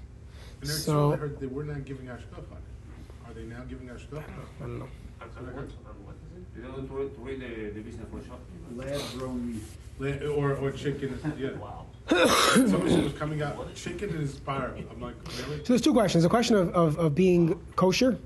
And 0.60 0.70
so- 0.70 1.12
I 1.12 1.16
heard 1.16 1.40
they 1.40 1.46
were 1.46 1.64
not 1.64 1.84
giving 1.84 2.06
hashgacha 2.06 2.38
on 2.50 2.58
it. 2.58 3.28
Are 3.28 3.34
they 3.34 3.44
now 3.44 3.62
giving 3.68 3.88
hashgacha? 3.88 4.22
I 4.22 4.60
don't 4.62 4.78
know. 4.78 4.88
And, 5.20 5.30
and 5.38 5.54
what, 5.56 5.64
and 5.64 6.06
what 6.06 6.14
is 6.14 6.32
it? 6.36 6.56
You 6.56 6.62
know, 6.62 6.74
to, 6.76 7.14
to 7.14 7.24
the, 7.24 7.70
the 7.74 7.80
business 7.80 8.06
workshop. 8.12 8.40
Lab 8.74 9.00
grown 9.18 9.60
meat. 10.00 10.22
Or, 10.28 10.54
or 10.54 10.70
chicken, 10.70 11.18
yeah. 11.38 11.50
Wow. 11.58 11.86
Was 12.10 13.12
coming 13.18 13.42
out, 13.42 13.74
chicken 13.74 14.10
is 14.10 14.38
fire. 14.38 14.74
I'm 14.90 15.00
like, 15.00 15.14
really? 15.40 15.58
So 15.58 15.64
there's 15.72 15.82
two 15.82 15.92
questions. 15.92 16.24
The 16.24 16.30
question 16.30 16.56
of, 16.56 16.74
of, 16.74 16.98
of 16.98 17.14
being 17.14 17.60
kosher. 17.76 18.18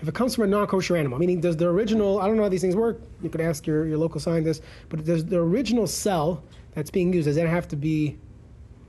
If 0.00 0.08
it 0.08 0.14
comes 0.14 0.34
from 0.34 0.44
a 0.44 0.46
non-kosher 0.48 0.96
animal, 0.96 1.18
meaning 1.18 1.40
does 1.40 1.56
the 1.56 1.66
original, 1.66 2.20
I 2.20 2.26
don't 2.26 2.36
know 2.36 2.42
how 2.42 2.48
these 2.48 2.60
things 2.60 2.76
work, 2.76 3.00
you 3.22 3.30
could 3.30 3.40
ask 3.40 3.66
your, 3.66 3.86
your 3.86 3.96
local 3.96 4.20
scientist, 4.20 4.62
but 4.88 5.04
does 5.04 5.24
the 5.24 5.38
original 5.38 5.86
cell 5.86 6.42
that's 6.74 6.90
being 6.90 7.12
used, 7.12 7.26
does 7.26 7.36
that 7.36 7.48
have 7.48 7.68
to 7.68 7.76
be 7.76 8.18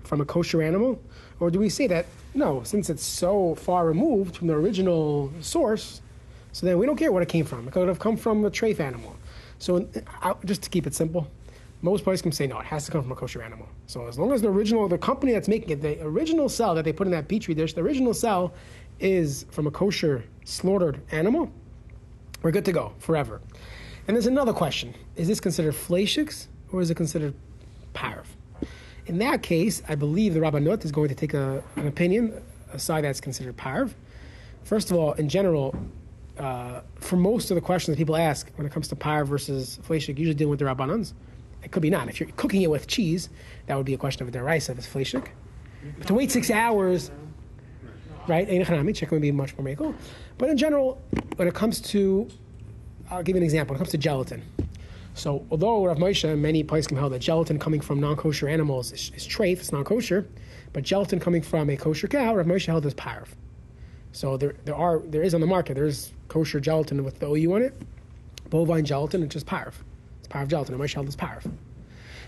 from 0.03 0.19
a 0.19 0.25
kosher 0.25 0.61
animal? 0.61 1.01
Or 1.39 1.49
do 1.49 1.59
we 1.59 1.69
say 1.69 1.87
that, 1.87 2.05
no, 2.33 2.63
since 2.63 2.89
it's 2.89 3.03
so 3.03 3.55
far 3.55 3.85
removed 3.85 4.35
from 4.35 4.47
the 4.47 4.55
original 4.55 5.31
source, 5.41 6.01
so 6.51 6.65
then 6.65 6.77
we 6.77 6.85
don't 6.85 6.97
care 6.97 7.11
what 7.11 7.21
it 7.21 7.29
came 7.29 7.45
from. 7.45 7.67
It 7.67 7.71
could 7.71 7.87
have 7.87 7.99
come 7.99 8.17
from 8.17 8.43
a 8.43 8.51
trafe 8.51 8.79
animal. 8.79 9.15
So 9.59 9.87
uh, 10.21 10.33
just 10.43 10.63
to 10.63 10.69
keep 10.69 10.85
it 10.85 10.93
simple, 10.93 11.27
most 11.85 12.03
places 12.03 12.21
can 12.23 12.31
say 12.31 12.47
no, 12.47 12.59
it 12.59 12.65
has 12.65 12.85
to 12.85 12.91
come 12.91 13.01
from 13.03 13.11
a 13.11 13.15
kosher 13.15 13.41
animal. 13.41 13.67
So 13.85 14.07
as 14.07 14.17
long 14.17 14.33
as 14.33 14.41
the 14.41 14.49
original, 14.49 14.87
the 14.87 14.97
company 14.97 15.31
that's 15.33 15.47
making 15.47 15.69
it, 15.69 15.81
the 15.81 16.01
original 16.01 16.49
cell 16.49 16.73
that 16.75 16.83
they 16.83 16.91
put 16.91 17.05
in 17.07 17.11
that 17.11 17.27
petri 17.27 17.53
dish, 17.53 17.73
the 17.73 17.81
original 17.81 18.13
cell 18.13 18.53
is 18.99 19.45
from 19.51 19.67
a 19.67 19.71
kosher 19.71 20.25
slaughtered 20.45 20.99
animal, 21.11 21.51
we're 22.41 22.51
good 22.51 22.65
to 22.65 22.71
go 22.71 22.93
forever. 22.99 23.39
And 24.07 24.15
there's 24.15 24.27
another 24.27 24.53
question: 24.53 24.93
Is 25.15 25.27
this 25.27 25.39
considered 25.39 25.75
fleishiks 25.75 26.47
or 26.71 26.81
is 26.81 26.89
it 26.89 26.95
considered 26.95 27.35
parv? 27.93 28.25
In 29.05 29.19
that 29.19 29.43
case, 29.43 29.83
I 29.87 29.95
believe 29.95 30.33
the 30.33 30.39
Rabbanut 30.39 30.83
is 30.83 30.91
going 30.91 31.09
to 31.09 31.15
take 31.15 31.35
a, 31.35 31.63
an 31.75 31.87
opinion, 31.87 32.41
a 32.73 32.79
side 32.79 33.03
that's 33.03 33.21
considered 33.21 33.55
parv. 33.57 33.93
First 34.63 34.89
of 34.89 34.97
all, 34.97 35.13
in 35.13 35.29
general, 35.29 35.75
uh, 36.39 36.81
for 36.95 37.15
most 37.15 37.51
of 37.51 37.55
the 37.55 37.61
questions 37.61 37.95
that 37.95 38.01
people 38.01 38.15
ask 38.15 38.51
when 38.55 38.65
it 38.65 38.73
comes 38.73 38.87
to 38.87 38.95
parv 38.95 39.27
versus 39.27 39.79
fleishik, 39.87 40.17
usually 40.17 40.33
dealing 40.33 40.49
with 40.49 40.59
the 40.59 40.65
Rabbanans. 40.65 41.13
It 41.65 41.71
could 41.71 41.81
be 41.81 41.89
not. 41.89 42.07
If 42.07 42.19
you're 42.19 42.29
cooking 42.37 42.61
it 42.61 42.69
with 42.69 42.85
cheese, 42.87 43.29
that 43.65 43.75
would 43.75 43.87
be 43.87 43.95
a 43.95 43.97
question 43.97 44.21
of 44.21 44.33
a 44.33 44.37
deraisa 44.37 44.69
if 44.69 44.77
it's 44.77 44.87
fleishik. 44.87 45.29
But 45.97 46.07
to 46.07 46.13
wait 46.13 46.31
six 46.31 46.51
hours, 46.51 47.09
right? 48.27 48.47
Chicken 48.47 49.15
would 49.15 49.21
be 49.21 49.31
much 49.31 49.57
more 49.57 49.65
makel. 49.65 49.95
But 50.37 50.49
in 50.49 50.57
general, 50.57 51.01
when 51.37 51.47
it 51.47 51.55
comes 51.55 51.81
to, 51.81 52.29
I'll 53.09 53.23
give 53.23 53.35
you 53.35 53.41
an 53.41 53.43
example. 53.43 53.73
When 53.73 53.77
it 53.77 53.83
comes 53.83 53.91
to 53.91 53.97
gelatin, 53.97 54.43
so 55.15 55.45
although 55.49 55.85
Rav 55.85 55.97
Moshe 55.97 56.37
many 56.37 56.63
places 56.63 56.87
can 56.87 56.97
held 56.97 57.13
that 57.13 57.19
gelatin 57.19 57.57
coming 57.57 57.81
from 57.81 57.99
non-kosher 57.99 58.47
animals 58.47 58.91
is, 58.91 59.11
is 59.15 59.25
treif, 59.25 59.53
it's 59.53 59.71
non-kosher, 59.71 60.27
but 60.71 60.83
gelatin 60.83 61.19
coming 61.19 61.41
from 61.41 61.69
a 61.71 61.77
kosher 61.77 62.07
cow, 62.07 62.35
Rav 62.35 62.45
Moshe 62.45 62.67
held 62.67 62.85
as 62.85 62.93
parv. 62.93 63.27
So 64.11 64.37
there, 64.37 64.55
there 64.65 64.75
are, 64.75 64.99
there 64.99 65.23
is 65.23 65.33
on 65.33 65.41
the 65.41 65.47
market. 65.47 65.73
There's 65.73 66.13
kosher 66.27 66.59
gelatin 66.59 67.03
with 67.03 67.19
the 67.19 67.27
OU 67.27 67.53
on 67.55 67.61
it, 67.63 67.81
bovine 68.49 68.85
gelatin, 68.85 69.23
it's 69.23 69.33
just 69.33 69.47
parv. 69.47 69.73
Parv 70.35 70.47
gelatin. 70.49 70.77
Moshe 70.77 70.93
held 70.93 71.07
as 71.07 71.15
parv. 71.15 71.49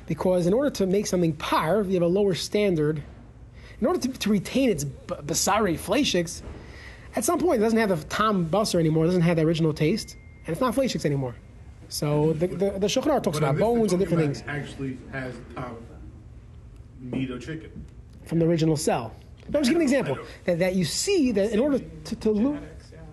Because 0.05 0.47
in 0.47 0.53
order 0.53 0.69
to 0.69 0.87
make 0.87 1.05
something 1.05 1.35
parv, 1.35 1.87
you 1.87 1.93
have 1.95 2.03
a 2.03 2.07
lower 2.07 2.33
standard. 2.33 3.03
In 3.81 3.87
order 3.87 3.99
to, 3.99 4.07
to 4.07 4.29
retain 4.29 4.69
its 4.69 4.85
basari 4.85 5.77
fleishiks, 5.77 6.41
at 7.15 7.25
some 7.25 7.39
point 7.39 7.59
it 7.59 7.63
doesn't 7.63 7.77
have 7.77 7.89
the 7.89 8.07
tam 8.07 8.47
basar 8.47 8.79
anymore. 8.79 9.03
It 9.03 9.07
doesn't 9.07 9.21
have 9.21 9.35
the 9.35 9.43
original 9.43 9.73
taste, 9.73 10.15
and 10.45 10.49
it's 10.49 10.61
not 10.61 10.73
fleishiks 10.73 11.05
anymore. 11.05 11.35
So 11.89 12.33
the 12.33 12.47
the, 12.47 12.69
the 12.71 12.87
Shulchan 12.87 13.21
talks 13.21 13.37
about 13.37 13.57
bones 13.57 13.91
and 13.93 13.99
different 13.99 14.23
things 14.23 14.43
Actually 14.47 14.97
has, 15.11 15.35
um, 15.57 15.77
meat 16.99 17.29
or 17.29 17.39
chicken. 17.39 17.71
from 18.25 18.39
the 18.39 18.45
original 18.45 18.77
cell. 18.77 19.13
But 19.49 19.57
I'm 19.57 19.63
just 19.63 19.71
giving 19.71 19.87
an 19.87 19.93
example 19.93 20.17
that, 20.45 20.59
that 20.59 20.75
you 20.75 20.83
see 20.83 21.31
that 21.33 21.51
in 21.51 21.59
order 21.59 21.79
to, 21.79 22.15
to 22.15 22.31
lose, 22.31 22.59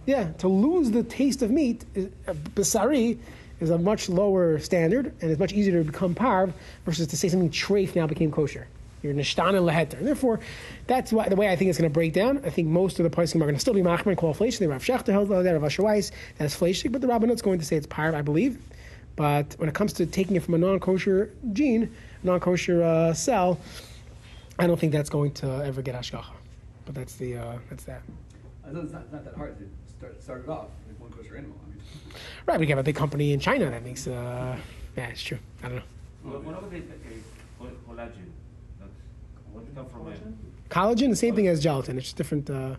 yeah. 0.06 0.20
yeah, 0.20 0.32
to 0.32 0.48
lose 0.48 0.90
the 0.90 1.04
taste 1.04 1.42
of 1.42 1.50
meat, 1.50 1.84
uh, 1.96 2.32
basari 2.56 3.18
is 3.64 3.70
a 3.70 3.78
much 3.78 4.08
lower 4.08 4.58
standard 4.58 5.06
and 5.20 5.30
it's 5.30 5.40
much 5.40 5.52
easier 5.52 5.82
to 5.82 5.90
become 5.90 6.14
parv 6.14 6.52
versus 6.84 7.06
to 7.08 7.16
say 7.16 7.28
something 7.28 7.50
treif 7.50 7.96
now 7.96 8.06
became 8.06 8.30
kosher. 8.30 8.66
You're 9.02 9.12
nishtana 9.12 9.62
leheter. 9.62 9.98
And 9.98 10.06
therefore, 10.06 10.40
that's 10.86 11.12
why, 11.12 11.28
the 11.28 11.36
way 11.36 11.50
I 11.50 11.56
think 11.56 11.68
it's 11.68 11.78
going 11.78 11.90
to 11.90 11.92
break 11.92 12.14
down. 12.14 12.40
I 12.44 12.50
think 12.50 12.68
most 12.68 12.98
of 12.98 13.04
the 13.04 13.10
poskim 13.10 13.36
are 13.36 13.40
going 13.40 13.54
to 13.54 13.60
still 13.60 13.74
be 13.74 13.82
machmer 13.82 14.06
and 14.06 14.16
call 14.16 14.34
fleshik. 14.34 14.66
Rav 14.68 14.82
Schachter 14.82 15.12
held 15.12 15.28
that, 15.28 15.52
Rav 15.52 15.62
Asher 15.62 15.82
Weiss, 15.82 16.10
that's 16.38 16.58
fleshik, 16.58 16.90
but 16.90 17.02
the 17.02 17.06
Rabbanut's 17.06 17.42
going 17.42 17.58
to 17.58 17.64
say 17.64 17.76
it's 17.76 17.86
pirate, 17.86 18.14
I 18.14 18.22
believe. 18.22 18.58
But 19.16 19.54
when 19.58 19.68
it 19.68 19.74
comes 19.74 19.92
to 19.94 20.06
taking 20.06 20.36
it 20.36 20.42
from 20.42 20.54
a 20.54 20.58
non-kosher 20.58 21.30
gene, 21.52 21.94
non-kosher 22.22 22.82
uh, 22.82 23.12
cell, 23.12 23.60
I 24.58 24.66
don't 24.66 24.80
think 24.80 24.92
that's 24.92 25.10
going 25.10 25.32
to 25.32 25.64
ever 25.64 25.82
get 25.82 25.94
hashgacha. 25.94 26.32
But 26.86 26.94
that's 26.94 27.16
the 27.16 27.36
uh, 27.36 27.58
that's 27.68 27.84
that. 27.84 28.02
I 28.66 28.72
know 28.72 28.80
it's 28.80 28.92
not, 28.92 29.12
not 29.12 29.24
that 29.24 29.34
hard 29.34 29.58
to 29.58 29.64
start 29.90 30.22
start 30.22 30.44
it 30.44 30.48
off 30.48 30.68
with 30.88 30.98
one 31.00 31.10
kosher 31.10 31.36
animal. 31.36 31.56
Right, 32.46 32.60
we 32.60 32.66
have 32.66 32.78
a 32.78 32.82
big 32.82 32.96
company 32.96 33.32
in 33.32 33.40
China 33.40 33.70
that 33.70 33.82
makes. 33.84 34.06
Uh, 34.06 34.56
yeah, 34.96 35.06
it's 35.08 35.22
true. 35.22 35.38
I 35.62 35.68
don't 35.68 35.76
know. 35.76 35.82
What, 36.22 36.44
what 36.44 36.58
about 36.58 36.70
the, 36.70 36.78
the 36.80 36.94
col- 37.58 37.68
collagen? 37.88 38.30
What 39.52 39.74
come 39.74 39.86
from 39.86 40.12
it? 40.12 40.20
Collagen, 40.70 41.10
the 41.10 41.16
same 41.16 41.34
thing 41.34 41.46
as 41.48 41.62
gelatin. 41.62 41.96
It's 41.96 42.06
just 42.06 42.16
different 42.16 42.50
uh, 42.50 42.76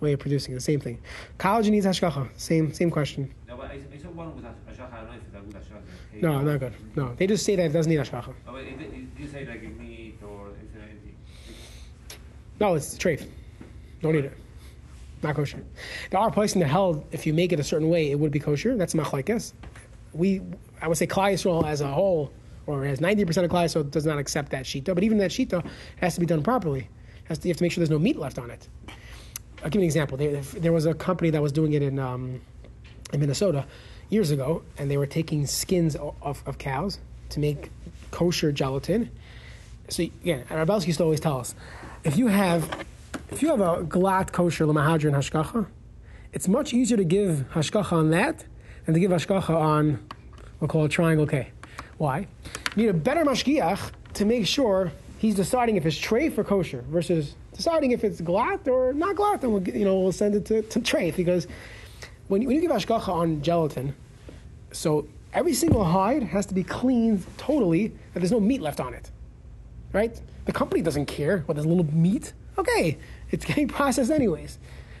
way 0.00 0.12
of 0.12 0.20
producing 0.20 0.52
it. 0.52 0.56
The 0.56 0.60
same 0.60 0.80
thing. 0.80 1.00
Collagen 1.38 1.70
needs 1.70 1.86
hashgacha. 1.86 2.28
Same 2.36 2.72
same 2.72 2.90
question. 2.90 3.32
No, 3.48 3.56
but 3.56 3.70
I, 3.70 3.80
I 3.94 3.98
saw 3.98 4.08
one 4.08 4.34
with 4.36 4.44
Ashacha. 4.44 4.92
I 4.92 4.96
don't 4.96 5.06
know 5.06 5.12
if 5.14 5.22
it's 5.22 5.34
a 5.34 5.40
good 5.40 5.54
Ashacha. 5.54 6.22
No, 6.22 6.40
not 6.42 6.60
good. 6.60 6.74
No, 6.96 7.14
they 7.14 7.26
just 7.26 7.44
say 7.44 7.56
that 7.56 7.66
it 7.66 7.72
doesn't 7.72 7.90
need 7.90 7.98
hashgacha. 7.98 8.34
Oh, 8.46 8.52
but 8.52 8.62
it, 8.62 8.80
it, 8.80 8.94
you 9.18 9.26
say 9.28 9.46
like 9.46 9.62
meat 9.78 10.18
or 10.22 10.48
is 10.48 10.70
there 10.74 10.82
anything? 10.82 11.16
No, 12.60 12.74
it's 12.74 12.94
treif. 12.96 13.26
Don't 14.02 14.16
eat 14.16 14.26
it. 14.26 14.32
Not 15.22 15.36
kosher. 15.36 15.62
There 16.10 16.20
are 16.20 16.30
places 16.30 16.56
in 16.56 16.60
the 16.60 16.66
hell, 16.66 17.04
if 17.12 17.26
you 17.26 17.34
make 17.34 17.52
it 17.52 17.60
a 17.60 17.64
certain 17.64 17.88
way, 17.88 18.10
it 18.10 18.18
would 18.18 18.32
be 18.32 18.40
kosher. 18.40 18.76
That's 18.76 18.94
machlekes. 18.94 19.52
We, 20.12 20.40
I 20.80 20.88
would 20.88 20.96
say, 20.96 21.06
Klal 21.06 21.32
Yisrael 21.32 21.64
as 21.66 21.80
a 21.80 21.88
whole, 21.88 22.32
or 22.66 22.84
as 22.84 23.00
ninety 23.00 23.24
percent 23.24 23.44
of 23.44 23.50
Klal 23.50 23.64
Yisrael 23.64 23.90
does 23.90 24.06
not 24.06 24.18
accept 24.18 24.50
that 24.52 24.64
shita. 24.64 24.94
But 24.94 25.04
even 25.04 25.18
that 25.18 25.30
shita 25.30 25.64
has 25.96 26.14
to 26.14 26.20
be 26.20 26.26
done 26.26 26.42
properly. 26.42 26.88
Has 27.24 27.38
to, 27.38 27.48
you 27.48 27.52
have 27.52 27.58
to 27.58 27.64
make 27.64 27.72
sure 27.72 27.82
there's 27.82 27.90
no 27.90 27.98
meat 27.98 28.16
left 28.16 28.38
on 28.38 28.50
it. 28.50 28.66
I'll 29.62 29.68
give 29.68 29.76
you 29.76 29.80
an 29.80 29.86
example. 29.86 30.16
There, 30.16 30.72
was 30.72 30.86
a 30.86 30.94
company 30.94 31.30
that 31.30 31.42
was 31.42 31.52
doing 31.52 31.74
it 31.74 31.82
in 31.82 31.98
um, 31.98 32.40
in 33.12 33.20
Minnesota 33.20 33.66
years 34.08 34.30
ago, 34.30 34.62
and 34.78 34.90
they 34.90 34.96
were 34.96 35.06
taking 35.06 35.46
skins 35.46 35.96
of, 35.96 36.42
of 36.46 36.58
cows 36.58 36.98
to 37.28 37.40
make 37.40 37.70
kosher 38.10 38.52
gelatin. 38.52 39.10
So 39.88 40.02
again, 40.02 40.44
Rav 40.50 40.66
Belsky 40.66 40.88
used 40.88 40.98
to 40.98 41.04
always 41.04 41.20
tell 41.20 41.38
us, 41.38 41.54
if 42.04 42.16
you 42.16 42.28
have 42.28 42.84
if 43.30 43.42
you 43.42 43.48
have 43.48 43.60
a 43.60 43.84
glatt 43.84 44.32
kosher 44.32 44.66
lamahadrin 44.66 45.12
hashkacha, 45.12 45.66
it's 46.32 46.48
much 46.48 46.72
easier 46.72 46.96
to 46.96 47.04
give 47.04 47.44
hashkacha 47.52 47.92
on 47.92 48.10
that 48.10 48.44
than 48.84 48.94
to 48.94 49.00
give 49.00 49.10
hashkacha 49.10 49.50
on 49.50 49.92
what 49.92 50.60
we'll 50.60 50.68
call 50.68 50.84
it 50.84 50.90
triangle 50.90 51.26
K. 51.26 51.50
Why? 51.98 52.26
You 52.76 52.84
need 52.84 52.88
a 52.88 52.94
better 52.94 53.24
mashgiach 53.24 53.92
to 54.14 54.24
make 54.24 54.46
sure 54.46 54.92
he's 55.18 55.34
deciding 55.34 55.76
if 55.76 55.86
it's 55.86 55.98
treif 55.98 56.36
or 56.38 56.44
kosher 56.44 56.84
versus 56.88 57.34
deciding 57.52 57.92
if 57.92 58.04
it's 58.04 58.20
glatt 58.20 58.66
or 58.66 58.92
not 58.92 59.16
glatt. 59.16 59.40
Then 59.40 59.52
we'll 59.52 59.66
you 59.68 59.84
know 59.84 59.98
we'll 60.00 60.12
send 60.12 60.34
it 60.34 60.44
to, 60.46 60.62
to 60.62 60.80
treif 60.80 61.16
because 61.16 61.46
when 62.28 62.42
you, 62.42 62.48
when 62.48 62.56
you 62.56 62.62
give 62.62 62.70
hashkacha 62.70 63.08
on 63.08 63.42
gelatin, 63.42 63.94
so 64.72 65.06
every 65.32 65.54
single 65.54 65.84
hide 65.84 66.22
has 66.22 66.46
to 66.46 66.54
be 66.54 66.64
cleaned 66.64 67.24
totally, 67.36 67.88
that 68.12 68.20
there's 68.20 68.32
no 68.32 68.40
meat 68.40 68.60
left 68.60 68.80
on 68.80 68.94
it. 68.94 69.10
Right? 69.92 70.20
The 70.44 70.52
company 70.52 70.82
doesn't 70.82 71.06
care 71.06 71.38
what 71.46 71.54
there's 71.54 71.66
a 71.66 71.68
little 71.68 71.92
meat. 71.92 72.32
Okay, 72.58 72.98
it's 73.30 73.44
getting 73.44 73.68
processed 73.68 74.10
anyways. 74.10 74.58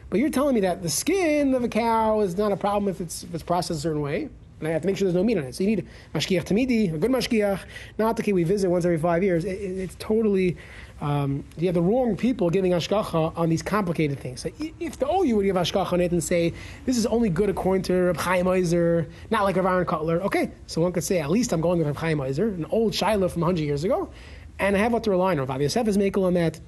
But 0.08 0.18
you're 0.20 0.30
telling 0.30 0.54
me 0.54 0.60
that 0.62 0.82
the 0.82 0.88
skin 0.88 1.54
of 1.54 1.62
a 1.62 1.68
cow 1.68 2.20
is 2.20 2.36
not 2.36 2.50
a 2.52 2.56
problem 2.56 2.88
if 2.88 3.00
it's, 3.00 3.22
if 3.22 3.32
it's 3.34 3.42
processed 3.44 3.78
a 3.78 3.82
certain 3.82 4.02
way. 4.02 4.28
And 4.58 4.68
I 4.68 4.72
have 4.72 4.82
to 4.82 4.86
make 4.86 4.96
sure 4.98 5.06
there's 5.06 5.14
no 5.14 5.24
meat 5.24 5.38
on 5.38 5.44
it. 5.44 5.54
So 5.54 5.62
you 5.64 5.76
need 5.76 5.86
mashgiach 6.14 6.44
tamidi, 6.44 6.92
a 6.92 6.98
good 6.98 7.10
mashgiach, 7.10 7.60
not 7.96 8.16
the 8.16 8.22
kid 8.22 8.32
we 8.34 8.42
visit 8.44 8.68
once 8.68 8.84
every 8.84 8.98
five 8.98 9.22
years. 9.22 9.44
It, 9.44 9.52
it- 9.52 9.78
it's 9.78 9.94
totally, 9.98 10.56
um, 11.00 11.44
you 11.56 11.64
have 11.66 11.74
the 11.74 11.80
wrong 11.80 12.14
people 12.16 12.50
giving 12.50 12.72
ashkacha 12.72 13.38
on 13.38 13.48
these 13.48 13.62
complicated 13.62 14.18
things. 14.18 14.40
So 14.42 14.50
if 14.80 14.98
the 14.98 15.06
OU 15.08 15.36
would 15.36 15.44
give 15.44 15.56
ashkacha 15.56 15.92
on 15.94 16.00
it 16.02 16.12
and 16.12 16.22
say, 16.22 16.52
this 16.84 16.98
is 16.98 17.06
only 17.06 17.30
good 17.30 17.48
according 17.48 17.84
to 17.84 17.94
Reb 17.94 18.18
Chaim 18.18 18.44
Oizer, 18.46 19.08
not 19.30 19.44
like 19.44 19.56
Rav 19.56 19.64
Aaron 19.64 19.86
Kotler, 19.86 20.20
okay, 20.22 20.50
so 20.66 20.82
one 20.82 20.92
could 20.92 21.04
say, 21.04 21.20
at 21.20 21.30
least 21.30 21.52
I'm 21.54 21.62
going 21.62 21.78
with 21.78 21.86
Reb 21.86 21.96
Chaim 21.96 22.18
Oizer, 22.18 22.52
an 22.54 22.66
old 22.70 22.94
Shiloh 22.94 23.28
from 23.28 23.40
100 23.40 23.62
years 23.62 23.84
ago, 23.84 24.10
and 24.58 24.76
I 24.76 24.80
have 24.80 24.92
what 24.92 25.04
to 25.04 25.10
rely 25.10 25.38
on. 25.38 25.46
Rav 25.46 25.62
Yosef 25.62 25.88
is 25.88 25.96
makel 25.96 26.24
on 26.24 26.34
that. 26.34 26.60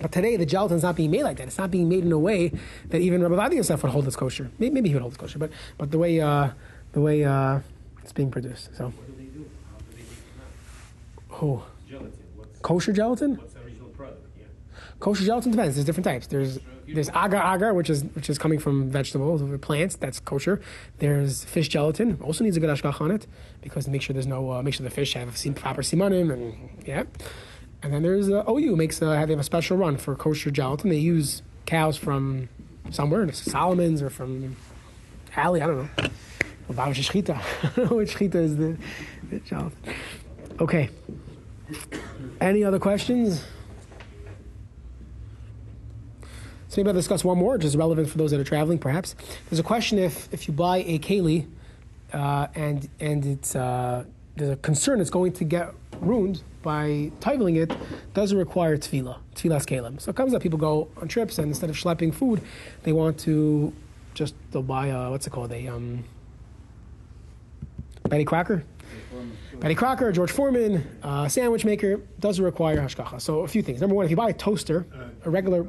But 0.00 0.12
today, 0.12 0.36
the 0.36 0.46
gelatin's 0.46 0.82
not 0.82 0.96
being 0.96 1.10
made 1.10 1.22
like 1.22 1.36
that. 1.38 1.46
It's 1.46 1.58
not 1.58 1.70
being 1.70 1.88
made 1.88 2.04
in 2.04 2.12
a 2.12 2.18
way 2.18 2.52
that 2.88 3.00
even 3.00 3.22
Rabbi 3.22 3.34
Ovadia 3.34 3.56
Yosef 3.56 3.82
would 3.82 3.92
hold 3.92 4.06
as 4.06 4.16
kosher. 4.16 4.50
Maybe, 4.58 4.74
maybe 4.74 4.88
he 4.90 4.94
would 4.94 5.02
hold 5.02 5.12
as 5.14 5.16
kosher, 5.18 5.38
but, 5.38 5.50
but 5.78 5.90
the 5.90 5.98
way, 5.98 6.20
uh, 6.20 6.50
the 6.92 7.00
way 7.00 7.24
uh, 7.24 7.60
it's 8.02 8.12
being 8.12 8.30
produced. 8.30 8.76
So, 8.76 8.86
What 8.86 9.06
do 9.06 9.14
they 9.16 9.30
do? 9.30 9.48
How 9.70 9.78
do 9.78 9.84
they 9.92 9.96
make 9.98 10.06
it 10.06 11.28
now? 11.30 11.36
who? 11.36 11.62
Gelatin. 11.88 12.12
What's, 12.36 12.58
Kosher 12.60 12.92
gelatin? 12.92 13.36
what's 13.36 13.54
the 13.54 13.60
original 13.62 13.88
product? 13.90 14.26
Yeah. 14.38 14.44
Kosher 15.00 15.24
gelatin 15.24 15.52
depends. 15.52 15.74
There's 15.76 15.86
different 15.86 16.04
types. 16.04 16.26
There's 16.26 16.58
there's 16.86 17.08
agar 17.10 17.42
agar, 17.54 17.72
which 17.72 17.88
is 17.88 18.04
which 18.14 18.28
is 18.28 18.38
coming 18.38 18.58
from 18.58 18.90
vegetables 18.90 19.40
or 19.42 19.56
plants. 19.58 19.96
That's 19.96 20.20
kosher. 20.20 20.60
There's 20.98 21.44
fish 21.44 21.68
gelatin. 21.68 22.18
Also 22.22 22.44
needs 22.44 22.56
a 22.56 22.60
good 22.60 22.68
ashkach 22.70 23.00
on 23.00 23.10
it 23.10 23.26
because 23.62 23.88
make 23.88 24.02
sure 24.02 24.12
there's 24.12 24.26
no 24.26 24.50
uh, 24.52 24.62
make 24.62 24.74
sure 24.74 24.84
the 24.84 24.90
fish 24.90 25.14
have 25.14 25.34
proper 25.56 25.82
simanim 25.82 26.32
and 26.32 26.54
yeah. 26.86 27.04
And 27.84 27.92
then 27.92 28.02
there's 28.02 28.30
uh, 28.30 28.42
OU 28.48 28.76
makes 28.76 28.98
have 29.00 29.28
they 29.28 29.34
have 29.34 29.40
a 29.40 29.44
special 29.44 29.76
run 29.76 29.98
for 29.98 30.16
kosher 30.16 30.50
gelatin. 30.50 30.88
They 30.88 30.96
use 30.96 31.42
cows 31.66 31.98
from 31.98 32.48
somewhere, 32.90 33.30
Solomon's 33.32 34.00
or 34.00 34.08
from 34.08 34.56
Alley. 35.36 35.60
I 35.60 35.66
don't 35.66 35.76
know. 35.98 36.08
Baruch 36.70 36.96
Shechita. 36.96 37.90
Which 37.90 38.16
Shechita 38.16 38.36
is 38.36 38.56
the, 38.56 38.78
the 39.28 39.38
gelatin. 39.40 39.72
Okay. 40.58 40.88
Any 42.40 42.64
other 42.64 42.78
questions? 42.78 43.44
So 46.68 46.80
maybe 46.80 46.88
I'll 46.88 46.94
discuss 46.94 47.22
one 47.22 47.36
more, 47.36 47.52
which 47.52 47.66
is 47.66 47.76
relevant 47.76 48.08
for 48.08 48.16
those 48.16 48.30
that 48.30 48.40
are 48.40 48.44
traveling, 48.44 48.78
perhaps. 48.78 49.14
There's 49.48 49.60
a 49.60 49.62
question 49.62 49.98
if, 49.98 50.32
if 50.32 50.48
you 50.48 50.54
buy 50.54 50.78
a 50.78 50.98
keli 50.98 51.46
uh, 52.14 52.46
and 52.54 52.88
and 52.98 53.26
it's 53.26 53.54
uh, 53.54 54.04
there's 54.36 54.50
a 54.52 54.56
concern 54.56 55.00
it's 55.00 55.10
going 55.10 55.34
to 55.34 55.44
get 55.44 55.74
ruined 56.00 56.42
by 56.62 57.10
titling 57.20 57.56
it, 57.56 57.76
doesn't 58.14 58.36
require 58.36 58.76
tevilah, 58.76 59.18
tevilas 59.34 59.66
keilim? 59.66 60.00
So 60.00 60.10
it 60.10 60.16
comes 60.16 60.34
up, 60.34 60.42
people 60.42 60.58
go 60.58 60.88
on 61.00 61.08
trips 61.08 61.38
and 61.38 61.48
instead 61.48 61.70
of 61.70 61.76
schlepping 61.76 62.14
food, 62.14 62.40
they 62.82 62.92
want 62.92 63.18
to 63.20 63.72
just 64.14 64.34
they'll 64.50 64.62
buy 64.62 64.88
a 64.88 65.10
what's 65.10 65.26
it 65.26 65.30
called 65.30 65.52
a 65.52 65.66
um, 65.68 66.04
Betty 68.08 68.24
Crocker. 68.24 68.64
Betty 69.60 69.74
Crocker, 69.74 70.12
George 70.12 70.30
Foreman, 70.30 70.86
uh, 71.02 71.28
sandwich 71.28 71.64
maker 71.64 72.00
doesn't 72.20 72.44
require 72.44 72.76
hashgacha. 72.76 73.20
So 73.20 73.40
a 73.40 73.48
few 73.48 73.62
things. 73.62 73.80
Number 73.80 73.94
one, 73.94 74.04
if 74.04 74.10
you 74.10 74.16
buy 74.16 74.30
a 74.30 74.34
toaster, 74.34 74.86
a 75.24 75.30
regular 75.30 75.66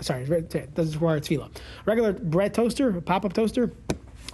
sorry, 0.00 0.22
it 0.22 0.74
does 0.74 0.94
require 0.94 1.20
tevilah. 1.20 1.46
A 1.46 1.84
regular 1.84 2.12
bread 2.12 2.54
toaster, 2.54 2.96
a 2.96 3.02
pop-up 3.02 3.32
toaster, 3.32 3.72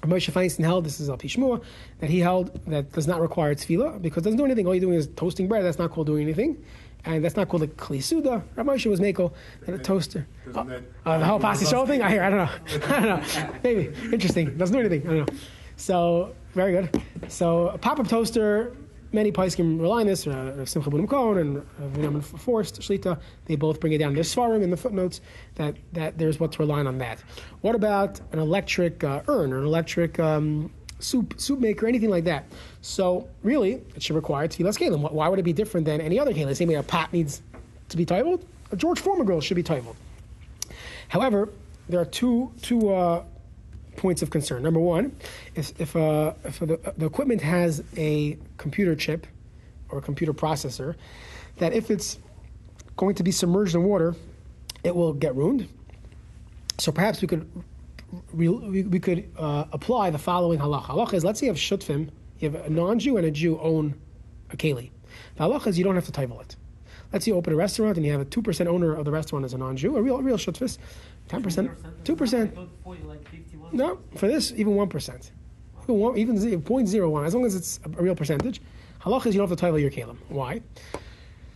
Moshe 0.06 0.30
Feinstein 0.32 0.64
held, 0.64 0.84
this 0.84 1.00
is 1.00 1.08
Al 1.10 1.18
Pishmua, 1.18 1.62
that 2.00 2.10
he 2.10 2.20
held 2.20 2.58
that 2.66 2.92
does 2.92 3.06
not 3.06 3.20
require 3.20 3.54
tevilah 3.54 4.00
because 4.00 4.22
it 4.22 4.24
doesn't 4.24 4.38
do 4.38 4.44
anything. 4.44 4.66
All 4.66 4.74
you're 4.74 4.80
doing 4.80 4.94
is 4.98 5.06
toasting 5.08 5.48
bread. 5.48 5.64
That's 5.64 5.78
not 5.78 5.90
called 5.90 6.06
doing 6.06 6.22
anything. 6.22 6.62
And 7.04 7.24
that's 7.24 7.36
not 7.36 7.48
called 7.48 7.62
a 7.62 7.68
kli 7.68 8.02
suda. 8.02 8.42
Rav 8.56 8.66
Moshe 8.66 8.86
was 8.90 8.98
makel 9.00 9.32
that 9.64 9.74
a 9.74 9.78
toaster. 9.78 10.26
That- 10.46 10.82
Uh, 11.04 11.18
the 11.18 11.24
whole 11.24 11.38
pasi 11.38 11.64
show 11.66 11.86
thing? 11.86 12.02
I 12.02 12.10
hear. 12.10 12.22
I 12.22 12.30
don't 12.30 12.38
know. 12.38 12.86
I 12.96 13.00
don't 13.00 13.08
know. 13.44 13.58
Maybe. 13.62 13.90
Interesting. 14.12 14.56
Doesn't 14.58 14.74
do 14.74 14.80
anything. 14.80 15.02
I 15.08 15.14
don't 15.18 15.30
know. 15.30 15.38
So, 15.76 16.34
very 16.54 16.72
good. 16.72 17.02
So, 17.28 17.68
a 17.68 17.78
pop-up 17.78 18.08
toaster, 18.08 18.74
many 19.12 19.30
can 19.30 19.78
rely 19.78 20.00
on 20.00 20.06
this. 20.06 20.26
Uh, 20.26 20.64
Simcha 20.64 20.90
Bunim 20.90 21.08
Cohen 21.08 21.38
and 21.38 21.58
uh, 21.58 21.62
Binyamin 21.96 22.22
Forst, 22.22 22.80
Shlita, 22.80 23.18
they 23.46 23.56
both 23.56 23.80
bring 23.80 23.92
it 23.92 23.98
down. 23.98 24.14
There's 24.14 24.34
svarim 24.34 24.62
in 24.62 24.70
the 24.70 24.76
footnotes 24.76 25.20
that, 25.54 25.76
that 25.92 26.18
there's 26.18 26.40
what 26.40 26.52
to 26.52 26.58
rely 26.60 26.80
on 26.84 26.98
that. 26.98 27.22
What 27.60 27.74
about 27.74 28.20
an 28.32 28.38
electric 28.38 29.04
uh, 29.04 29.22
urn 29.28 29.52
or 29.52 29.58
an 29.58 29.64
electric 29.66 30.18
um, 30.18 30.72
soup 30.98 31.34
soup 31.38 31.60
maker, 31.60 31.86
anything 31.86 32.10
like 32.10 32.24
that? 32.24 32.44
So, 32.80 33.28
really, 33.42 33.82
it 33.94 34.02
should 34.02 34.16
require 34.16 34.48
tevilas 34.48 34.78
keilim. 34.78 35.10
Why 35.12 35.28
would 35.28 35.38
it 35.38 35.44
be 35.44 35.52
different 35.52 35.86
than 35.86 36.00
any 36.00 36.18
other 36.18 36.32
keilim? 36.32 36.54
Same 36.56 36.68
way 36.68 36.74
a 36.74 36.82
pot 36.82 37.12
needs 37.12 37.42
to 37.88 37.96
be 37.96 38.04
titled, 38.04 38.44
a 38.72 38.76
George 38.76 38.98
Foreman 38.98 39.26
grill 39.26 39.40
should 39.40 39.54
be 39.54 39.62
titled. 39.62 39.96
However, 41.08 41.50
there 41.88 42.00
are 42.00 42.04
two 42.04 42.52
two 42.62 42.92
uh, 42.92 43.24
points 43.96 44.22
of 44.22 44.30
concern. 44.30 44.62
Number 44.62 44.80
one, 44.80 45.16
if 45.54 45.78
if, 45.80 45.96
uh, 45.96 46.34
if 46.44 46.58
the, 46.60 46.78
the 46.96 47.06
equipment 47.06 47.42
has 47.42 47.82
a 47.96 48.38
computer 48.56 48.94
chip 48.94 49.26
or 49.88 49.98
a 49.98 50.02
computer 50.02 50.32
processor, 50.32 50.94
that 51.56 51.72
if 51.72 51.90
it's 51.90 52.18
going 52.96 53.14
to 53.14 53.22
be 53.22 53.30
submerged 53.30 53.74
in 53.74 53.84
water, 53.84 54.14
it 54.84 54.94
will 54.94 55.12
get 55.12 55.34
ruined. 55.34 55.68
So 56.78 56.92
perhaps 56.92 57.20
we 57.22 57.28
could 57.28 57.50
we, 58.32 58.48
we 58.48 59.00
could 59.00 59.30
uh, 59.36 59.64
apply 59.72 60.10
the 60.10 60.18
following 60.18 60.58
halacha. 60.58 60.86
Halacha 60.86 61.14
is 61.14 61.24
let's 61.24 61.40
say 61.40 61.46
you 61.46 61.52
have 61.52 61.58
shutfim, 61.58 62.10
you 62.38 62.50
have 62.50 62.66
a 62.66 62.70
non-Jew 62.70 63.16
and 63.16 63.26
a 63.26 63.30
Jew 63.30 63.58
own 63.60 63.94
a 64.50 64.56
keli. 64.56 64.90
The 65.36 65.44
halacha 65.44 65.68
is 65.68 65.78
you 65.78 65.84
don't 65.84 65.94
have 65.94 66.06
to 66.06 66.12
title 66.12 66.40
it. 66.40 66.56
Let's 67.12 67.24
say 67.24 67.30
you 67.30 67.36
open 67.36 67.52
a 67.52 67.56
restaurant 67.56 67.96
and 67.96 68.04
you 68.04 68.12
have 68.12 68.20
a 68.20 68.24
two 68.24 68.42
percent 68.42 68.68
owner 68.68 68.94
of 68.94 69.04
the 69.04 69.10
restaurant 69.10 69.44
as 69.44 69.54
a 69.54 69.58
non-Jew, 69.58 69.96
a 69.96 70.02
real 70.02 70.20
real 70.22 70.36
shutfis, 70.36 70.78
ten 71.28 71.42
percent, 71.42 71.70
two 72.04 72.16
percent. 72.16 72.54
No, 73.72 73.98
for 74.16 74.28
this 74.28 74.52
even 74.56 74.74
one 74.74 74.88
percent, 74.88 75.32
even 75.84 76.00
one, 76.00 76.18
even 76.18 76.36
0.01, 76.36 77.26
as 77.26 77.34
long 77.34 77.44
as 77.44 77.54
it's 77.54 77.80
a, 77.84 77.88
real 77.88 78.14
percentage. 78.14 78.60
Halacha 79.00 79.26
is 79.26 79.34
you 79.34 79.40
don't 79.40 79.48
have 79.48 79.56
to 79.56 79.60
title 79.60 79.78
your 79.78 79.90
keilim. 79.90 80.16
Why? 80.28 80.60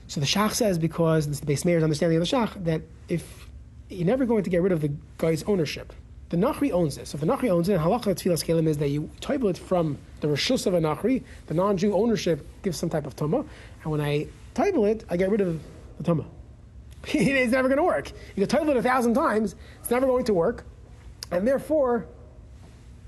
So 0.06 0.20
the 0.20 0.26
Shach 0.26 0.52
says 0.52 0.78
because 0.78 1.40
the 1.40 1.46
Beis 1.46 1.64
Meir's 1.64 1.82
understanding 1.82 2.20
of 2.20 2.28
the 2.28 2.36
Shach 2.36 2.64
that 2.64 2.82
if 3.08 3.48
you're 3.88 4.06
never 4.06 4.24
going 4.24 4.44
to 4.44 4.50
get 4.50 4.62
rid 4.62 4.72
of 4.72 4.80
the 4.80 4.92
guy's 5.18 5.42
ownership, 5.44 5.92
the 6.30 6.36
Nachri 6.36 6.70
owns 6.70 6.96
this. 6.96 7.10
So 7.10 7.16
if 7.16 7.20
the 7.20 7.26
Nachri 7.26 7.50
owns 7.50 7.68
it, 7.68 7.74
and 7.74 7.82
halacha 7.82 8.14
tevilas 8.14 8.44
kelim 8.44 8.68
is 8.68 8.78
that 8.78 8.88
you 8.88 9.10
title 9.20 9.48
it 9.48 9.58
from 9.58 9.98
the 10.20 10.28
rishus 10.28 10.66
of 10.66 10.74
a 10.74 10.80
Nachri, 10.80 11.24
the 11.46 11.54
non-Jew 11.54 11.92
ownership 11.92 12.46
gives 12.62 12.78
some 12.78 12.88
type 12.88 13.06
of 13.06 13.16
tumah, 13.16 13.44
and 13.82 13.90
when 13.90 14.00
I 14.00 14.28
title 14.54 14.84
it, 14.84 15.04
I 15.10 15.16
get 15.16 15.30
rid 15.30 15.40
of 15.40 15.60
the 15.98 16.04
tumah. 16.04 16.26
it's 17.04 17.52
never 17.52 17.68
going 17.68 17.78
to 17.78 17.84
work. 17.84 18.12
You 18.36 18.46
can 18.46 18.48
title 18.48 18.70
it 18.70 18.76
a 18.76 18.82
thousand 18.82 19.14
times, 19.14 19.56
it's 19.80 19.90
never 19.90 20.06
going 20.06 20.24
to 20.26 20.34
work, 20.34 20.64
and 21.30 21.46
therefore 21.46 22.06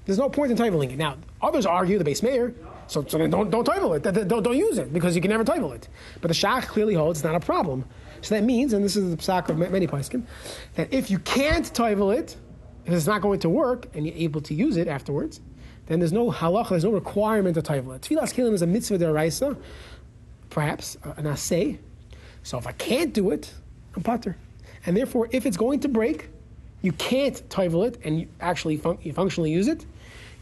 there's 0.04 0.18
no 0.18 0.28
point 0.28 0.50
in 0.50 0.58
titling 0.58 0.92
it. 0.92 0.98
Now, 0.98 1.16
others 1.40 1.66
argue, 1.66 1.98
the 1.98 2.04
Beis 2.04 2.22
Meir, 2.22 2.54
so, 2.88 3.04
so 3.06 3.26
don't, 3.26 3.50
don't 3.50 3.64
title 3.64 3.94
it. 3.94 4.02
Don't, 4.02 4.28
don't 4.28 4.56
use 4.56 4.78
it 4.78 4.92
because 4.92 5.14
you 5.14 5.22
can 5.22 5.30
never 5.30 5.44
title 5.44 5.72
it. 5.72 5.88
But 6.20 6.28
the 6.28 6.34
Shach 6.34 6.66
clearly 6.66 6.94
holds 6.94 7.20
it's 7.20 7.24
not 7.24 7.34
a 7.34 7.40
problem. 7.40 7.84
So 8.20 8.34
that 8.34 8.44
means, 8.44 8.72
and 8.72 8.84
this 8.84 8.96
is 8.96 9.10
the 9.10 9.16
psak 9.16 9.48
of 9.48 9.58
many 9.58 9.86
paiskim, 9.86 10.24
that 10.74 10.92
if 10.92 11.10
you 11.10 11.18
can't 11.20 11.72
title 11.74 12.10
it, 12.12 12.36
if 12.84 12.92
it's 12.92 13.06
not 13.06 13.20
going 13.20 13.40
to 13.40 13.48
work 13.48 13.86
and 13.94 14.06
you're 14.06 14.16
able 14.16 14.40
to 14.42 14.54
use 14.54 14.76
it 14.76 14.88
afterwards, 14.88 15.40
then 15.86 15.98
there's 15.98 16.12
no 16.12 16.30
halacha, 16.30 16.70
there's 16.70 16.84
no 16.84 16.90
requirement 16.90 17.54
to 17.54 17.62
title 17.62 17.92
it. 17.92 18.02
Tevilas 18.02 18.32
kelim 18.32 18.52
is 18.52 18.62
a 18.62 18.66
mitzvah 18.66 18.98
deraisa, 18.98 19.56
perhaps 20.50 20.96
uh, 21.04 21.14
an 21.16 21.24
asay. 21.24 21.78
So 22.44 22.58
if 22.58 22.66
I 22.66 22.72
can't 22.72 23.12
do 23.12 23.30
it, 23.30 23.52
I'm 23.96 24.02
pater. 24.02 24.36
And 24.86 24.96
therefore, 24.96 25.28
if 25.32 25.46
it's 25.46 25.56
going 25.56 25.80
to 25.80 25.88
break, 25.88 26.28
you 26.82 26.92
can't 26.92 27.48
title 27.48 27.84
it 27.84 27.98
and 28.04 28.20
you 28.20 28.28
actually 28.40 28.76
fun- 28.76 28.98
you 29.02 29.12
functionally 29.12 29.50
use 29.50 29.68
it, 29.68 29.86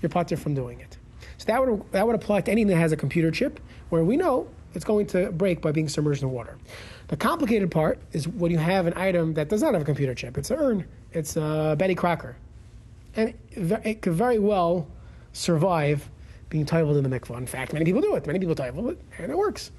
you're 0.03 0.11
pater 0.11 0.37
from 0.37 0.55
doing 0.55 0.81
it. 0.81 0.97
So 1.39 1.47
that 1.47 1.67
would, 1.67 1.93
that 1.93 2.07
would 2.07 2.17
apply 2.17 2.41
to 2.43 2.51
anything 2.51 2.69
that 2.69 2.77
has 2.77 2.93
a 2.93 2.97
computer 2.97 3.31
chip, 3.31 3.61
where 3.91 4.05
we 4.05 4.17
know 4.17 4.49
it's 4.75 4.85
going 4.85 5.07
to 5.09 5.31
break 5.33 5.61
by 5.61 5.73
being 5.73 5.89
submerged 5.89 6.23
in 6.23 6.31
water. 6.31 6.57
The 7.09 7.17
complicated 7.17 7.71
part 7.71 7.99
is 8.13 8.29
when 8.29 8.53
you 8.53 8.59
have 8.59 8.87
an 8.87 8.95
item 8.97 9.35
that 9.35 9.49
does 9.49 9.63
not 9.63 9.73
have 9.73 9.83
a 9.83 9.85
computer 9.85 10.15
chip. 10.15 10.39
It's 10.39 10.51
an 10.51 10.59
urn. 10.59 10.85
It's 11.13 11.37
a 11.37 11.75
Betty 11.79 11.95
Crocker. 11.95 12.37
And 13.17 13.35
it 13.57 14.03
could 14.03 14.13
very 14.13 14.39
well 14.39 14.87
survive 15.33 16.09
being 16.51 16.65
titled 16.65 16.97
in 16.97 17.09
the 17.09 17.21
mikvah. 17.21 17.37
In 17.39 17.47
fact, 17.47 17.73
many 17.73 17.85
people 17.85 18.01
do 18.01 18.15
it. 18.15 18.27
Many 18.27 18.39
people 18.39 18.55
title 18.55 18.91
it, 18.91 19.01
and 19.19 19.31
it 19.31 19.37
works. 19.37 19.73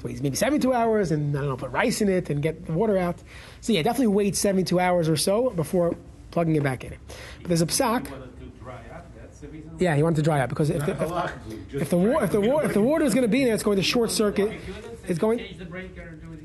So 0.00 0.08
waits 0.08 0.20
maybe 0.22 0.36
72 0.36 0.72
hours, 0.72 1.10
and 1.12 1.36
I 1.36 1.40
don't 1.40 1.48
know, 1.50 1.56
put 1.56 1.70
rice 1.70 2.00
in 2.00 2.08
it 2.08 2.30
and 2.30 2.42
get 2.42 2.66
the 2.66 2.72
water 2.72 2.96
out. 2.96 3.16
So 3.60 3.72
yeah, 3.72 3.82
definitely 3.82 4.08
wait 4.08 4.34
72 4.36 4.80
hours 4.80 5.08
or 5.08 5.16
so 5.16 5.50
before 5.50 5.96
plugging 6.30 6.56
it 6.56 6.62
back 6.62 6.84
in. 6.84 6.94
But 7.42 7.48
there's 7.48 7.60
a 7.62 7.66
psak. 7.66 8.10
wanted 8.10 8.38
to 8.40 8.46
dry 8.62 8.74
up, 8.94 9.06
that's 9.20 9.40
the 9.40 9.48
reason. 9.48 9.70
Yeah, 9.78 9.96
he 9.96 10.02
wanted 10.02 10.16
to 10.16 10.22
dry 10.22 10.40
out 10.40 10.48
because 10.48 10.70
if 10.70 10.84
the, 10.86 10.92
if, 10.92 11.82
if 11.82 11.90
the, 11.90 11.96
wa- 11.98 12.18
if 12.20 12.30
the, 12.32 12.40
wa- 12.40 12.58
if 12.60 12.72
the 12.72 12.80
water 12.82 13.04
is 13.04 13.12
going 13.14 13.22
to 13.22 13.28
be 13.28 13.44
there, 13.44 13.52
it's 13.54 13.62
going 13.62 13.76
to 13.76 13.82
short 13.82 14.10
circuit. 14.10 14.58
It's 15.06 15.18
going. 15.18 15.38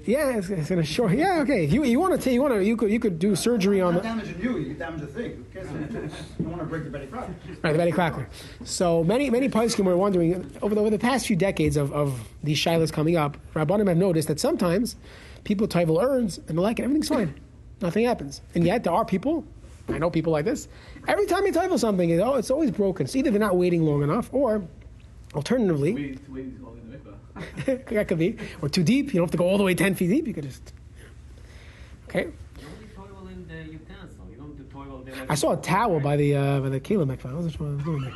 Change 0.05 0.17
the 0.17 0.23
breaker 0.23 0.35
and 0.35 0.45
do 0.45 0.51
it. 0.51 0.51
Yeah, 0.51 0.57
it's, 0.57 0.59
it's 0.61 0.69
going 0.69 0.81
to 0.81 0.85
short. 0.87 1.11
Yeah, 1.13 1.41
okay. 1.41 1.65
You 1.65 1.83
you 1.83 1.99
want 1.99 2.13
to 2.13 2.19
take 2.19 2.33
you 2.33 2.41
want 2.41 2.53
to 2.53 2.63
you 2.63 2.77
could 2.77 2.91
you 2.91 2.99
could 2.99 3.19
do 3.19 3.35
surgery 3.35 3.81
on 3.81 3.93
Not 3.95 4.03
the 4.03 4.09
damaging 4.09 4.41
you, 4.41 4.57
you 4.59 4.73
damage 4.73 5.01
the 5.01 5.07
thing. 5.07 5.45
Who 5.53 5.61
cares? 5.61 5.67
you 5.71 6.45
don't 6.45 6.49
want 6.51 6.59
to 6.59 6.65
break 6.65 6.83
the 6.83 6.89
Betty 6.89 7.07
Crocker. 7.07 7.33
right 7.63 7.71
the 7.71 7.77
Betty 7.77 7.91
Crocker. 7.91 8.27
So 8.63 9.03
many 9.03 9.29
many 9.29 9.49
poskim 9.49 9.85
were 9.85 9.97
wondering 9.97 10.51
over 10.61 10.75
the, 10.75 10.81
over 10.81 10.89
the 10.89 10.99
past 10.99 11.27
few 11.27 11.35
decades 11.35 11.77
of, 11.77 11.91
of 11.93 12.19
these 12.43 12.57
shilas 12.57 12.91
coming 12.91 13.15
up. 13.17 13.37
Rabbanim 13.53 13.87
have 13.87 13.97
noticed 13.97 14.27
that 14.27 14.39
sometimes 14.39 14.95
people 15.43 15.67
title 15.67 15.99
urns 15.99 16.39
and 16.47 16.57
the 16.57 16.61
like, 16.61 16.79
and 16.79 16.85
everything's 16.85 17.09
fine, 17.09 17.33
nothing 17.81 18.05
happens, 18.05 18.41
and 18.53 18.63
yet 18.65 18.83
there 18.83 18.93
are 18.93 19.05
people. 19.05 19.45
I 19.87 19.99
know 19.99 20.09
people 20.09 20.33
like 20.33 20.45
this. 20.45 20.67
Every 21.07 21.27
time 21.27 21.45
you 21.45 21.51
title 21.51 21.77
something, 21.77 22.09
it- 22.09 22.19
oh, 22.19 22.35
it's 22.35 22.49
always 22.49 22.71
broken. 22.71 23.05
So 23.05 23.19
either 23.19 23.29
they're 23.29 23.39
not 23.39 23.55
waiting 23.55 23.83
long 23.83 24.01
enough, 24.01 24.29
or 24.33 24.63
alternatively, 25.35 25.93
Wait, 25.93 26.19
wait, 26.29 26.45
he's 26.45 26.53
going 26.59 26.79
in 26.79 26.91
the 26.91 26.97
mikvah. 26.97 27.85
that 27.95 28.07
could 28.07 28.17
be, 28.19 28.37
or 28.61 28.69
too 28.69 28.83
deep. 28.83 29.07
You 29.13 29.19
don't 29.19 29.25
have 29.25 29.31
to 29.31 29.37
go 29.37 29.45
all 29.45 29.57
the 29.57 29.63
way 29.63 29.75
ten 29.75 29.93
feet 29.95 30.07
deep. 30.09 30.27
You 30.27 30.33
could 30.33 30.45
just 30.45 30.73
okay. 32.09 32.21
You 32.21 32.33
only 32.73 32.87
toil 32.95 33.27
in 33.27 33.47
the 33.47 33.71
utensil. 33.73 34.25
You 34.31 34.37
don't 34.37 34.71
toil 34.71 35.03
there. 35.05 35.15
I 35.29 35.35
saw 35.35 35.51
a 35.53 35.57
towel 35.57 35.99
by 35.99 36.15
the 36.15 36.35
uh, 36.35 36.59
by 36.61 36.69
the 36.69 36.79
Kayla 36.79 37.05
mikvah. 37.05 37.31
I 37.31 37.33
wasn't 37.35 37.53
sure 37.55 37.67
what 37.67 37.71
I 37.71 37.75
was 37.75 37.83
doing 37.83 38.01
there. 38.01 38.13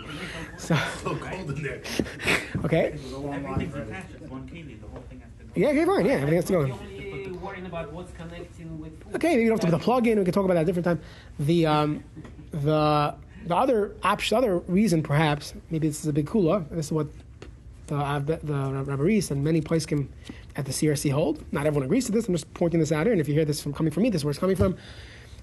So 0.58 0.76
So 1.04 1.16
cold 1.16 1.50
in 1.52 1.64
there. 1.64 1.82
okay, 2.66 2.86
Everything's 2.94 3.76
attached. 3.76 4.16
It's 4.22 4.30
one 4.32 4.48
keli. 4.48 4.80
The 4.82 4.88
whole 4.88 5.04
thing 5.10 5.20
has 5.22 5.30
to 5.40 5.44
go. 5.46 5.52
yeah, 5.56 5.68
okay, 5.70 5.86
fine, 5.86 6.06
yeah, 6.06 6.12
everything 6.14 6.36
has 6.36 6.46
to 6.46 6.54
go. 6.54 6.66
You're 6.66 6.76
only 6.76 7.32
worrying 7.40 7.66
about 7.66 7.94
what's 7.94 8.12
connecting 8.14 8.80
with 8.80 9.02
food. 9.04 9.16
Okay, 9.16 9.30
maybe 9.30 9.44
you 9.44 9.50
don't 9.50 9.62
have 9.62 9.70
to 9.70 9.78
put 9.78 9.82
a 9.82 9.84
plug 9.84 10.08
in. 10.08 10.18
We 10.20 10.26
can 10.26 10.34
talk 10.34 10.44
about 10.46 10.56
that 10.56 10.64
a 10.64 10.66
different 10.66 10.86
time. 10.86 11.00
The 11.40 11.66
um, 11.66 12.04
the 12.52 13.16
the 13.46 13.56
other 13.56 13.96
option, 14.04 14.38
other 14.38 14.60
reason, 14.60 15.04
perhaps, 15.04 15.54
maybe 15.70 15.88
this 15.88 16.02
is 16.02 16.08
a 16.08 16.14
big 16.14 16.28
kula. 16.28 16.68
This 16.70 16.88
is 16.88 16.92
what 16.92 17.08
the 17.88 18.40
the 18.44 18.54
Rabbi 18.54 19.02
Reiss 19.02 19.32
and 19.32 19.44
many 19.44 19.62
places 19.62 20.06
at 20.56 20.66
the 20.66 20.72
CRC 20.72 21.12
hold. 21.12 21.44
Not 21.52 21.66
everyone 21.66 21.86
agrees 21.86 22.06
to 22.06 22.12
this. 22.12 22.28
I'm 22.28 22.34
just 22.34 22.54
pointing 22.54 22.80
this 22.80 22.92
out 22.92 23.06
here. 23.06 23.14
And 23.14 23.22
if 23.22 23.28
you 23.28 23.34
hear 23.34 23.46
this 23.46 23.62
from 23.62 23.74
coming 23.74 23.92
from 23.92 24.04
me, 24.04 24.10
this 24.10 24.22
is 24.22 24.26
where 24.26 24.32
it's 24.32 24.40
coming 24.40 24.56
from. 24.56 24.78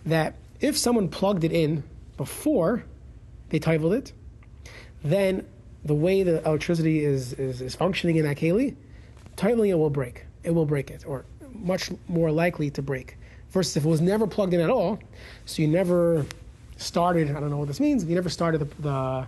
That 0.05 0.37
if 0.61 0.77
someone 0.77 1.09
plugged 1.09 1.45
it 1.45 1.53
in 1.53 1.83
before 2.17 2.85
they 3.49 3.59
titled 3.59 3.95
it, 3.95 4.13
then 5.03 5.47
the 5.85 5.95
way 5.95 6.23
the 6.23 6.45
electricity 6.47 7.05
is, 7.05 7.33
is, 7.35 7.61
is 7.61 7.75
functioning 7.75 8.17
in 8.17 8.25
that 8.25 8.37
keli, 8.37 8.75
titling 9.37 9.69
it 9.69 9.75
will 9.75 9.91
break. 9.91 10.25
It 10.43 10.51
will 10.51 10.67
break 10.67 10.91
it, 10.91 11.05
or 11.07 11.25
much 11.53 11.91
more 12.09 12.31
likely 12.31 12.71
to 12.71 12.83
break. 12.83 13.17
Versus 13.51 13.77
if 13.77 13.85
it 13.85 13.89
was 13.89 14.01
never 14.01 14.27
plugged 14.27 14.55
in 14.55 14.61
at 14.61 14.71
all, 14.71 14.99
so 15.45 15.63
you 15.63 15.69
never 15.69 16.27
started, 16.77 17.31
I 17.31 17.41
don't 17.41 17.51
know 17.51 17.59
what 17.59 17.69
this 17.69 17.81
means, 17.81 18.05
you 18.05 18.15
never 18.15 18.29
started 18.29 18.61
the, 18.61 18.83
the, 18.83 19.27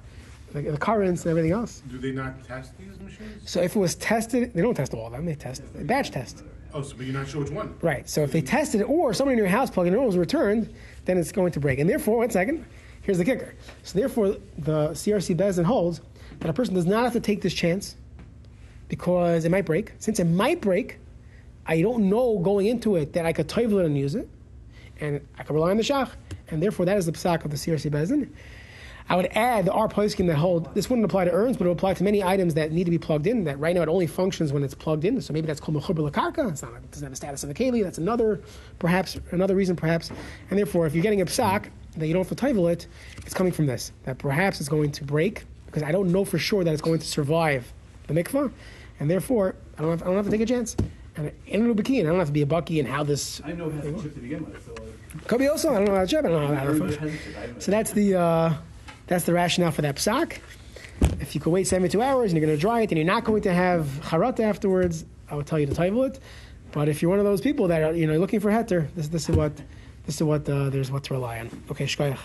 the, 0.53 0.71
the 0.73 0.79
currents 0.79 1.23
and 1.23 1.31
everything 1.31 1.53
else. 1.53 1.83
Do 1.91 1.99
they 1.99 2.13
not 2.13 2.45
test 2.45 2.77
these 2.79 2.99
machines? 3.01 3.49
So 3.49 3.61
if 3.61 3.77
it 3.77 3.79
was 3.79 3.95
tested, 3.97 4.53
they 4.55 4.63
don't 4.63 4.75
test 4.75 4.95
all 4.95 5.07
of 5.07 5.13
them, 5.13 5.25
they 5.25 5.35
test, 5.35 5.63
they 5.75 5.85
batch 5.85 6.11
test. 6.11 6.45
Oh, 6.75 6.83
so 6.83 6.97
but 6.97 7.07
you're 7.07 7.15
not 7.15 7.29
sure 7.29 7.43
which 7.43 7.51
one? 7.51 7.75
Right. 7.81 8.09
So 8.09 8.23
if 8.23 8.33
they 8.33 8.43
tested 8.43 8.83
it, 8.83 8.85
or 8.85 9.15
somebody 9.15 9.35
in 9.35 9.39
your 9.39 9.49
house 9.49 9.71
plugged 9.71 9.87
it 9.87 9.93
in 9.93 9.95
and 9.95 10.03
it 10.03 10.07
was 10.07 10.19
returned, 10.19 10.73
then 11.07 11.17
it's 11.17 11.33
going 11.33 11.53
to 11.53 11.61
break. 11.61 11.79
And 11.79 11.89
therefore, 11.89 12.19
one 12.19 12.31
second, 12.31 12.65
here's 13.03 13.19
the 13.19 13.25
kicker. 13.25 13.55
So 13.83 13.99
therefore, 13.99 14.37
the 14.59 14.91
CRC 14.91 15.35
Beis 15.35 15.57
Din 15.57 15.65
holds 15.65 16.03
that 16.41 16.51
a 16.51 16.53
person 16.53 16.75
does 16.75 16.87
not 16.87 17.05
have 17.05 17.15
to 17.15 17.21
take 17.21 17.41
this 17.41 17.55
chance 17.55 17.97
because 18.89 19.45
it 19.45 19.51
might 19.51 19.65
break. 19.65 19.93
Since 19.99 20.21
it 20.21 20.25
might 20.25 20.61
break, 20.61 20.99
I 21.67 21.81
don't 21.81 22.09
know 22.09 22.39
going 22.39 22.67
into 22.67 22.97
it 22.97 23.13
that 23.15 23.25
I 23.27 23.33
could 23.33 23.49
toivel 23.49 23.81
it 23.81 23.87
and 23.87 23.97
use 23.97 24.15
it, 24.15 24.29
and 25.01 25.21
I 25.39 25.43
can 25.43 25.55
rely 25.55 25.71
on 25.71 25.77
the 25.77 25.83
shach, 25.83 26.11
and 26.49 26.63
therefore 26.63 26.87
that 26.87 26.97
is 26.97 27.07
the 27.07 27.13
psak 27.13 27.45
of 27.45 27.51
the 27.51 27.57
CRC 27.57 27.91
Beis 27.91 28.09
Din. 28.09 28.33
I 29.11 29.17
would 29.17 29.27
add 29.33 29.65
the 29.65 29.73
R 29.73 29.89
poskim 29.89 30.27
that 30.27 30.37
hold 30.37 30.75
this 30.75 30.91
wouldn't 30.91 31.07
apply 31.07 31.25
to 31.25 31.31
urns, 31.31 31.57
but 31.57 31.65
it 31.65 31.69
would 31.69 31.79
apply 31.79 31.95
to 31.95 32.05
many 32.05 32.23
items 32.23 32.55
that 32.55 32.73
need 32.73 32.85
to 32.85 32.91
be 32.91 32.99
plugged 32.99 33.27
in. 33.27 33.45
That 33.45 33.59
right 33.59 33.75
now 33.75 33.81
it 33.83 33.89
only 33.89 34.07
functions 34.07 34.53
when 34.53 34.63
it's 34.63 34.75
plugged 34.75 35.07
in. 35.07 35.21
So 35.23 35.33
maybe 35.33 35.47
that's 35.47 35.61
called 35.61 35.79
mechuber 35.79 36.11
lakarka. 36.11 36.51
It's 36.51 36.63
not 36.63 36.73
it 36.75 36.91
doesn't 36.91 37.07
have 37.07 37.13
a 37.13 37.17
status 37.17 37.43
of 37.43 37.51
a 37.51 37.55
keli. 37.55 37.83
That's 37.83 37.97
another 37.97 38.43
perhaps 38.79 39.19
another 39.31 39.55
reason 39.55 39.77
perhaps. 39.77 40.11
And 40.51 40.59
therefore, 40.59 40.87
if 40.87 40.95
you're 40.95 41.03
getting 41.03 41.23
a 41.23 41.27
psak 41.27 41.71
that 41.97 42.07
you 42.07 42.13
don't 42.13 42.27
have 42.27 42.37
to 42.37 42.47
tivel 42.47 42.71
it, 42.71 42.87
it's 43.25 43.35
coming 43.35 43.53
from 43.53 43.67
this 43.67 43.93
that 44.05 44.19
perhaps 44.19 44.61
it's 44.61 44.69
going 44.69 44.93
to 44.93 45.05
break 45.05 45.45
because 45.67 45.83
I 45.83 45.91
don't 45.91 46.13
know 46.13 46.25
for 46.25 46.39
sure 46.39 46.63
that 46.63 46.73
it's 46.73 46.83
going 46.83 46.99
to 46.99 47.07
survive 47.07 47.73
the 48.09 48.15
mikvah, 48.15 48.53
and 49.01 49.11
therefore 49.11 49.55
I 49.79 49.83
don't 49.83 49.91
have, 49.91 50.03
I 50.03 50.07
don't 50.07 50.17
have 50.17 50.27
to 50.27 50.31
take 50.31 50.43
a 50.43 50.47
chance. 50.47 50.77
And 51.19 51.33
in 51.49 51.75
Rubikin, 51.75 52.01
I 52.01 52.03
don't 52.05 52.19
have 52.19 52.29
to 52.29 52.33
be 52.33 52.43
a 52.43 52.47
bucky 52.47 52.79
and 52.79 52.89
how 52.89 53.03
this 53.03 53.43
I 53.45 53.53
know 53.53 53.69
it 53.69 53.75
has 53.75 54.03
chip 54.03 54.15
to 54.15 54.21
begin 54.21 54.45
with, 54.45 54.65
so. 54.65 54.73
uh, 54.73 55.19
could 55.27 55.41
be 55.41 55.49
also. 55.49 55.71
I 55.71 55.79
don't 55.79 55.87
know 55.87 55.97
how 55.97 56.03
to 56.03 56.07
chip. 56.07 56.25
I 56.25 56.29
don't 56.29 56.49
know 56.49 56.55
how 56.55 56.65
to 56.65 56.75
function. 56.79 57.05
a 57.05 57.11
chip. 57.11 57.37
I 57.37 57.41
didn't 57.41 57.55
know. 57.55 57.61
So 57.61 57.71
that's 57.73 57.91
the 57.91 58.15
uh, 58.15 58.55
that's 59.09 59.25
the 59.25 59.33
rationale 59.33 59.73
for 59.73 59.83
that 59.83 59.97
psak. 59.97 60.39
If 61.21 61.35
you 61.35 61.41
could 61.41 61.51
wait 61.51 61.67
72 61.67 62.01
hours 62.01 62.33
and 62.33 62.39
you're 62.39 62.47
going 62.47 62.57
to 62.57 62.61
dry 62.61 62.83
it 62.83 62.91
and 62.91 62.99
you're 62.99 63.07
not 63.07 63.25
going 63.25 63.43
to 63.43 63.53
have 63.53 63.87
charata 64.03 64.41
afterwards, 64.41 65.05
I 65.29 65.35
would 65.35 65.47
tell 65.47 65.59
you 65.59 65.67
to 65.67 65.75
title 65.75 66.05
it. 66.05 66.21
But 66.73 66.89
if 66.89 67.03
you're 67.03 67.09
one 67.11 67.19
of 67.19 67.25
those 67.25 67.41
people 67.41 67.67
that 67.69 67.83
are 67.83 67.93
you 67.95 68.07
know 68.07 68.19
looking 68.19 68.39
for 68.39 68.51
heter, 68.51 68.89
this 68.95 69.09
this 69.09 69.29
is 69.29 69.37
what 69.37 69.57
this 70.07 70.17
is 70.17 70.23
what 70.23 70.49
uh, 70.49 70.71
there's 70.71 70.93
what 70.93 71.03
to 71.05 71.15
rely 71.15 71.41
on. 71.41 71.51
Okay, 71.71 71.87
shkoyach. 71.87 72.19